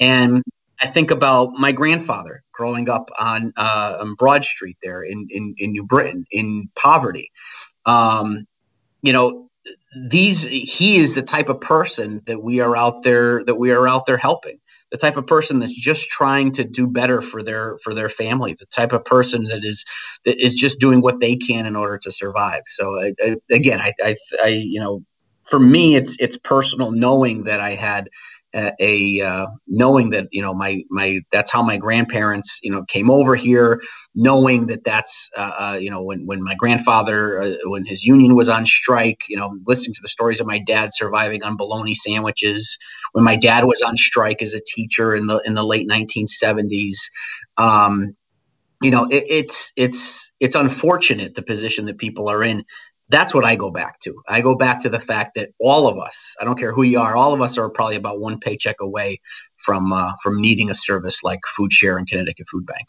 and 0.00 0.42
I 0.80 0.86
think 0.86 1.10
about 1.10 1.52
my 1.52 1.72
grandfather 1.72 2.42
growing 2.52 2.88
up 2.88 3.10
on, 3.18 3.52
uh, 3.56 3.96
on 4.00 4.14
Broad 4.14 4.44
Street 4.44 4.76
there 4.82 5.02
in, 5.02 5.26
in, 5.30 5.54
in 5.58 5.72
New 5.72 5.84
Britain 5.84 6.24
in 6.30 6.68
poverty. 6.74 7.30
Um, 7.86 8.46
you 9.02 9.12
know, 9.12 9.48
these 10.08 10.44
he 10.44 10.96
is 10.96 11.14
the 11.14 11.22
type 11.22 11.48
of 11.48 11.60
person 11.60 12.20
that 12.26 12.42
we 12.42 12.60
are 12.60 12.76
out 12.76 13.02
there 13.02 13.44
that 13.44 13.54
we 13.54 13.70
are 13.70 13.88
out 13.88 14.06
there 14.06 14.16
helping. 14.16 14.58
The 14.90 14.98
type 14.98 15.16
of 15.16 15.26
person 15.26 15.58
that's 15.58 15.74
just 15.74 16.08
trying 16.10 16.52
to 16.52 16.64
do 16.64 16.86
better 16.86 17.22
for 17.22 17.42
their 17.42 17.78
for 17.78 17.94
their 17.94 18.08
family. 18.08 18.54
The 18.54 18.66
type 18.66 18.92
of 18.92 19.04
person 19.04 19.44
that 19.44 19.64
is 19.64 19.84
that 20.24 20.42
is 20.42 20.54
just 20.54 20.80
doing 20.80 21.00
what 21.00 21.20
they 21.20 21.36
can 21.36 21.66
in 21.66 21.76
order 21.76 21.98
to 21.98 22.10
survive. 22.10 22.62
So 22.66 23.00
I, 23.00 23.14
I, 23.22 23.36
again 23.50 23.80
I, 23.80 23.92
I 24.02 24.16
i 24.42 24.48
you 24.48 24.80
know 24.80 25.02
for 25.48 25.58
me 25.58 25.96
it's 25.96 26.16
it's 26.20 26.38
personal 26.38 26.90
knowing 26.90 27.44
that 27.44 27.60
i 27.60 27.70
had 27.74 28.08
a, 28.54 29.20
uh, 29.20 29.46
knowing 29.66 30.10
that 30.10 30.28
you 30.30 30.42
know 30.42 30.54
my 30.54 30.82
my 30.90 31.20
that's 31.30 31.50
how 31.50 31.62
my 31.62 31.76
grandparents 31.76 32.60
you 32.62 32.70
know 32.70 32.84
came 32.84 33.10
over 33.10 33.34
here, 33.34 33.82
knowing 34.14 34.66
that 34.66 34.84
that's 34.84 35.30
uh, 35.36 35.52
uh, 35.58 35.78
you 35.80 35.90
know 35.90 36.02
when 36.02 36.26
when 36.26 36.42
my 36.42 36.54
grandfather 36.54 37.40
uh, 37.40 37.54
when 37.64 37.84
his 37.84 38.04
union 38.04 38.34
was 38.34 38.48
on 38.48 38.64
strike, 38.64 39.24
you 39.28 39.36
know 39.36 39.56
listening 39.66 39.94
to 39.94 40.02
the 40.02 40.08
stories 40.08 40.40
of 40.40 40.46
my 40.46 40.58
dad 40.58 40.94
surviving 40.94 41.42
on 41.42 41.56
bologna 41.56 41.94
sandwiches, 41.94 42.78
when 43.12 43.24
my 43.24 43.36
dad 43.36 43.64
was 43.64 43.82
on 43.82 43.96
strike 43.96 44.40
as 44.42 44.54
a 44.54 44.60
teacher 44.60 45.14
in 45.14 45.26
the 45.26 45.40
in 45.44 45.54
the 45.54 45.64
late 45.64 45.88
1970s. 45.88 46.96
Um, 47.56 48.16
you 48.82 48.90
know 48.90 49.06
it, 49.10 49.24
it's 49.28 49.72
it's 49.76 50.32
it's 50.40 50.54
unfortunate 50.54 51.34
the 51.34 51.42
position 51.42 51.86
that 51.86 51.98
people 51.98 52.28
are 52.28 52.42
in 52.42 52.64
that's 53.08 53.34
what 53.34 53.44
I 53.44 53.54
go 53.56 53.70
back 53.70 54.00
to. 54.00 54.22
I 54.28 54.40
go 54.40 54.54
back 54.54 54.80
to 54.80 54.88
the 54.88 55.00
fact 55.00 55.34
that 55.34 55.50
all 55.60 55.86
of 55.86 55.98
us, 55.98 56.34
I 56.40 56.44
don't 56.44 56.58
care 56.58 56.72
who 56.72 56.82
you 56.82 56.98
are, 56.98 57.16
all 57.16 57.32
of 57.32 57.42
us 57.42 57.58
are 57.58 57.68
probably 57.68 57.96
about 57.96 58.18
one 58.18 58.38
paycheck 58.40 58.76
away 58.80 59.20
from 59.56 59.92
uh, 59.92 60.12
from 60.22 60.40
needing 60.40 60.70
a 60.70 60.74
service 60.74 61.22
like 61.22 61.40
Food 61.46 61.72
Share 61.72 61.98
and 61.98 62.06
Connecticut 62.06 62.48
Food 62.48 62.66
Bank. 62.66 62.88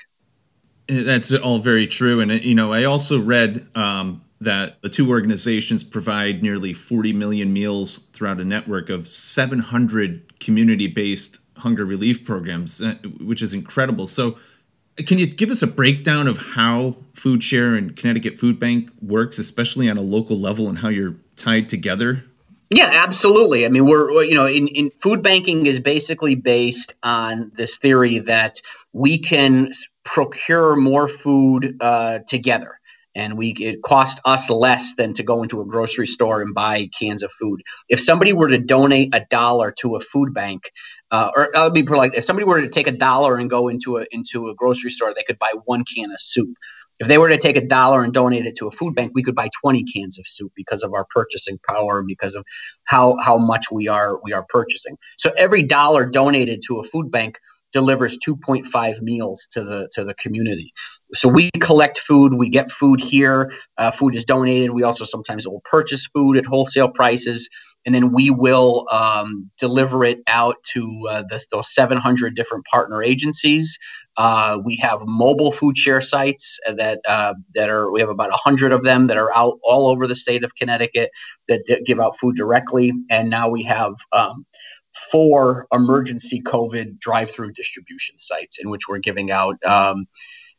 Eh, 0.88 1.04
that's 1.04 1.34
all 1.34 1.60
very 1.60 1.88
true, 1.88 2.21
and 2.21 2.32
you 2.32 2.56
know, 2.56 2.71
I 2.71 2.86
also 2.86 3.19
read 3.19 3.67
um, 3.75 4.21
that 4.39 4.82
the 4.82 4.89
two 4.89 5.10
organizations 5.10 5.84
provide 5.84 6.41
nearly 6.41 6.73
40 6.73 7.13
million 7.13 7.51
meals 7.51 8.10
throughout 8.13 8.39
a 8.39 8.45
network 8.45 8.89
of 8.89 9.08
700 9.08 10.39
community-based 10.39 11.39
hunger 11.58 11.86
relief 11.86 12.25
programs, 12.25 12.82
eh, 12.82 12.95
which 13.19 13.41
is 13.41 13.54
incredible. 13.54 14.08
So 14.08 14.38
can 14.97 15.17
you 15.17 15.25
give 15.27 15.49
us 15.51 15.62
a 15.62 15.67
breakdown 15.67 16.27
of 16.27 16.38
how 16.53 16.95
Food 17.13 17.43
Share 17.43 17.75
and 17.75 17.95
Connecticut 17.95 18.38
Food 18.38 18.60
Bank 18.60 18.89
works, 19.01 19.38
especially 19.38 19.89
on 19.89 19.97
a 19.97 20.01
local 20.01 20.38
level, 20.38 20.69
and 20.69 20.79
how 20.79 20.89
you're 20.89 21.15
tied 21.36 21.67
together? 21.67 22.23
Yeah, 22.69 22.89
absolutely. 22.91 23.65
I 23.65 23.69
mean, 23.69 23.86
we're 23.86 24.23
you 24.23 24.34
know, 24.34 24.47
in, 24.47 24.67
in 24.69 24.89
food 24.89 25.21
banking 25.21 25.65
is 25.65 25.79
basically 25.79 26.36
based 26.36 26.95
on 27.03 27.51
this 27.55 27.77
theory 27.77 28.19
that 28.19 28.62
we 28.93 29.17
can 29.17 29.73
procure 30.03 30.75
more 30.75 31.08
food 31.08 31.77
uh, 31.81 32.19
together 32.27 32.79
and 33.15 33.38
we 33.38 33.49
it 33.60 33.82
cost 33.82 34.19
us 34.25 34.49
less 34.49 34.93
than 34.95 35.13
to 35.13 35.23
go 35.23 35.41
into 35.41 35.62
a 35.62 35.65
grocery 35.65 36.08
store 36.08 36.41
and 36.41 36.54
buy 36.54 36.89
cans 36.97 37.23
of 37.23 37.32
food. 37.32 37.62
If 37.89 37.99
somebody 37.99 38.34
were 38.34 38.49
to 38.49 38.58
donate 38.58 39.15
a 39.15 39.25
dollar 39.30 39.73
to 39.80 39.95
a 39.95 39.99
food 39.99 40.34
bank, 40.34 40.71
uh, 41.12 41.32
or 41.36 41.49
me 41.71 41.84
put 41.84 41.97
like 41.97 42.15
if 42.15 42.23
somebody 42.23 42.45
were 42.45 42.62
to 42.62 42.69
take 42.69 42.88
a 42.88 42.91
dollar 42.91 43.38
and 43.38 43.49
go 43.49 43.67
into 43.67 43.97
a 43.97 44.06
into 44.12 44.49
a 44.49 44.56
grocery 44.56 44.89
store, 44.89 45.13
they 45.13 45.23
could 45.23 45.39
buy 45.39 45.54
one 45.65 45.84
can 45.86 46.12
of 46.12 46.19
soup. 46.19 46.56
If 46.99 47.08
they 47.08 47.17
were 47.17 47.28
to 47.30 47.38
take 47.38 47.58
a 47.58 47.65
dollar 47.65 48.04
and 48.04 48.13
donate 48.13 48.45
it 48.45 48.56
to 48.58 48.67
a 48.67 48.71
food 48.71 48.95
bank, 48.95 49.12
we 49.13 49.21
could 49.21 49.36
buy 49.36 49.49
20 49.62 49.84
cans 49.84 50.17
of 50.17 50.25
soup 50.28 50.54
because 50.56 50.82
of 50.82 50.93
our 50.93 51.06
purchasing 51.10 51.60
power, 51.67 52.04
because 52.04 52.36
of 52.36 52.45
how 52.86 53.17
how 53.21 53.38
much 53.38 53.65
we 53.71 53.88
are 53.88 54.19
we 54.23 54.34
are 54.34 54.45
purchasing. 54.49 54.97
So 55.17 55.32
every 55.38 55.63
dollar 55.63 56.06
donated 56.06 56.62
to 56.67 56.80
a 56.80 56.84
food 56.84 57.12
bank 57.12 57.38
delivers 57.71 58.17
2.5 58.17 59.01
meals 59.01 59.47
to 59.51 59.63
the 59.63 59.89
to 59.93 60.04
the 60.04 60.13
community. 60.15 60.73
So 61.13 61.28
we 61.28 61.51
collect 61.60 61.99
food, 61.99 62.34
we 62.34 62.49
get 62.49 62.71
food 62.71 62.99
here. 62.99 63.51
Uh, 63.78 63.91
food 63.91 64.15
is 64.15 64.25
donated. 64.25 64.71
We 64.71 64.84
also 64.84 65.06
sometimes 65.06 65.47
will 65.47 65.62
purchase 65.65 66.08
food 66.08 66.38
at 66.38 66.45
wholesale 66.45 66.89
prices, 66.89 67.49
and 67.86 67.93
then 67.93 68.12
we 68.12 68.32
will 68.32 68.88
um, 68.91 69.51
deliver 69.58 70.04
it 70.04 70.19
out 70.28 70.56
to 70.73 71.01
uh, 71.10 71.23
the, 71.30 71.43
those 71.51 71.73
700 71.73 72.36
different 72.36 72.65
partner 72.65 73.04
agencies. 73.04 73.78
Uh, 74.17 74.60
we 74.63 74.78
have 74.78 75.01
mobile 75.06 75.51
food 75.51 75.78
share 75.78 76.01
sites 76.01 76.60
that 76.67 76.99
uh, 77.08 77.34
that 77.54 77.69
are 77.69 77.91
we 77.91 77.99
have 77.99 78.10
about 78.10 78.30
100 78.30 78.71
of 78.71 78.84
them 78.84 79.06
that 79.08 79.17
are 79.17 79.36
out 79.36 79.60
all 79.63 79.89
over 79.89 80.08
the 80.08 80.15
state 80.15 80.43
of 80.43 80.56
Connecticut 80.56 81.12
that 81.47 81.65
d- 81.65 81.82
give 81.86 81.99
out 81.99 82.17
food 82.17 82.36
directly, 82.36 82.93
and 83.10 83.30
now 83.30 83.49
we 83.49 83.63
have. 83.63 83.93
Um, 84.12 84.45
four 85.12 85.67
emergency 85.71 86.41
COVID 86.41 86.99
drive-through 86.99 87.53
distribution 87.53 88.17
sites 88.19 88.60
in 88.60 88.69
which 88.69 88.88
we're 88.88 88.99
giving 88.99 89.31
out. 89.31 89.63
Um, 89.65 90.08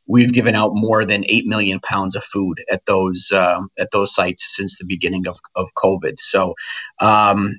we've 0.06 0.32
given 0.32 0.54
out 0.54 0.72
more 0.74 1.04
than 1.04 1.24
eight 1.28 1.46
million 1.46 1.80
pounds 1.80 2.14
of 2.14 2.24
food 2.24 2.62
at 2.70 2.84
those 2.86 3.32
um, 3.32 3.70
at 3.78 3.90
those 3.90 4.14
sites 4.14 4.56
since 4.56 4.76
the 4.76 4.86
beginning 4.86 5.26
of, 5.26 5.38
of 5.54 5.72
COVID. 5.74 6.18
So. 6.18 6.54
Um, 7.00 7.58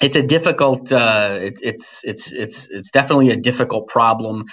it's 0.00 0.16
a 0.16 0.22
difficult. 0.22 0.90
Uh, 0.90 1.38
it, 1.40 1.60
it's 1.62 2.02
it's 2.02 2.32
it's 2.32 2.68
it's 2.70 2.90
definitely 2.90 3.30
a 3.30 3.36
difficult 3.36 3.86
problem. 3.86 4.46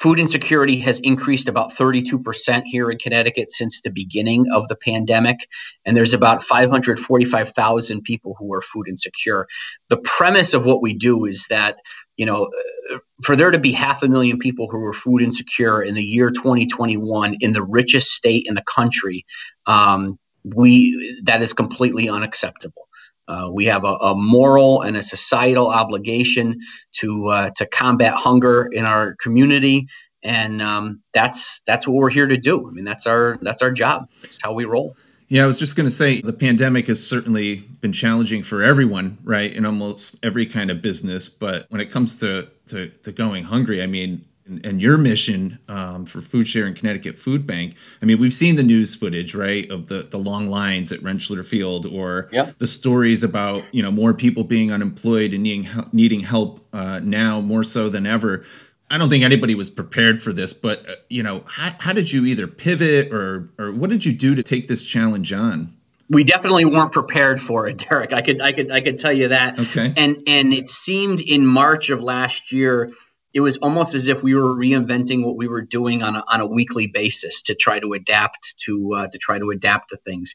Food 0.00 0.18
insecurity 0.18 0.78
has 0.78 0.98
increased 1.00 1.46
about 1.46 1.72
32% 1.74 2.62
here 2.64 2.90
in 2.90 2.96
Connecticut 2.96 3.52
since 3.52 3.82
the 3.82 3.90
beginning 3.90 4.46
of 4.50 4.66
the 4.68 4.76
pandemic. 4.76 5.46
And 5.84 5.94
there's 5.94 6.14
about 6.14 6.42
545,000 6.42 8.02
people 8.02 8.34
who 8.38 8.50
are 8.54 8.62
food 8.62 8.88
insecure. 8.88 9.46
The 9.90 9.98
premise 9.98 10.54
of 10.54 10.64
what 10.64 10.80
we 10.80 10.94
do 10.94 11.26
is 11.26 11.44
that, 11.50 11.76
you 12.16 12.24
know, 12.24 12.48
uh, 12.94 12.98
for 13.22 13.36
there 13.36 13.50
to 13.50 13.58
be 13.58 13.72
half 13.72 14.02
a 14.02 14.08
million 14.08 14.38
people 14.38 14.68
who 14.70 14.82
are 14.86 14.94
food 14.94 15.20
insecure 15.20 15.82
in 15.82 15.94
the 15.94 16.02
year 16.02 16.30
2021 16.30 17.36
in 17.40 17.52
the 17.52 17.62
richest 17.62 18.12
state 18.12 18.46
in 18.48 18.54
the 18.54 18.64
country, 18.64 19.26
um, 19.66 20.18
we 20.44 21.20
that 21.24 21.42
is 21.42 21.52
completely 21.52 22.08
unacceptable. 22.08 22.88
Uh, 23.28 23.48
we 23.52 23.64
have 23.64 23.84
a, 23.84 23.94
a, 23.94 24.14
moral 24.14 24.82
and 24.82 24.96
a 24.96 25.02
societal 25.02 25.68
obligation 25.68 26.58
to 26.92 27.28
uh, 27.28 27.50
to 27.56 27.66
combat 27.66 28.14
hunger 28.14 28.68
in 28.72 28.84
our 28.84 29.14
community, 29.16 29.86
and 30.22 30.60
um, 30.60 31.00
that's 31.14 31.60
that's 31.66 31.86
what 31.86 31.94
we're 31.94 32.10
here 32.10 32.26
to 32.26 32.36
do. 32.36 32.68
I 32.68 32.72
mean, 32.72 32.84
that's 32.84 33.06
our 33.06 33.38
that's 33.42 33.62
our 33.62 33.70
job. 33.70 34.08
That's 34.22 34.40
how 34.42 34.52
we 34.52 34.64
roll. 34.64 34.96
Yeah, 35.28 35.44
I 35.44 35.46
was 35.46 35.60
just 35.60 35.76
going 35.76 35.86
to 35.86 35.94
say 35.94 36.20
the 36.20 36.32
pandemic 36.32 36.88
has 36.88 37.06
certainly 37.06 37.58
been 37.80 37.92
challenging 37.92 38.42
for 38.42 38.64
everyone, 38.64 39.18
right? 39.22 39.54
In 39.54 39.64
almost 39.64 40.18
every 40.24 40.44
kind 40.44 40.72
of 40.72 40.82
business. 40.82 41.28
But 41.28 41.66
when 41.68 41.80
it 41.80 41.88
comes 41.88 42.16
to 42.16 42.48
to, 42.66 42.88
to 42.88 43.12
going 43.12 43.44
hungry, 43.44 43.80
I 43.80 43.86
mean, 43.86 44.24
and, 44.50 44.66
and 44.66 44.82
your 44.82 44.98
mission 44.98 45.58
um, 45.68 46.04
for 46.04 46.20
Food 46.20 46.48
Share 46.48 46.66
and 46.66 46.76
Connecticut 46.76 47.18
Food 47.18 47.46
Bank. 47.46 47.74
I 48.02 48.04
mean, 48.04 48.18
we've 48.18 48.32
seen 48.32 48.56
the 48.56 48.62
news 48.62 48.94
footage, 48.94 49.34
right, 49.34 49.70
of 49.70 49.86
the 49.86 50.02
the 50.02 50.18
long 50.18 50.48
lines 50.48 50.92
at 50.92 51.00
Rentschler 51.00 51.46
Field, 51.46 51.86
or 51.86 52.28
yep. 52.32 52.58
the 52.58 52.66
stories 52.66 53.22
about 53.22 53.64
you 53.72 53.82
know 53.82 53.90
more 53.90 54.12
people 54.12 54.44
being 54.44 54.72
unemployed 54.72 55.32
and 55.32 55.42
needing 55.42 55.68
needing 55.92 56.20
help 56.20 56.60
uh, 56.72 57.00
now 57.02 57.40
more 57.40 57.64
so 57.64 57.88
than 57.88 58.06
ever. 58.06 58.44
I 58.92 58.98
don't 58.98 59.08
think 59.08 59.22
anybody 59.22 59.54
was 59.54 59.70
prepared 59.70 60.20
for 60.20 60.32
this, 60.32 60.52
but 60.52 60.88
uh, 60.88 60.94
you 61.08 61.22
know, 61.22 61.44
how, 61.46 61.74
how 61.78 61.92
did 61.92 62.12
you 62.12 62.26
either 62.26 62.46
pivot 62.46 63.12
or 63.12 63.48
or 63.58 63.72
what 63.72 63.90
did 63.90 64.04
you 64.04 64.12
do 64.12 64.34
to 64.34 64.42
take 64.42 64.66
this 64.66 64.84
challenge 64.84 65.32
on? 65.32 65.72
We 66.08 66.24
definitely 66.24 66.64
weren't 66.64 66.90
prepared 66.90 67.40
for 67.40 67.68
it, 67.68 67.76
Derek. 67.88 68.12
I 68.12 68.20
could 68.20 68.42
I 68.42 68.52
could 68.52 68.70
I 68.72 68.80
could 68.80 68.98
tell 68.98 69.12
you 69.12 69.28
that. 69.28 69.60
Okay. 69.60 69.94
And 69.96 70.20
and 70.26 70.52
it 70.52 70.68
seemed 70.68 71.20
in 71.20 71.46
March 71.46 71.88
of 71.90 72.02
last 72.02 72.50
year, 72.50 72.90
it 73.32 73.40
was 73.40 73.56
almost 73.58 73.94
as 73.94 74.08
if 74.08 74.22
we 74.22 74.34
were 74.34 74.54
reinventing 74.54 75.24
what 75.24 75.36
we 75.36 75.48
were 75.48 75.62
doing 75.62 76.02
on 76.02 76.16
a, 76.16 76.24
on 76.28 76.40
a 76.40 76.46
weekly 76.46 76.88
basis 76.88 77.42
to 77.42 77.54
try 77.54 77.78
to 77.78 77.92
adapt 77.92 78.54
to 78.64 78.94
uh, 78.94 79.06
to 79.06 79.18
try 79.18 79.38
to 79.38 79.50
adapt 79.50 79.90
to 79.90 79.96
things. 79.98 80.34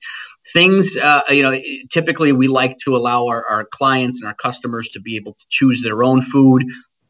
Things, 0.54 0.98
uh, 0.98 1.22
you 1.30 1.43
know, 1.43 1.60
typically 1.89 2.32
we 2.32 2.48
like 2.48 2.78
to 2.86 2.96
allow 2.96 3.28
our, 3.28 3.46
our 3.48 3.66
clients 3.66 4.22
and 4.22 4.28
our 4.28 4.36
customers 4.36 4.89
to 4.89 5.02
be 5.02 5.16
able 5.16 5.34
to 5.34 5.46
choose 5.50 5.82
their 5.84 6.04
own 6.04 6.22
food 6.22 6.64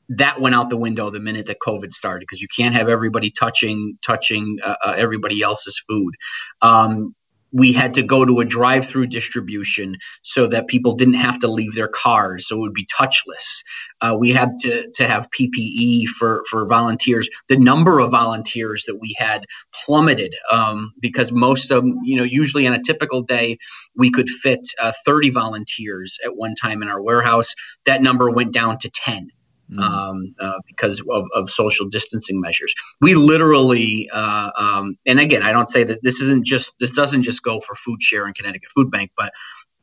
that 0.09 0.39
went 0.39 0.55
out 0.55 0.69
the 0.69 0.77
window 0.77 1.09
the 1.09 1.19
minute 1.19 1.47
that 1.47 1.57
COVID 1.59 1.91
started 1.91 2.21
because 2.21 2.41
you 2.41 2.47
can't 2.55 2.75
have 2.75 2.89
everybody 2.89 3.31
touching 3.31 3.97
touching 4.01 4.59
uh, 4.63 4.75
uh, 4.83 4.93
everybody 4.95 5.41
else's 5.41 5.81
food. 5.87 6.13
Um, 6.61 7.15
we 7.55 7.71
had 7.71 7.93
to 7.93 8.03
go 8.03 8.25
to 8.25 8.41
a 8.41 8.45
drive-through 8.45 9.07
distribution 9.07 9.95
so 10.23 10.45
that 10.45 10.67
people 10.67 10.93
didn't 10.93 11.13
have 11.13 11.39
to 11.39 11.47
leave 11.47 11.73
their 11.73 11.87
cars, 11.87 12.47
so 12.47 12.57
it 12.57 12.59
would 12.59 12.73
be 12.73 12.85
touchless. 12.85 13.63
Uh, 14.01 14.15
we 14.19 14.29
had 14.29 14.49
to 14.59 14.91
to 14.95 15.07
have 15.07 15.29
PPE 15.31 16.07
for 16.07 16.43
for 16.49 16.67
volunteers. 16.67 17.29
The 17.47 17.57
number 17.57 17.99
of 17.99 18.11
volunteers 18.11 18.83
that 18.87 18.97
we 18.99 19.15
had 19.17 19.45
plummeted 19.85 20.35
um, 20.51 20.91
because 20.99 21.31
most 21.31 21.71
of 21.71 21.83
them, 21.83 21.97
you 22.03 22.17
know, 22.17 22.25
usually 22.25 22.67
on 22.67 22.73
a 22.73 22.83
typical 22.83 23.21
day, 23.21 23.57
we 23.95 24.11
could 24.11 24.29
fit 24.29 24.67
uh, 24.81 24.91
30 25.05 25.29
volunteers 25.29 26.19
at 26.25 26.35
one 26.35 26.55
time 26.55 26.81
in 26.81 26.89
our 26.89 27.01
warehouse. 27.01 27.55
That 27.85 28.01
number 28.01 28.29
went 28.29 28.51
down 28.51 28.79
to 28.79 28.89
10 28.89 29.29
mm. 29.71 29.79
um, 29.79 30.35
uh, 30.39 30.59
because 30.67 31.01
of, 31.09 31.25
of, 31.35 31.49
social 31.49 31.87
distancing 31.87 32.39
measures. 32.39 32.73
We 33.01 33.15
literally, 33.15 34.09
uh, 34.11 34.51
um, 34.57 34.97
and 35.05 35.19
again, 35.19 35.43
I 35.43 35.51
don't 35.51 35.69
say 35.69 35.83
that 35.83 36.03
this 36.03 36.21
isn't 36.21 36.45
just 36.45 36.77
this 36.79 36.91
doesn't 36.91 37.23
just 37.23 37.43
go 37.43 37.59
for 37.59 37.75
Food 37.75 38.01
Share 38.01 38.25
and 38.25 38.35
Connecticut 38.35 38.71
Food 38.71 38.91
Bank, 38.91 39.11
but 39.17 39.33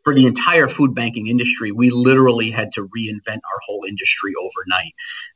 for 0.05 0.15
the 0.15 0.27
entire 0.27 0.69
food 0.69 0.95
banking 0.95 1.29
industry, 1.29 1.71
we 1.71 1.91
literally 1.91 2.51
had 2.51 2.73
to 2.73 2.89
reinvent 2.89 3.37
our 3.37 3.61
whole 3.65 3.85
industry 3.89 4.33
overnight, 4.41 4.95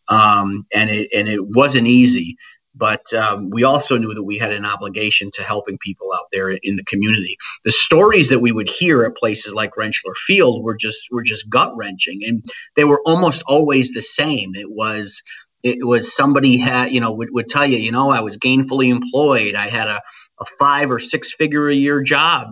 um, 0.09 0.67
and 0.73 0.91
it 0.91 1.09
and 1.15 1.29
it 1.29 1.47
wasn't 1.47 1.87
easy. 1.87 2.37
But 2.77 3.13
um, 3.15 3.51
we 3.51 3.65
also 3.65 3.97
knew 3.99 4.13
that 4.15 4.23
we 4.23 4.39
had 4.39 4.53
an 4.53 4.65
obligation 4.65 5.31
to 5.33 5.43
helping 5.43 5.79
people 5.79 6.13
out 6.13 6.27
there 6.31 6.51
in 6.51 6.77
the 6.77 6.85
community. 6.85 7.37
The 7.65 7.73
stories 7.73 8.29
that 8.29 8.41
we 8.41 8.53
would 8.53 8.69
hear 8.69 9.05
at 9.05 9.17
places 9.17 9.55
like 9.55 9.75
Rentschler 9.75 10.15
Field 10.27 10.63
were 10.63 10.77
just 10.77 11.09
were 11.11 11.23
just 11.23 11.49
gut 11.49 11.77
wrenching, 11.77 12.23
and 12.25 12.45
they 12.75 12.85
were 12.85 13.01
almost 13.07 13.43
always 13.47 13.91
the 13.91 14.03
same. 14.03 14.55
It 14.55 14.71
was 14.71 15.23
it 15.63 15.87
was 15.87 16.15
somebody 16.15 16.59
had 16.59 16.93
you 16.93 17.01
know 17.01 17.13
would, 17.13 17.31
would 17.33 17.49
tell 17.49 17.67
you 17.67 17.79
you 17.79 17.93
know 17.93 18.11
I 18.11 18.21
was 18.21 18.37
gainfully 18.37 18.89
employed. 18.91 19.55
I 19.55 19.69
had 19.69 19.89
a 19.89 20.01
a 20.39 20.45
five 20.59 20.91
or 20.91 20.99
six 20.99 21.33
figure 21.33 21.69
a 21.69 21.75
year 21.75 22.03
job 22.03 22.49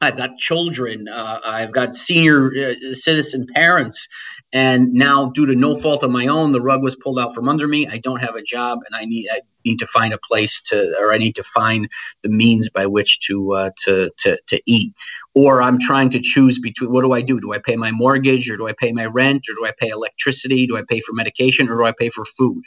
I've 0.00 0.16
got 0.16 0.36
children. 0.36 1.08
Uh, 1.08 1.40
I've 1.44 1.72
got 1.72 1.94
senior 1.94 2.50
uh, 2.54 2.94
citizen 2.94 3.46
parents. 3.54 4.08
And 4.52 4.92
now, 4.92 5.30
due 5.30 5.46
to 5.46 5.54
no 5.54 5.74
fault 5.74 6.02
of 6.02 6.10
my 6.10 6.26
own, 6.26 6.52
the 6.52 6.60
rug 6.60 6.82
was 6.82 6.96
pulled 6.96 7.18
out 7.18 7.34
from 7.34 7.48
under 7.48 7.66
me. 7.66 7.86
I 7.86 7.98
don't 7.98 8.20
have 8.20 8.36
a 8.36 8.42
job, 8.42 8.80
and 8.86 8.94
I 8.94 9.04
need 9.04 9.28
I 9.32 9.40
need 9.64 9.78
to 9.80 9.86
find 9.86 10.14
a 10.14 10.18
place 10.18 10.60
to, 10.62 10.96
or 11.00 11.12
I 11.12 11.18
need 11.18 11.34
to 11.36 11.42
find 11.42 11.88
the 12.22 12.28
means 12.28 12.68
by 12.68 12.86
which 12.86 13.18
to 13.26 13.52
uh, 13.52 13.70
to 13.84 14.10
to 14.18 14.38
to 14.46 14.60
eat. 14.66 14.94
Or 15.34 15.60
I'm 15.62 15.78
trying 15.78 16.10
to 16.10 16.20
choose 16.20 16.58
between 16.58 16.90
what 16.90 17.02
do 17.02 17.12
I 17.12 17.22
do? 17.22 17.40
Do 17.40 17.52
I 17.52 17.58
pay 17.58 17.76
my 17.76 17.90
mortgage, 17.90 18.50
or 18.50 18.56
do 18.56 18.68
I 18.68 18.72
pay 18.72 18.92
my 18.92 19.06
rent, 19.06 19.48
or 19.48 19.54
do 19.54 19.66
I 19.66 19.72
pay 19.78 19.88
electricity? 19.88 20.66
Do 20.66 20.76
I 20.76 20.82
pay 20.88 21.00
for 21.00 21.12
medication, 21.12 21.68
or 21.68 21.76
do 21.76 21.84
I 21.84 21.92
pay 21.92 22.08
for 22.08 22.24
food? 22.24 22.62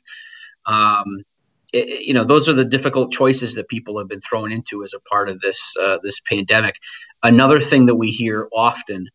Um, 0.65 1.23
it, 1.73 2.05
you 2.05 2.13
know 2.13 2.23
those 2.23 2.47
are 2.49 2.53
the 2.53 2.65
difficult 2.65 3.11
choices 3.11 3.55
that 3.55 3.67
people 3.67 3.97
have 3.97 4.07
been 4.07 4.21
thrown 4.21 4.51
into 4.51 4.83
as 4.83 4.93
a 4.93 4.99
part 5.01 5.29
of 5.29 5.39
this 5.41 5.75
uh, 5.81 5.99
this 6.03 6.19
pandemic. 6.21 6.75
Another 7.23 7.59
thing 7.59 7.85
that 7.87 7.95
we 7.95 8.11
hear 8.11 8.47
often, 8.53 9.09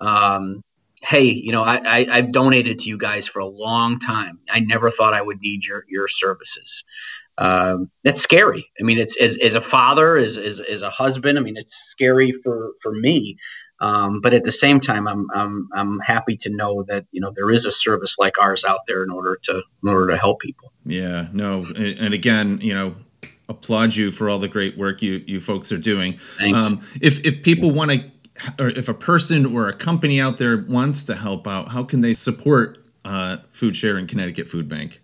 um, 0.00 0.62
hey, 1.02 1.24
you 1.24 1.52
know, 1.52 1.62
I, 1.62 2.06
I 2.10 2.16
have 2.16 2.32
donated 2.32 2.78
to 2.80 2.88
you 2.88 2.98
guys 2.98 3.26
for 3.26 3.40
a 3.40 3.46
long 3.46 3.98
time. 3.98 4.38
I 4.50 4.60
never 4.60 4.90
thought 4.90 5.14
I 5.14 5.22
would 5.22 5.40
need 5.40 5.64
your 5.64 5.84
your 5.88 6.08
services. 6.08 6.84
Um, 7.38 7.90
that's 8.04 8.20
scary. 8.20 8.70
I 8.78 8.84
mean, 8.84 8.98
it's 8.98 9.16
as, 9.16 9.38
as 9.38 9.54
a 9.54 9.60
father, 9.62 10.16
as, 10.16 10.36
as 10.36 10.60
as 10.60 10.82
a 10.82 10.90
husband. 10.90 11.38
I 11.38 11.40
mean, 11.40 11.56
it's 11.56 11.74
scary 11.74 12.32
for 12.32 12.72
for 12.82 12.92
me. 12.92 13.38
Um, 13.80 14.20
but 14.20 14.34
at 14.34 14.44
the 14.44 14.52
same 14.52 14.78
time, 14.78 15.08
I'm, 15.08 15.26
I'm 15.32 15.68
I'm 15.72 15.98
happy 16.00 16.36
to 16.38 16.50
know 16.50 16.82
that 16.84 17.06
you 17.12 17.20
know 17.20 17.30
there 17.30 17.50
is 17.50 17.64
a 17.64 17.70
service 17.70 18.18
like 18.18 18.38
ours 18.38 18.64
out 18.64 18.80
there 18.86 19.02
in 19.02 19.10
order 19.10 19.38
to 19.44 19.62
in 19.82 19.88
order 19.88 20.08
to 20.12 20.18
help 20.18 20.40
people. 20.40 20.72
Yeah, 20.84 21.28
no, 21.32 21.64
and 21.76 22.12
again, 22.12 22.60
you 22.60 22.74
know, 22.74 22.94
applaud 23.48 23.96
you 23.96 24.10
for 24.10 24.28
all 24.28 24.38
the 24.38 24.48
great 24.48 24.76
work 24.76 25.00
you 25.00 25.24
you 25.26 25.40
folks 25.40 25.72
are 25.72 25.78
doing. 25.78 26.18
Thanks. 26.38 26.72
Um, 26.72 26.86
if 27.00 27.24
if 27.24 27.42
people 27.42 27.70
want 27.72 27.90
to, 27.90 28.10
or 28.58 28.68
if 28.68 28.88
a 28.88 28.94
person 28.94 29.46
or 29.46 29.68
a 29.68 29.72
company 29.72 30.20
out 30.20 30.36
there 30.36 30.58
wants 30.58 31.02
to 31.04 31.16
help 31.16 31.46
out, 31.46 31.68
how 31.68 31.82
can 31.82 32.02
they 32.02 32.12
support 32.12 32.86
uh, 33.04 33.38
Food 33.50 33.76
Share 33.76 33.96
and 33.96 34.06
Connecticut 34.06 34.48
Food 34.48 34.68
Bank? 34.68 35.00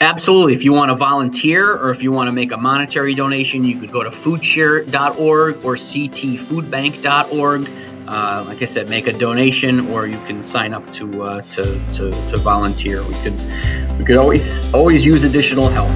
Absolutely. 0.00 0.54
If 0.54 0.62
you 0.62 0.72
want 0.72 0.90
to 0.90 0.94
volunteer 0.94 1.74
or 1.74 1.90
if 1.90 2.04
you 2.04 2.12
want 2.12 2.28
to 2.28 2.32
make 2.32 2.52
a 2.52 2.56
monetary 2.56 3.14
donation, 3.14 3.64
you 3.64 3.76
could 3.76 3.90
go 3.90 4.04
to 4.04 4.10
foodshare.org 4.10 5.64
or 5.64 5.74
ctfoodbank.org. 5.74 7.70
Uh, 8.06 8.44
like 8.46 8.62
I 8.62 8.64
said, 8.64 8.88
make 8.88 9.08
a 9.08 9.12
donation, 9.12 9.90
or 9.90 10.06
you 10.06 10.18
can 10.24 10.42
sign 10.42 10.72
up 10.72 10.88
to 10.92 11.22
uh, 11.24 11.42
to, 11.42 11.64
to, 11.94 12.10
to 12.30 12.36
volunteer. 12.38 13.02
We 13.02 13.14
could 13.14 13.38
we 13.98 14.04
could 14.04 14.16
always 14.16 14.72
always 14.72 15.04
use 15.04 15.24
additional 15.24 15.68
help. 15.68 15.90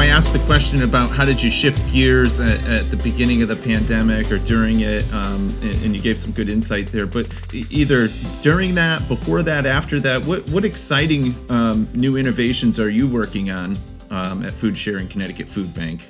I 0.00 0.06
asked 0.06 0.32
the 0.32 0.38
question 0.40 0.82
about 0.82 1.10
how 1.10 1.26
did 1.26 1.42
you 1.42 1.50
shift 1.50 1.92
gears 1.92 2.40
at, 2.40 2.66
at 2.66 2.90
the 2.90 2.96
beginning 2.96 3.42
of 3.42 3.48
the 3.48 3.56
pandemic 3.56 4.32
or 4.32 4.38
during 4.38 4.80
it, 4.80 5.04
um, 5.12 5.54
and, 5.60 5.74
and, 5.84 5.94
you 5.94 6.00
gave 6.00 6.18
some 6.18 6.32
good 6.32 6.48
insight 6.48 6.86
there. 6.86 7.06
But 7.06 7.26
either 7.52 8.08
during 8.40 8.74
that, 8.76 9.06
before 9.08 9.42
that, 9.42 9.66
after 9.66 10.00
that, 10.00 10.24
what 10.24 10.48
what 10.48 10.64
exciting 10.64 11.34
um, 11.50 11.86
new 11.92 12.16
innovations 12.16 12.80
are 12.80 12.88
you 12.88 13.06
working 13.06 13.50
on 13.50 13.76
um, 14.10 14.42
at 14.42 14.52
Food 14.52 14.78
Share 14.78 14.96
and 14.96 15.10
Connecticut 15.10 15.50
Food 15.50 15.74
Bank? 15.74 16.08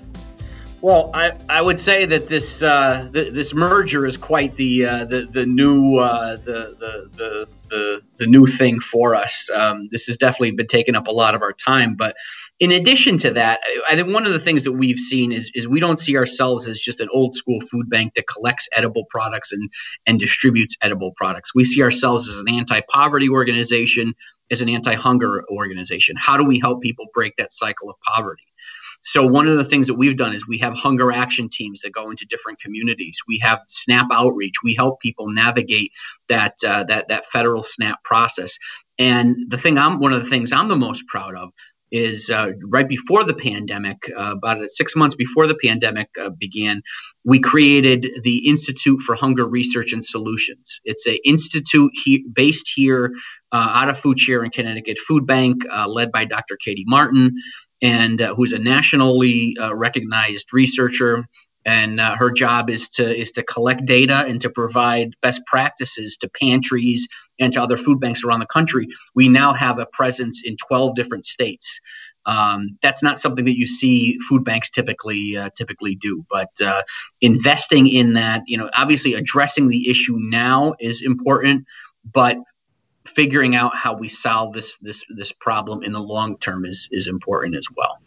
Well, 0.82 1.10
I, 1.12 1.32
I 1.48 1.60
would 1.60 1.78
say 1.78 2.06
that 2.06 2.28
this 2.28 2.62
uh, 2.62 3.10
th- 3.12 3.34
this 3.34 3.52
merger 3.52 4.06
is 4.06 4.16
quite 4.16 4.56
the 4.56 4.86
uh, 4.86 5.04
the 5.04 5.28
the 5.30 5.44
new 5.44 5.96
uh, 5.96 6.36
the, 6.36 6.74
the 7.12 7.48
the 7.68 8.02
the 8.16 8.26
new 8.26 8.46
thing 8.46 8.80
for 8.80 9.14
us. 9.14 9.50
Um, 9.50 9.88
this 9.90 10.06
has 10.06 10.16
definitely 10.16 10.52
been 10.52 10.66
taking 10.66 10.96
up 10.96 11.06
a 11.06 11.12
lot 11.12 11.34
of 11.34 11.42
our 11.42 11.52
time, 11.52 11.96
but 11.96 12.16
in 12.60 12.72
addition 12.72 13.16
to 13.18 13.30
that, 13.32 13.60
I 13.88 13.96
think 13.96 14.12
one 14.12 14.26
of 14.26 14.32
the 14.32 14.38
things 14.38 14.64
that 14.64 14.72
we've 14.72 14.98
seen 14.98 15.32
is, 15.32 15.50
is 15.54 15.66
we 15.66 15.80
don't 15.80 15.98
see 15.98 16.16
ourselves 16.16 16.68
as 16.68 16.78
just 16.78 17.00
an 17.00 17.08
old 17.10 17.34
school 17.34 17.60
food 17.62 17.88
bank 17.88 18.14
that 18.14 18.26
collects 18.26 18.68
edible 18.76 19.06
products 19.08 19.52
and, 19.52 19.70
and 20.06 20.20
distributes 20.20 20.76
edible 20.82 21.12
products. 21.16 21.54
We 21.54 21.64
see 21.64 21.82
ourselves 21.82 22.28
as 22.28 22.38
an 22.38 22.50
anti 22.50 22.80
poverty 22.82 23.30
organization, 23.30 24.12
as 24.50 24.60
an 24.60 24.68
anti 24.68 24.94
hunger 24.94 25.44
organization. 25.50 26.16
How 26.18 26.36
do 26.36 26.44
we 26.44 26.58
help 26.58 26.82
people 26.82 27.06
break 27.14 27.36
that 27.36 27.52
cycle 27.52 27.88
of 27.88 27.96
poverty? 28.00 28.44
So 29.02 29.26
one 29.26 29.48
of 29.48 29.56
the 29.56 29.64
things 29.64 29.86
that 29.88 29.94
we've 29.94 30.16
done 30.16 30.34
is 30.34 30.46
we 30.46 30.58
have 30.58 30.74
hunger 30.74 31.12
action 31.12 31.48
teams 31.50 31.80
that 31.82 31.92
go 31.92 32.10
into 32.10 32.26
different 32.26 32.60
communities. 32.60 33.18
We 33.26 33.38
have 33.40 33.60
SNAP 33.68 34.08
outreach. 34.12 34.56
We 34.62 34.74
help 34.74 35.00
people 35.00 35.30
navigate 35.30 35.92
that 36.28 36.54
uh, 36.66 36.84
that 36.84 37.08
that 37.08 37.26
federal 37.26 37.62
SNAP 37.62 38.02
process. 38.04 38.58
And 38.98 39.36
the 39.48 39.58
thing 39.58 39.78
I'm 39.78 40.00
one 40.00 40.12
of 40.12 40.22
the 40.22 40.28
things 40.28 40.52
I'm 40.52 40.68
the 40.68 40.76
most 40.76 41.06
proud 41.06 41.34
of 41.36 41.50
is 41.90 42.30
uh, 42.30 42.50
right 42.68 42.88
before 42.88 43.24
the 43.24 43.34
pandemic, 43.34 43.96
uh, 44.16 44.34
about 44.36 44.58
six 44.70 44.94
months 44.94 45.16
before 45.16 45.46
the 45.46 45.56
pandemic 45.56 46.08
uh, 46.20 46.30
began, 46.30 46.82
we 47.24 47.40
created 47.40 48.06
the 48.22 48.48
Institute 48.48 49.00
for 49.00 49.14
Hunger 49.14 49.46
Research 49.48 49.92
and 49.92 50.04
Solutions. 50.04 50.80
It's 50.84 51.06
an 51.06 51.18
institute 51.24 51.92
he- 51.94 52.24
based 52.32 52.70
here 52.74 53.12
uh, 53.52 53.72
out 53.74 53.88
of 53.88 53.98
Food 53.98 54.20
Share 54.20 54.44
in 54.44 54.50
Connecticut 54.50 54.98
Food 54.98 55.26
Bank, 55.26 55.62
uh, 55.70 55.88
led 55.88 56.12
by 56.12 56.24
Dr. 56.24 56.56
Katie 56.62 56.84
Martin, 56.86 57.32
and 57.82 58.20
uh, 58.20 58.34
who's 58.34 58.52
a 58.52 58.58
nationally 58.58 59.56
recognized 59.72 60.52
researcher. 60.52 61.26
and 61.66 62.00
uh, 62.00 62.16
her 62.16 62.30
job 62.30 62.70
is 62.70 62.88
to 62.88 63.04
is 63.04 63.32
to 63.32 63.42
collect 63.42 63.84
data 63.84 64.24
and 64.26 64.40
to 64.40 64.48
provide 64.50 65.12
best 65.20 65.44
practices 65.46 66.16
to 66.16 66.28
pantries 66.28 67.06
and 67.38 67.52
to 67.52 67.62
other 67.62 67.76
food 67.76 68.00
banks 68.00 68.24
around 68.24 68.40
the 68.40 68.46
country. 68.46 68.88
We 69.14 69.28
now 69.28 69.52
have 69.52 69.78
a 69.78 69.86
presence 69.86 70.42
in 70.44 70.56
12 70.56 70.94
different 70.94 71.26
states. 71.26 71.80
Um, 72.26 72.78
that's 72.82 73.02
not 73.02 73.18
something 73.18 73.46
that 73.46 73.56
you 73.56 73.66
see 73.66 74.18
food 74.28 74.44
banks 74.44 74.70
typically 74.70 75.36
uh, 75.36 75.50
typically 75.56 75.94
do. 75.94 76.24
But 76.30 76.50
uh, 76.64 76.82
investing 77.20 77.88
in 77.88 78.14
that, 78.14 78.42
you 78.46 78.56
know, 78.56 78.70
obviously 78.74 79.14
addressing 79.14 79.68
the 79.68 79.88
issue 79.90 80.16
now 80.18 80.74
is 80.80 81.02
important, 81.02 81.66
but 82.12 82.36
figuring 83.10 83.54
out 83.54 83.74
how 83.74 83.94
we 83.94 84.08
solve 84.08 84.52
this 84.52 84.76
this 84.78 85.04
this 85.10 85.32
problem 85.32 85.82
in 85.82 85.92
the 85.92 86.00
long 86.00 86.36
term 86.38 86.64
is 86.64 86.88
is 86.92 87.06
important 87.06 87.56
as 87.56 87.66
well. 87.76 87.98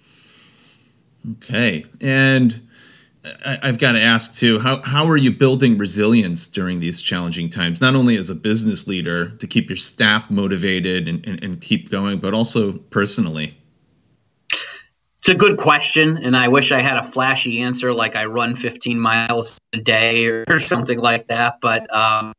Okay, 1.42 1.86
and 2.02 2.62
I've 3.46 3.78
got 3.78 3.94
to 3.94 4.02
ask 4.02 4.34
too 4.34 4.60
how, 4.60 4.82
how 4.84 5.06
are 5.06 5.16
you 5.16 5.32
building 5.32 5.78
resilience 5.78 6.46
during 6.46 6.80
these 6.82 7.02
challenging 7.02 7.50
times, 7.50 7.80
not 7.80 7.96
only 7.96 8.18
as 8.18 8.30
a 8.30 8.36
business 8.36 8.86
leader 8.86 9.30
to 9.30 9.48
keep 9.48 9.70
your 9.70 9.78
staff 9.78 10.30
motivated 10.30 11.08
and, 11.08 11.26
and, 11.26 11.42
and 11.42 11.62
keep 11.62 11.90
going, 11.90 12.20
but 12.20 12.34
also 12.34 12.74
personally? 12.74 13.58
It's 15.20 15.30
a 15.30 15.36
good 15.36 15.56
question, 15.56 16.18
and 16.18 16.36
I 16.36 16.50
wish 16.50 16.74
I 16.74 16.82
had 16.82 16.98
a 16.98 17.04
flashy 17.04 17.62
answer 17.62 17.94
like 17.94 18.18
I 18.18 18.26
run 18.26 18.56
15 18.56 19.00
miles 19.00 19.58
a 19.72 19.78
day 19.78 20.26
or, 20.28 20.60
something 20.60 21.00
like 21.00 21.28
that. 21.28 21.62
But 21.62 21.94
um, 21.96 22.34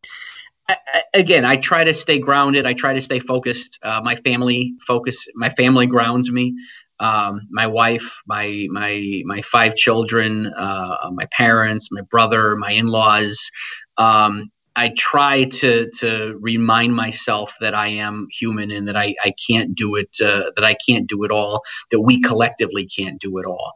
Again, 1.12 1.44
I 1.44 1.56
try 1.56 1.84
to 1.84 1.94
stay 1.94 2.18
grounded. 2.18 2.66
I 2.66 2.72
try 2.72 2.94
to 2.94 3.00
stay 3.00 3.18
focused. 3.18 3.78
Uh, 3.82 4.00
my 4.02 4.16
family 4.16 4.74
focus. 4.86 5.26
My 5.34 5.50
family 5.50 5.86
grounds 5.86 6.30
me 6.32 6.54
um, 7.00 7.42
my 7.50 7.66
wife, 7.66 8.20
my 8.26 8.66
my 8.70 9.22
my 9.24 9.42
five 9.42 9.74
children, 9.74 10.46
uh, 10.56 11.10
my 11.12 11.26
parents, 11.32 11.88
my 11.90 12.02
brother, 12.02 12.56
my 12.56 12.70
in-laws. 12.70 13.50
Um, 13.96 14.50
I 14.76 14.92
try 14.96 15.44
to 15.44 15.90
to 15.98 16.38
remind 16.40 16.94
myself 16.94 17.54
that 17.60 17.74
I 17.74 17.88
am 17.88 18.26
human 18.30 18.70
and 18.70 18.88
that 18.88 18.96
I, 18.96 19.14
I 19.24 19.32
can't 19.48 19.74
do 19.74 19.96
it 19.96 20.16
uh, 20.24 20.50
that 20.56 20.64
I 20.64 20.76
can't 20.88 21.08
do 21.08 21.24
it 21.24 21.30
all 21.30 21.62
that 21.90 22.00
we 22.00 22.20
collectively 22.22 22.86
can't 22.86 23.20
do 23.20 23.38
it 23.38 23.46
all. 23.46 23.72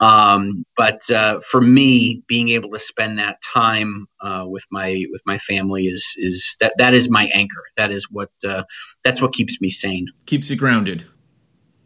Um, 0.00 0.64
but 0.76 1.08
uh, 1.10 1.40
for 1.40 1.60
me, 1.60 2.22
being 2.26 2.48
able 2.50 2.70
to 2.70 2.78
spend 2.78 3.18
that 3.18 3.42
time 3.42 4.06
uh, 4.20 4.44
with 4.46 4.64
my 4.70 5.04
with 5.10 5.20
my 5.26 5.38
family 5.38 5.84
is 5.86 6.16
is 6.18 6.56
that 6.60 6.72
that 6.78 6.94
is 6.94 7.10
my 7.10 7.26
anchor. 7.34 7.62
That 7.76 7.90
is 7.90 8.10
what 8.10 8.30
uh, 8.46 8.62
that's 9.04 9.20
what 9.20 9.32
keeps 9.32 9.60
me 9.60 9.68
sane. 9.68 10.06
Keeps 10.26 10.50
you 10.50 10.56
grounded. 10.56 11.04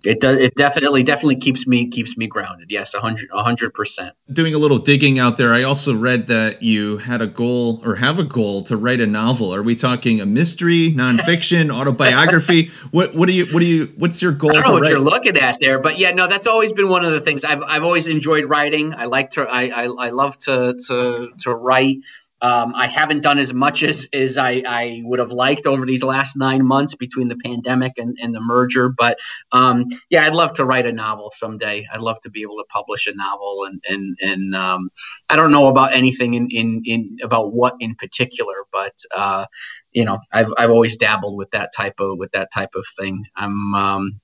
It 0.07 0.21
does. 0.21 0.39
It 0.39 0.55
definitely, 0.55 1.03
definitely 1.03 1.37
keeps 1.37 1.67
me 1.67 1.89
keeps 1.89 2.17
me 2.17 2.27
grounded. 2.27 2.71
Yes, 2.71 2.95
a 2.95 3.01
hundred, 3.01 3.29
a 3.33 3.43
hundred 3.43 3.75
percent. 3.75 4.15
Doing 4.33 4.55
a 4.55 4.59
little 4.59 4.79
digging 4.79 5.19
out 5.19 5.37
there, 5.37 5.53
I 5.55 5.63
also 5.63 5.95
read 5.95 6.27
that 6.27 6.63
you 6.63 6.99
had 6.99 7.23
a 7.23 7.27
goal 7.27 7.81
or 7.85 7.97
have 7.97 8.19
a 8.19 8.25
goal 8.25 8.63
to 8.63 8.77
write 8.77 9.01
a 9.01 9.07
novel. 9.07 9.55
Are 9.55 9.63
we 9.63 9.75
talking 9.75 10.21
a 10.21 10.27
mystery, 10.27 10.93
nonfiction, 10.93 11.71
autobiography? 11.75 12.71
What 12.91 13.15
what 13.15 13.27
do 13.27 13.33
you 13.33 13.47
what 13.47 13.61
do 13.61 13.67
you 13.67 13.93
what's 13.99 14.21
your 14.21 14.33
goal? 14.33 14.51
I 14.51 14.55
don't 14.55 14.67
know 14.67 14.73
what 14.75 14.83
write? 14.83 14.91
you're 14.91 15.01
looking 15.01 15.37
at 15.37 15.61
there, 15.61 15.79
but 15.79 15.99
yeah, 15.99 16.11
no, 16.11 16.27
that's 16.27 16.47
always 16.47 16.73
been 16.73 16.89
one 16.89 17.05
of 17.05 17.13
the 17.13 17.21
things 17.21 17.45
I've 17.45 17.63
I've 17.63 17.85
always 17.85 18.07
enjoyed 18.07 18.45
writing. 18.45 18.95
I 18.95 19.07
like 19.07 19.31
to 19.31 19.43
I 19.43 19.69
I, 19.69 19.85
I 19.85 20.11
love 20.11 20.39
to 20.41 20.75
to 20.87 21.31
to 21.41 21.55
write. 21.55 21.99
Um, 22.41 22.74
I 22.74 22.87
haven't 22.87 23.22
done 23.22 23.39
as 23.39 23.55
much 23.55 23.82
as, 23.82 24.09
as 24.12 24.37
I, 24.37 24.62
I, 24.66 25.03
would 25.05 25.18
have 25.18 25.32
liked 25.32 25.66
over 25.66 25.87
these 25.87 26.03
last 26.03 26.37
nine 26.37 26.66
months 26.66 26.95
between 26.95 27.28
the 27.28 27.37
pandemic 27.37 27.93
and, 27.97 28.18
and 28.20 28.35
the 28.35 28.41
merger. 28.41 28.89
But 28.91 29.18
um, 29.53 29.87
yeah, 30.11 30.26
I'd 30.26 30.35
love 30.35 30.53
to 30.55 30.64
write 30.64 30.85
a 30.85 30.93
novel 30.93 31.32
someday. 31.35 31.87
I'd 31.93 32.03
love 32.03 32.20
to 32.22 32.30
be 32.30 32.43
able 32.43 32.57
to 32.57 32.64
publish 32.68 33.07
a 33.07 33.14
novel. 33.14 33.66
And, 33.66 33.82
and, 33.89 34.18
and 34.20 34.55
um, 34.55 34.91
I 35.30 35.37
don't 35.37 35.53
know 35.53 35.68
about 35.68 35.95
anything 35.95 36.35
in, 36.35 36.49
in, 36.51 36.82
in 36.85 37.16
about 37.22 37.53
what 37.53 37.76
in 37.80 37.95
particular, 37.95 38.66
but 38.72 38.95
uh, 39.14 39.47
you 39.93 40.05
know, 40.05 40.18
I've, 40.32 40.53
I've 40.59 40.70
always 40.70 40.97
dabbled 40.97 41.39
with 41.39 41.53
that 41.53 41.72
type 41.74 41.95
of 42.01 42.18
with 42.18 42.32
that 42.32 42.53
type 42.53 42.74
of 42.74 42.85
thing. 42.99 43.24
I'm 43.37 43.74
um, 43.74 44.20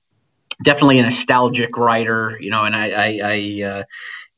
definitely 0.63 0.99
a 0.99 1.03
nostalgic 1.03 1.77
writer, 1.77 2.37
you 2.39 2.49
know, 2.49 2.63
and 2.63 2.75
I, 2.75 2.89
I, 2.89 3.19
I 3.23 3.63
uh, 3.67 3.83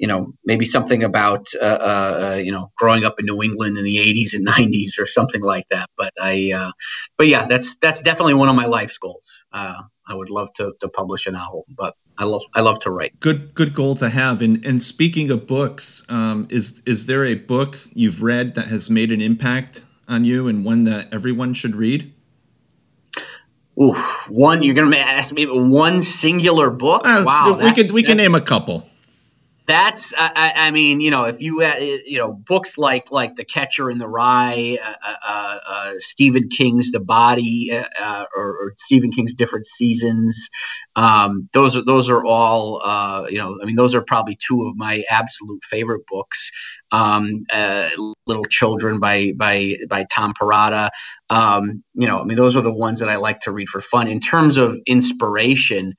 you 0.03 0.07
know, 0.07 0.33
maybe 0.43 0.65
something 0.65 1.03
about, 1.03 1.47
uh, 1.61 1.63
uh, 1.63 2.33
uh, 2.33 2.35
you 2.35 2.51
know, 2.51 2.71
growing 2.77 3.05
up 3.05 3.19
in 3.19 3.25
New 3.25 3.41
England 3.41 3.77
in 3.77 3.83
the 3.83 3.97
80s 3.97 4.33
and 4.33 4.45
90s 4.45 4.99
or 4.99 5.05
something 5.05 5.41
like 5.41 5.65
that. 5.69 5.89
But 5.95 6.13
I, 6.21 6.51
uh, 6.53 6.71
but 7.17 7.27
yeah, 7.27 7.45
that's 7.45 7.75
that's 7.77 8.01
definitely 8.01 8.33
one 8.33 8.49
of 8.49 8.55
my 8.55 8.65
life's 8.65 8.97
goals. 8.97 9.45
Uh, 9.53 9.81
I 10.05 10.13
would 10.13 10.29
love 10.29 10.51
to, 10.55 10.73
to 10.81 10.89
publish 10.89 11.25
a 11.25 11.31
novel, 11.31 11.65
but 11.69 11.95
I 12.17 12.25
love 12.25 12.41
I 12.53 12.61
love 12.61 12.79
to 12.79 12.91
write. 12.91 13.17
Good 13.19 13.53
good 13.53 13.73
goal 13.73 13.95
to 13.95 14.09
have. 14.09 14.41
And 14.41 14.65
and 14.65 14.83
speaking 14.83 15.29
of 15.29 15.47
books, 15.47 16.03
um, 16.09 16.47
is 16.49 16.81
is 16.85 17.05
there 17.05 17.23
a 17.23 17.35
book 17.35 17.79
you've 17.93 18.21
read 18.21 18.55
that 18.55 18.67
has 18.67 18.89
made 18.89 19.11
an 19.11 19.21
impact 19.21 19.85
on 20.07 20.25
you 20.25 20.47
and 20.47 20.65
one 20.65 20.83
that 20.83 21.13
everyone 21.13 21.53
should 21.53 21.75
read? 21.75 22.13
Ooh, 23.81 23.93
one 24.29 24.61
you're 24.61 24.75
gonna 24.75 24.97
ask 24.97 25.33
me 25.33 25.45
one 25.45 26.01
singular 26.01 26.69
book? 26.69 27.01
Uh, 27.05 27.23
wow, 27.25 27.59
we 27.61 27.71
can 27.73 27.93
we 27.93 28.03
can 28.03 28.17
name 28.17 28.35
a 28.35 28.41
couple 28.41 28.87
that's 29.65 30.13
I, 30.17 30.53
I, 30.55 30.71
mean 30.71 30.99
you 30.99 31.09
know 31.09 31.25
if 31.25 31.41
you 31.41 31.61
uh, 31.61 31.75
you 31.77 32.17
know 32.17 32.33
books 32.33 32.77
like 32.77 33.11
like 33.11 33.35
the 33.35 33.45
catcher 33.45 33.89
in 33.89 33.97
the 33.97 34.07
rye 34.07 34.77
uh, 34.83 34.93
uh, 35.03 35.15
uh, 35.25 35.57
uh 35.65 35.93
stephen 35.99 36.49
king's 36.49 36.91
the 36.91 36.99
body 36.99 37.71
uh, 37.71 38.25
or, 38.35 38.57
or, 38.57 38.73
stephen 38.77 39.11
king's 39.11 39.33
different 39.33 39.65
seasons 39.65 40.49
um, 40.95 41.49
those 41.53 41.75
are 41.77 41.83
those 41.83 42.09
are 42.09 42.25
all 42.25 42.81
you 43.29 43.37
know 43.37 43.57
i 43.61 43.65
mean 43.65 43.75
those 43.75 43.95
are 43.95 44.01
probably 44.01 44.35
two 44.35 44.67
of 44.67 44.75
my 44.75 45.03
absolute 45.09 45.63
favorite 45.63 46.05
books. 46.07 46.51
Um, 46.91 47.45
little 48.27 48.45
children 48.45 48.99
by 48.99 49.31
by 49.35 49.77
by 49.89 50.05
tom 50.11 50.33
perrotta 50.39 50.89
um, 51.29 51.83
you 51.93 52.07
know 52.07 52.19
i 52.19 52.23
mean 52.23 52.37
those 52.37 52.55
are 52.55 52.61
the 52.61 52.73
ones 52.73 52.99
that 52.99 53.09
i 53.09 53.15
like 53.15 53.39
to 53.41 53.51
read 53.51 53.69
for 53.69 53.81
fun. 53.81 54.07
In 54.07 54.19
terms 54.19 54.57
of 54.57 54.77
inspiration 54.85 55.93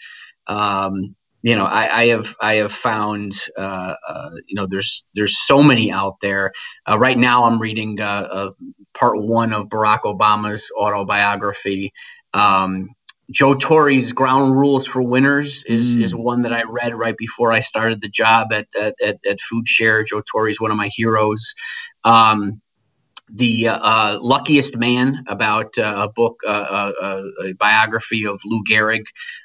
um, 0.47 1.17
you 1.45 1.57
know, 1.57 1.67
I, 1.67 2.01
I, 2.01 2.07
have 2.07 2.35
I 2.41 2.55
have 2.55 2.73
found 2.73 3.35
uh, 3.59 3.95
uh, 4.09 4.31
you 4.47 4.55
know 4.55 4.67
there's 4.67 5.05
there's 5.15 5.39
so 5.47 5.63
many 5.63 5.93
out 5.93 6.19
there. 6.23 6.53
Uh, 6.89 6.99
right 6.99 7.19
now, 7.19 7.45
I'm 7.45 7.61
reading 7.61 8.01
uh, 8.01 8.51
part 8.95 9.21
one 9.21 9.53
of 9.53 9.67
Barack 9.67 10.01
Obama's 10.05 10.71
autobiography. 10.75 11.93
Um, 12.33 12.95
Joe 13.31 13.53
Torre's 13.53 14.13
Ground 14.13 14.57
Rules 14.57 14.87
for 14.87 15.03
Winners 15.03 15.65
is, 15.65 15.99
mm. 15.99 16.03
is 16.03 16.15
one 16.15 16.43
that 16.43 16.53
I 16.55 16.63
read 16.63 16.95
right 16.95 17.17
before 17.17 17.53
I 17.53 17.61
started 17.61 18.01
the 18.01 18.09
job 18.09 18.51
at 18.51 18.67
at, 18.75 18.95
at, 19.03 19.19
at 19.29 19.39
Food 19.43 19.69
Share. 19.69 20.03
Joe 20.03 20.23
Torre 20.23 20.49
is 20.49 20.59
one 20.59 20.71
of 20.71 20.79
my 20.79 20.89
heroes. 20.89 21.55
Um, 22.05 22.63
the 23.35 23.69
uh, 23.69 24.19
luckiest 24.21 24.77
man 24.77 25.25
about 25.27 25.77
uh, 25.77 26.07
a 26.07 26.09
book 26.09 26.41
uh, 26.47 26.51
uh, 26.51 26.93
uh, 27.03 27.23
a 27.47 27.53
biography 27.55 28.27
of 28.27 28.41
lou 28.45 28.63
gehrig. 28.65 29.05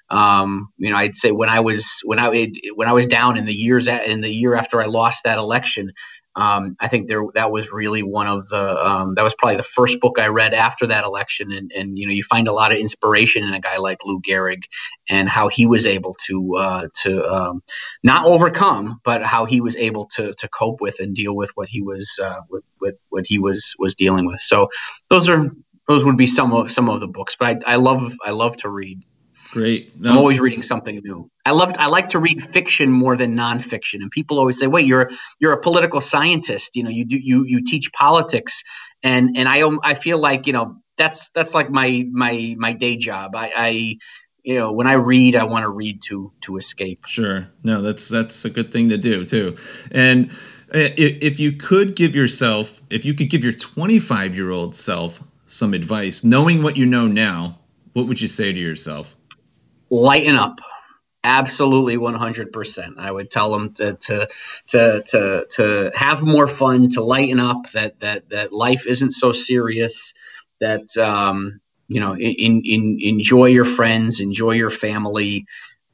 Um, 0.10 0.70
you 0.78 0.90
know 0.90 0.98
i'd 0.98 1.16
say 1.16 1.32
when 1.32 1.50
i 1.50 1.60
was 1.60 2.00
when 2.04 2.20
i 2.20 2.52
when 2.76 2.88
i 2.88 2.94
was 2.94 3.08
down 3.08 3.38
in 3.38 3.46
the 3.46 3.54
years 3.54 3.88
in 3.88 4.22
the 4.22 4.30
year 4.30 4.56
after 4.56 4.82
i 4.82 4.86
lost 4.86 5.24
that 5.24 5.38
election 5.38 5.92
um, 6.40 6.78
I 6.80 6.88
think 6.88 7.08
there 7.08 7.24
that 7.34 7.52
was 7.52 7.72
really 7.72 8.02
one 8.02 8.28
of 8.28 8.48
the 8.48 8.88
um, 8.88 9.16
that 9.16 9.24
was 9.24 9.36
probably 9.36 9.58
the 9.58 9.64
first 9.64 10.00
book 10.00 10.18
I 10.20 10.28
read 10.28 10.54
after 10.54 10.88
that 10.88 11.04
election, 11.04 11.52
and, 11.52 11.72
and 11.76 12.00
you 12.00 12.08
know 12.08 12.14
you 12.14 12.24
find 12.24 12.48
a 12.48 12.54
lot 12.54 12.72
of 12.72 12.78
inspiration 12.78 13.44
in 13.44 13.54
a 13.54 13.60
guy 13.60 13.78
like 13.78 14.00
Lou 14.06 14.22
Gehrig 14.22 14.64
and 15.10 15.28
how 15.28 15.50
he 15.50 15.68
was 15.68 15.86
able 15.86 16.16
to 16.28 16.56
uh, 16.56 16.88
to 17.04 17.28
um, 17.28 17.62
not 18.04 18.26
overcome, 18.26 19.02
but 19.04 19.22
how 19.24 19.46
he 19.46 19.60
was 19.60 19.76
able 19.76 20.06
to 20.16 20.34
to 20.36 20.48
cope 20.48 20.80
with 20.80 21.00
and 21.00 21.14
deal 21.14 21.36
with 21.36 21.52
what 21.56 21.68
he 21.70 21.82
was 21.82 22.20
uh, 22.24 22.40
with, 22.50 22.64
with 22.80 22.96
what 23.10 23.28
he 23.28 23.38
was 23.40 23.76
was 23.78 23.94
dealing 23.94 24.26
with. 24.26 24.40
So 24.40 24.70
those 25.10 25.30
are 25.30 25.52
those 25.90 26.06
would 26.06 26.18
be 26.18 26.28
some 26.28 26.54
of 26.54 26.72
some 26.72 26.90
of 26.90 27.02
the 27.02 27.08
books, 27.10 27.36
but 27.38 27.64
I, 27.68 27.74
I 27.74 27.76
love 27.76 28.16
I 28.24 28.32
love 28.32 28.56
to 28.58 28.70
read. 28.70 29.04
Great. 29.52 30.00
No. 30.00 30.12
I'm 30.12 30.18
always 30.18 30.40
reading 30.40 30.62
something 30.62 31.02
new. 31.04 31.30
I 31.46 31.52
love 31.52 31.74
I 31.80 31.88
like 31.88 32.10
to 32.10 32.20
read 32.20 32.42
fiction 32.42 32.92
more 32.92 33.18
than 33.18 33.36
nonfiction. 33.36 33.96
And 33.96 34.12
people 34.12 34.38
always 34.38 34.60
say, 34.60 34.68
"Wait, 34.68 34.86
you're 34.86 35.10
you're 35.40 35.54
a 35.54 35.60
political 35.60 36.02
scientist. 36.02 36.76
You 36.76 36.84
know, 36.84 36.90
you 36.90 37.06
do 37.06 37.18
you 37.18 37.44
you 37.46 37.64
teach 37.64 37.92
politics." 37.94 38.64
And 39.02 39.36
and 39.36 39.50
I 39.50 39.68
I 39.84 39.96
feel 39.96 40.20
like 40.20 40.46
you 40.46 40.54
know 40.54 40.76
that's 40.98 41.30
that's 41.30 41.56
like 41.56 41.72
my 41.72 42.06
my 42.12 42.56
my 42.60 42.74
day 42.74 42.96
job. 42.96 43.36
I, 43.36 43.52
I 43.56 43.70
you 44.44 44.56
know 44.56 44.72
when 44.72 44.86
I 44.86 44.94
read, 44.94 45.36
I 45.36 45.46
want 45.46 45.64
to 45.64 45.70
read 45.70 46.04
to 46.04 46.32
to 46.42 46.58
escape. 46.58 47.06
Sure. 47.08 47.48
No, 47.64 47.82
that's 47.82 48.08
that's 48.08 48.46
a 48.46 48.52
good 48.52 48.72
thing 48.72 48.90
to 48.90 48.98
do 48.98 49.26
too. 49.26 49.58
And 49.92 50.30
uh, 50.74 50.94
if 50.96 51.40
you 51.40 51.54
could 51.54 51.96
give 51.96 52.16
yourself, 52.16 52.82
if 52.92 53.04
you 53.04 53.16
could 53.16 53.32
give 53.32 53.44
your 53.44 53.54
25 53.54 54.36
year 54.36 54.52
old 54.52 54.76
self 54.76 55.24
some 55.48 55.74
advice, 55.74 56.24
knowing 56.24 56.62
what 56.62 56.78
you 56.78 56.86
know 56.86 57.08
now, 57.08 57.58
what 57.94 58.06
would 58.08 58.22
you 58.22 58.28
say 58.28 58.54
to 58.54 58.60
yourself? 58.60 59.16
Lighten 59.92 60.36
up. 60.36 60.60
Absolutely 61.22 61.98
100% 61.98 62.98
i 62.98 63.12
would 63.12 63.30
tell 63.30 63.52
them 63.52 63.74
to, 63.74 63.94
to 63.96 64.28
to 64.68 65.04
to 65.06 65.46
to 65.52 65.92
have 65.94 66.22
more 66.22 66.48
fun 66.48 66.90
to 66.90 67.04
lighten 67.04 67.42
up 67.42 67.70
that 67.74 68.00
that 68.00 68.30
that 68.30 68.54
life 68.54 68.88
isn't 68.88 69.12
so 69.12 69.34
serious 69.34 70.14
that 70.62 70.96
um 70.98 71.60
you 71.90 72.00
know 72.00 72.16
in, 72.16 72.62
in 72.64 73.00
enjoy 73.02 73.46
your 73.46 73.66
friends 73.66 74.22
enjoy 74.22 74.52
your 74.52 74.70
family. 74.70 75.46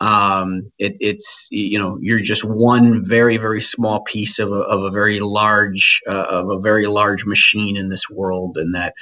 Um, 0.01 0.71
it, 0.77 0.97
it's 0.99 1.47
you 1.51 1.79
know 1.79 1.97
you're 2.01 2.19
just 2.19 2.43
one 2.43 3.03
very 3.03 3.37
very 3.37 3.61
small 3.61 4.01
piece 4.01 4.39
of 4.39 4.51
a, 4.51 4.59
of 4.59 4.83
a 4.83 4.91
very 4.91 5.21
large 5.21 6.01
uh, 6.07 6.27
of 6.29 6.49
a 6.49 6.59
very 6.59 6.85
large 6.85 7.25
machine 7.25 7.77
in 7.77 7.89
this 7.89 8.09
world, 8.09 8.57
and 8.57 8.75
that 8.75 8.93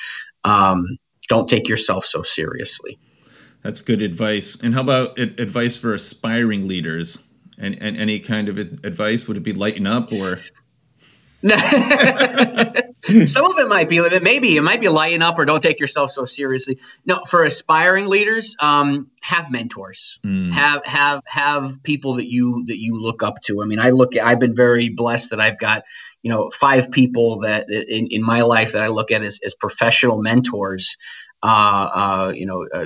um, 0.44 0.98
don't 1.28 1.50
take 1.50 1.68
yourself 1.68 2.06
so 2.06 2.22
seriously. 2.22 3.00
That's 3.64 3.82
good 3.82 4.02
advice. 4.02 4.62
And 4.62 4.74
how 4.74 4.82
about 4.82 5.18
advice 5.18 5.78
for 5.78 5.94
aspiring 5.94 6.68
leaders? 6.68 7.26
And, 7.58 7.82
and 7.82 7.96
any 7.96 8.20
kind 8.20 8.50
of 8.50 8.58
advice? 8.58 9.28
Would 9.28 9.38
it 9.38 9.44
be 9.44 9.54
lighten 9.54 9.88
up 9.88 10.12
or? 10.12 10.40
Some 13.28 13.46
of 13.46 13.60
it 13.60 13.68
might 13.68 13.90
be, 13.90 14.00
maybe 14.22 14.56
it 14.56 14.62
might 14.62 14.80
be 14.80 14.88
lighten 14.88 15.22
up 15.22 15.38
or 15.38 15.44
don't 15.44 15.62
take 15.62 15.80
yourself 15.80 16.10
so 16.12 16.24
seriously. 16.24 16.80
No, 17.06 17.20
for 17.28 17.44
aspiring 17.44 18.08
leaders, 18.08 18.56
um, 18.60 19.12
have 19.22 19.52
mentors, 19.52 20.20
mm. 20.24 20.52
have 20.52 20.86
have 20.86 21.22
have 21.26 21.84
people 21.84 22.14
that 22.16 22.32
you 22.32 22.64
that 22.68 22.80
you 22.80 23.02
look 23.02 23.24
up 23.24 23.42
to. 23.44 23.62
I 23.62 23.66
mean, 23.66 23.80
I 23.80 23.90
look, 23.90 24.16
I've 24.18 24.40
been 24.40 24.56
very 24.56 24.88
blessed 24.88 25.32
that 25.32 25.42
I've 25.42 25.60
got 25.60 25.84
you 26.22 26.32
know 26.32 26.50
five 26.52 26.90
people 26.92 27.40
that 27.42 27.70
in, 27.70 28.08
in 28.08 28.24
my 28.24 28.42
life 28.42 28.72
that 28.72 28.84
I 28.84 28.88
look 28.88 29.12
at 29.12 29.22
as, 29.22 29.40
as 29.44 29.54
professional 29.54 30.22
mentors. 30.22 30.96
Uh, 31.44 31.90
uh, 31.94 32.34
you 32.34 32.46
know, 32.46 32.66
uh, 32.74 32.86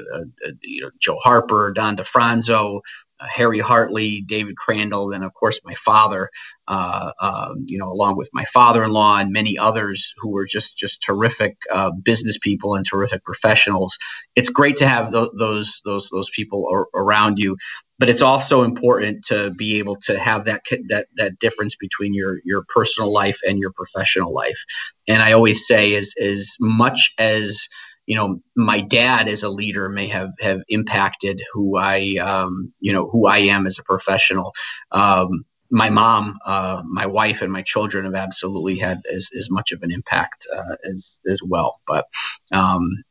you 0.63 0.81
know, 0.81 0.89
Joe 0.99 1.17
Harper, 1.21 1.71
Don 1.71 1.95
DeFronzo, 1.95 2.81
Harry 3.21 3.59
Hartley, 3.59 4.21
David 4.21 4.57
Crandall, 4.57 5.11
and 5.11 5.23
of 5.23 5.33
course 5.35 5.59
my 5.63 5.75
father, 5.75 6.29
uh, 6.67 7.11
uh, 7.19 7.53
you 7.65 7.77
know, 7.77 7.87
along 7.87 8.17
with 8.17 8.29
my 8.33 8.45
father-in-law 8.45 9.19
and 9.19 9.31
many 9.31 9.57
others 9.57 10.13
who 10.17 10.31
were 10.31 10.45
just 10.47 10.77
just 10.77 11.01
terrific 11.03 11.57
uh, 11.71 11.91
business 12.03 12.37
people 12.39 12.75
and 12.75 12.85
terrific 12.85 13.23
professionals. 13.23 13.97
It's 14.35 14.49
great 14.49 14.77
to 14.77 14.87
have 14.87 15.11
th- 15.11 15.29
those 15.37 15.81
those 15.85 16.09
those 16.11 16.29
people 16.31 16.67
ar- 16.71 16.87
around 16.95 17.39
you, 17.39 17.57
but 17.99 18.09
it's 18.09 18.21
also 18.23 18.63
important 18.63 19.25
to 19.25 19.51
be 19.51 19.79
able 19.79 19.97
to 20.03 20.17
have 20.19 20.45
that 20.45 20.61
that 20.89 21.07
that 21.17 21.39
difference 21.39 21.75
between 21.75 22.13
your 22.13 22.39
your 22.43 22.63
personal 22.69 23.11
life 23.13 23.39
and 23.47 23.59
your 23.59 23.71
professional 23.71 24.33
life. 24.33 24.63
And 25.07 25.21
I 25.21 25.33
always 25.33 25.67
say, 25.67 25.95
as 25.95 26.13
as 26.21 26.55
much 26.59 27.13
as 27.19 27.67
you 28.07 28.15
know 28.15 28.41
my 28.55 28.79
dad 28.81 29.27
as 29.27 29.43
a 29.43 29.49
leader 29.49 29.89
may 29.89 30.07
have 30.07 30.31
have 30.39 30.61
impacted 30.69 31.41
who 31.53 31.77
I 31.77 32.15
um, 32.15 32.73
you 32.79 32.93
know 32.93 33.07
who 33.07 33.27
I 33.27 33.39
am 33.39 33.67
as 33.67 33.77
a 33.77 33.83
professional. 33.83 34.53
Um, 34.91 35.45
my 35.69 35.89
mom, 35.89 36.37
uh, 36.45 36.81
my 36.85 37.05
wife, 37.05 37.41
and 37.41 37.51
my 37.51 37.61
children 37.61 38.05
have 38.05 38.15
absolutely 38.15 38.77
had 38.77 39.01
as, 39.13 39.29
as 39.37 39.51
much 39.51 39.73
of 39.73 39.83
an 39.83 39.91
impact 39.91 40.47
uh, 40.55 40.75
as 40.89 41.19
as 41.29 41.41
well. 41.43 41.81
But 41.85 42.07
um, 42.53 43.03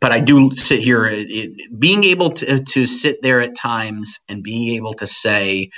but 0.00 0.12
I 0.12 0.20
do 0.20 0.50
sit 0.52 0.80
here, 0.80 1.06
it, 1.06 1.30
it, 1.30 1.78
being 1.80 2.04
able 2.04 2.30
to 2.32 2.60
to 2.60 2.86
sit 2.86 3.22
there 3.22 3.40
at 3.40 3.54
times 3.54 4.20
and 4.28 4.42
being 4.42 4.74
able 4.74 4.94
to 4.94 5.06
say. 5.06 5.70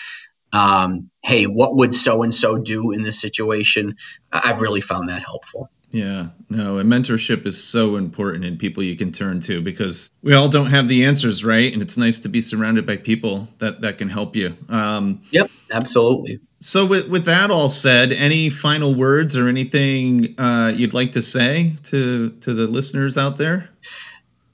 Um, 0.54 1.10
hey, 1.22 1.46
what 1.46 1.76
would 1.76 1.94
so 1.94 2.22
and 2.22 2.34
so 2.34 2.58
do 2.58 2.90
in 2.92 3.00
this 3.00 3.18
situation? 3.18 3.96
I've 4.30 4.60
really 4.60 4.82
found 4.82 5.08
that 5.08 5.22
helpful. 5.22 5.70
Yeah, 5.92 6.28
no, 6.48 6.78
and 6.78 6.90
mentorship 6.90 7.44
is 7.44 7.62
so 7.62 7.96
important 7.96 8.46
in 8.46 8.56
people 8.56 8.82
you 8.82 8.96
can 8.96 9.12
turn 9.12 9.40
to 9.40 9.60
because 9.60 10.10
we 10.22 10.32
all 10.32 10.48
don't 10.48 10.70
have 10.70 10.88
the 10.88 11.04
answers, 11.04 11.44
right? 11.44 11.70
And 11.70 11.82
it's 11.82 11.98
nice 11.98 12.18
to 12.20 12.30
be 12.30 12.40
surrounded 12.40 12.86
by 12.86 12.96
people 12.96 13.48
that 13.58 13.82
that 13.82 13.98
can 13.98 14.08
help 14.08 14.34
you. 14.34 14.56
Um, 14.70 15.20
yep, 15.30 15.50
absolutely. 15.70 16.40
So, 16.60 16.86
with 16.86 17.08
with 17.08 17.26
that 17.26 17.50
all 17.50 17.68
said, 17.68 18.10
any 18.10 18.48
final 18.48 18.94
words 18.94 19.36
or 19.36 19.48
anything 19.48 20.34
uh, 20.38 20.72
you'd 20.74 20.94
like 20.94 21.12
to 21.12 21.20
say 21.20 21.74
to 21.84 22.30
to 22.30 22.54
the 22.54 22.66
listeners 22.66 23.18
out 23.18 23.36
there? 23.36 23.68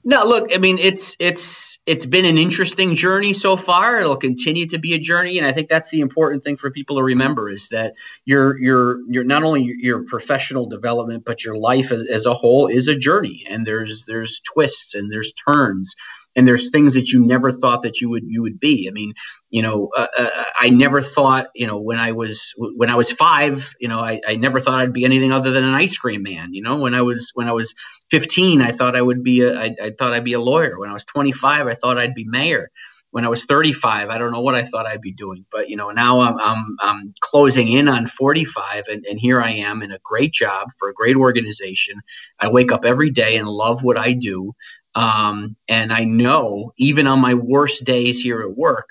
No, 0.09 0.23
look, 0.23 0.49
I 0.55 0.57
mean 0.57 0.79
it's 0.79 1.15
it's 1.19 1.77
it's 1.85 2.07
been 2.07 2.25
an 2.25 2.39
interesting 2.39 2.95
journey 2.95 3.31
so 3.31 3.55
far. 3.55 3.99
It'll 3.99 4.15
continue 4.15 4.65
to 4.69 4.79
be 4.79 4.95
a 4.95 4.97
journey, 4.97 5.37
and 5.37 5.45
I 5.45 5.51
think 5.51 5.69
that's 5.69 5.91
the 5.91 5.99
important 5.99 6.43
thing 6.43 6.57
for 6.57 6.71
people 6.71 6.95
to 6.95 7.03
remember 7.03 7.47
is 7.47 7.69
that 7.69 7.93
your 8.25 8.59
your 8.59 9.01
your 9.07 9.23
not 9.23 9.43
only 9.43 9.71
your 9.77 10.03
professional 10.05 10.65
development, 10.65 11.25
but 11.25 11.45
your 11.45 11.57
life 11.57 11.91
as, 11.91 12.07
as 12.07 12.25
a 12.25 12.33
whole 12.33 12.65
is 12.65 12.87
a 12.87 12.95
journey, 12.95 13.45
and 13.47 13.67
there's 13.67 14.05
there's 14.05 14.39
twists 14.39 14.95
and 14.95 15.11
there's 15.11 15.31
turns, 15.31 15.93
and 16.35 16.47
there's 16.47 16.69
things 16.69 16.93
that 16.93 17.11
you 17.11 17.25
never 17.25 17.51
thought 17.51 17.81
that 17.81 18.01
you 18.01 18.09
would 18.09 18.23
you 18.25 18.41
would 18.41 18.59
be. 18.59 18.87
I 18.87 18.91
mean, 18.91 19.13
you 19.49 19.61
know, 19.61 19.89
uh, 19.95 20.07
uh, 20.17 20.43
I 20.59 20.69
never 20.69 21.01
thought, 21.01 21.47
you 21.55 21.67
know, 21.67 21.79
when 21.79 21.99
I 21.99 22.11
was 22.11 22.53
when 22.57 22.89
I 22.89 22.95
was 22.95 23.11
five, 23.11 23.73
you 23.79 23.87
know, 23.87 23.99
I, 23.99 24.21
I 24.27 24.35
never 24.35 24.59
thought 24.59 24.79
I'd 24.79 24.93
be 24.93 25.05
anything 25.05 25.31
other 25.31 25.51
than 25.51 25.63
an 25.63 25.73
ice 25.75 25.97
cream 25.97 26.23
man. 26.23 26.53
You 26.53 26.61
know, 26.61 26.77
when 26.77 26.93
I 26.93 27.01
was 27.01 27.31
when 27.33 27.47
I 27.47 27.53
was 27.53 27.73
15, 28.11 28.61
I 28.61 28.71
thought 28.71 28.95
I 28.95 29.01
would 29.01 29.23
be 29.23 29.41
a 29.41 29.59
I, 29.59 29.75
I 29.81 29.91
thought 29.97 30.13
I'd 30.13 30.23
be 30.23 30.33
a 30.33 30.41
lawyer. 30.41 30.79
When 30.79 30.89
I 30.89 30.93
was 30.93 31.05
25, 31.05 31.67
I 31.67 31.73
thought 31.73 31.97
I'd 31.97 32.15
be 32.15 32.25
mayor 32.25 32.69
when 33.11 33.25
I 33.25 33.29
was 33.29 33.45
35, 33.45 34.09
I 34.09 34.17
don't 34.17 34.31
know 34.31 34.41
what 34.41 34.55
I 34.55 34.63
thought 34.63 34.85
I'd 34.85 35.01
be 35.01 35.11
doing, 35.11 35.45
but 35.51 35.69
you 35.69 35.75
know, 35.75 35.89
now 35.89 36.19
I'm 36.19 36.39
I'm, 36.39 36.77
I'm 36.79 37.13
closing 37.21 37.67
in 37.67 37.87
on 37.87 38.05
45, 38.05 38.87
and, 38.87 39.05
and 39.05 39.19
here 39.19 39.41
I 39.41 39.51
am 39.51 39.81
in 39.81 39.91
a 39.91 39.99
great 40.03 40.31
job 40.31 40.67
for 40.77 40.89
a 40.89 40.93
great 40.93 41.15
organization. 41.15 42.01
I 42.39 42.49
wake 42.49 42.71
up 42.71 42.85
every 42.85 43.09
day 43.09 43.37
and 43.37 43.47
love 43.47 43.83
what 43.83 43.97
I 43.97 44.13
do. 44.13 44.53
Um, 44.95 45.55
and 45.67 45.93
I 45.93 46.03
know 46.03 46.71
even 46.77 47.07
on 47.07 47.19
my 47.19 47.33
worst 47.33 47.83
days 47.83 48.19
here 48.19 48.41
at 48.41 48.57
work, 48.57 48.89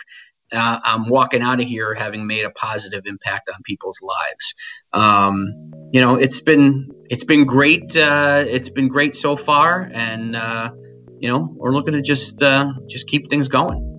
uh, 0.52 0.80
I'm 0.82 1.08
walking 1.08 1.42
out 1.42 1.60
of 1.60 1.66
here 1.66 1.94
having 1.94 2.26
made 2.26 2.44
a 2.44 2.50
positive 2.50 3.04
impact 3.06 3.50
on 3.54 3.62
people's 3.64 4.00
lives. 4.00 4.54
Um, 4.92 5.52
you 5.92 6.00
know, 6.00 6.16
it's 6.16 6.40
been 6.40 6.90
it's 7.10 7.24
been 7.24 7.44
great. 7.44 7.96
Uh, 7.96 8.44
it's 8.46 8.70
been 8.70 8.88
great 8.88 9.14
so 9.14 9.36
far, 9.36 9.90
and 9.92 10.36
uh, 10.36 10.70
you 11.18 11.28
know, 11.28 11.52
we're 11.56 11.72
looking 11.72 11.94
to 11.94 12.02
just 12.02 12.42
uh, 12.42 12.72
just 12.86 13.06
keep 13.08 13.28
things 13.28 13.48
going. 13.48 13.97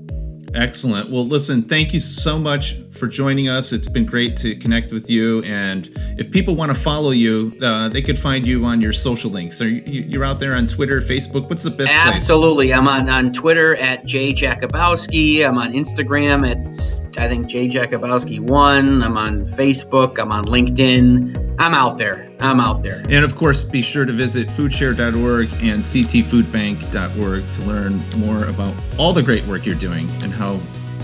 Excellent. 0.54 1.10
Well, 1.10 1.26
listen, 1.26 1.64
thank 1.64 1.94
you 1.94 2.00
so 2.00 2.40
much 2.40 2.76
for 2.92 3.08
joining 3.08 3.50
us. 3.50 3.72
It's 3.72 3.88
been 3.88 4.06
great 4.06 4.36
to 4.38 4.56
connect 4.56 4.92
with 4.92 5.10
you. 5.10 5.44
And 5.44 5.90
if 6.18 6.32
people 6.32 6.56
want 6.56 6.74
to 6.74 6.80
follow 6.80 7.12
you, 7.12 7.56
uh, 7.62 7.90
they 7.90 8.02
could 8.02 8.18
find 8.18 8.46
you 8.46 8.66
on 8.66 8.82
your 8.82 8.94
social 8.94 9.30
links. 9.32 9.62
Are 9.62 9.70
you, 9.70 10.20
are 10.20 10.26
out 10.26 10.40
there 10.40 10.56
on 10.56 10.68
Twitter, 10.68 11.00
Facebook? 11.02 11.50
What's 11.50 11.64
the 11.64 11.72
best 11.72 11.96
Absolutely. 11.96 12.68
place? 12.68 12.78
I'm 12.78 12.88
on, 12.88 13.10
on 13.10 13.32
Twitter 13.32 13.76
at 13.76 14.06
Jay 14.06 14.34
Jakubowski. 14.34 15.48
I'm 15.48 15.58
on 15.58 15.74
Instagram 15.74 16.50
at, 16.50 17.09
I 17.20 17.28
think, 17.28 17.48
Jay 17.48 17.68
Jakubowski1. 17.68 19.04
I'm 19.04 19.18
on 19.18 19.46
Facebook. 19.46 20.20
I'm 20.20 20.32
on 20.32 20.46
LinkedIn. 20.46 21.56
I'm 21.60 21.74
out 21.74 21.98
there. 21.98 22.32
I'm 22.40 22.60
out 22.60 22.82
there. 22.82 23.04
And 23.10 23.26
of 23.26 23.36
course, 23.36 23.62
be 23.62 23.82
sure 23.82 24.06
to 24.06 24.14
visit 24.14 24.48
foodshare.org 24.48 25.52
and 25.62 25.82
ctfoodbank.org 25.84 27.52
to 27.52 27.62
learn 27.64 27.98
more 28.18 28.46
about 28.46 28.74
all 28.98 29.12
the 29.12 29.22
great 29.22 29.46
work 29.46 29.66
you're 29.66 29.76
doing 29.76 30.10
and 30.24 30.32
how 30.32 30.60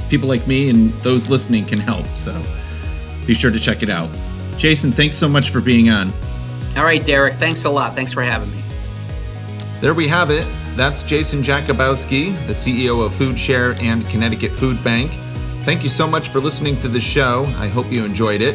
people 0.09 0.29
like 0.29 0.47
me 0.47 0.69
and 0.69 0.93
those 1.01 1.27
listening 1.27 1.65
can 1.65 1.79
help. 1.79 2.05
So 2.15 2.41
be 3.27 3.33
sure 3.33 3.51
to 3.51 3.59
check 3.59 3.83
it 3.83 3.89
out. 3.89 4.09
Jason, 4.57 4.93
thanks 4.93 5.17
so 5.17 5.27
much 5.27 5.49
for 5.49 5.59
being 5.59 5.89
on. 5.89 6.13
All 6.77 6.85
right, 6.85 7.05
Derek. 7.05 7.35
Thanks 7.35 7.65
a 7.65 7.69
lot. 7.69 7.95
Thanks 7.95 8.13
for 8.13 8.21
having 8.21 8.51
me. 8.51 8.63
There 9.81 9.93
we 9.93 10.07
have 10.07 10.29
it. 10.29 10.47
That's 10.75 11.03
Jason 11.03 11.41
Jakubowski, 11.41 12.35
the 12.47 12.53
CEO 12.53 13.05
of 13.05 13.13
FoodShare 13.13 13.81
and 13.81 14.07
Connecticut 14.09 14.51
Food 14.51 14.81
Bank. 14.83 15.11
Thank 15.65 15.81
you 15.81 15.89
so 15.89 16.05
much 16.05 16.29
for 16.29 16.39
listening 16.39 16.79
to 16.81 16.87
the 16.87 16.99
show. 16.99 17.45
I 17.57 17.67
hope 17.67 17.91
you 17.91 18.05
enjoyed 18.05 18.39
it. 18.39 18.53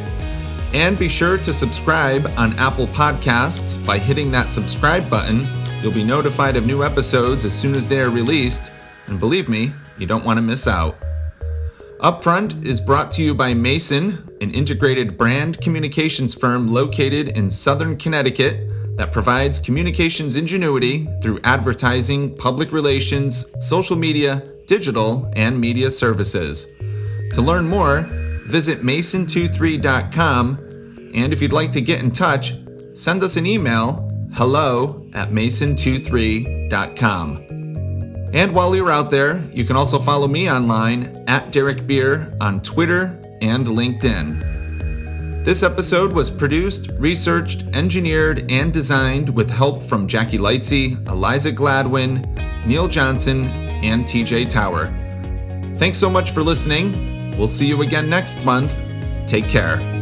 And 0.72 0.96
be 0.96 1.08
sure 1.08 1.36
to 1.38 1.52
subscribe 1.52 2.24
on 2.36 2.56
Apple 2.56 2.86
Podcasts 2.86 3.84
by 3.84 3.98
hitting 3.98 4.30
that 4.30 4.52
subscribe 4.52 5.10
button. 5.10 5.44
You'll 5.82 5.90
be 5.90 6.04
notified 6.04 6.54
of 6.54 6.66
new 6.66 6.84
episodes 6.84 7.44
as 7.44 7.52
soon 7.52 7.74
as 7.74 7.88
they 7.88 8.00
are 8.00 8.10
released. 8.10 8.70
And 9.08 9.18
believe 9.18 9.48
me, 9.48 9.72
you 9.98 10.06
don't 10.06 10.24
want 10.24 10.36
to 10.36 10.42
miss 10.42 10.68
out. 10.68 10.96
Upfront 11.98 12.64
is 12.64 12.80
brought 12.80 13.10
to 13.12 13.24
you 13.24 13.34
by 13.34 13.54
Mason, 13.54 14.30
an 14.40 14.52
integrated 14.52 15.18
brand 15.18 15.60
communications 15.60 16.36
firm 16.36 16.68
located 16.68 17.36
in 17.36 17.50
southern 17.50 17.96
Connecticut 17.96 18.96
that 18.96 19.10
provides 19.10 19.58
communications 19.58 20.36
ingenuity 20.36 21.08
through 21.20 21.40
advertising, 21.42 22.36
public 22.36 22.70
relations, 22.70 23.46
social 23.58 23.96
media, 23.96 24.48
digital, 24.68 25.28
and 25.34 25.60
media 25.60 25.90
services. 25.90 26.68
To 27.34 27.42
learn 27.42 27.66
more, 27.66 28.02
visit 28.46 28.80
mason23.com. 28.80 30.66
And 31.14 31.32
if 31.32 31.42
you'd 31.42 31.52
like 31.52 31.72
to 31.72 31.80
get 31.80 32.02
in 32.02 32.10
touch, 32.10 32.54
send 32.94 33.22
us 33.22 33.36
an 33.36 33.46
email 33.46 34.08
hello 34.32 35.08
at 35.14 35.30
mason23.com. 35.30 37.46
And 38.32 38.54
while 38.54 38.76
you're 38.76 38.92
out 38.92 39.10
there, 39.10 39.42
you 39.52 39.64
can 39.64 39.74
also 39.74 39.98
follow 39.98 40.28
me 40.28 40.48
online 40.50 41.24
at 41.26 41.50
Derek 41.50 41.84
Beer 41.86 42.32
on 42.40 42.62
Twitter 42.62 43.18
and 43.42 43.66
LinkedIn. 43.66 45.44
This 45.44 45.64
episode 45.64 46.12
was 46.12 46.30
produced, 46.30 46.90
researched, 46.98 47.64
engineered, 47.72 48.48
and 48.50 48.72
designed 48.72 49.30
with 49.30 49.50
help 49.50 49.82
from 49.82 50.06
Jackie 50.06 50.38
Lightsey, 50.38 51.04
Eliza 51.08 51.50
Gladwin, 51.50 52.24
Neil 52.66 52.86
Johnson, 52.86 53.46
and 53.82 54.04
TJ 54.04 54.48
Tower. 54.48 54.86
Thanks 55.76 55.98
so 55.98 56.08
much 56.10 56.32
for 56.32 56.42
listening. 56.42 57.19
We'll 57.36 57.48
see 57.48 57.66
you 57.66 57.82
again 57.82 58.08
next 58.08 58.44
month. 58.44 58.76
Take 59.26 59.46
care. 59.48 59.99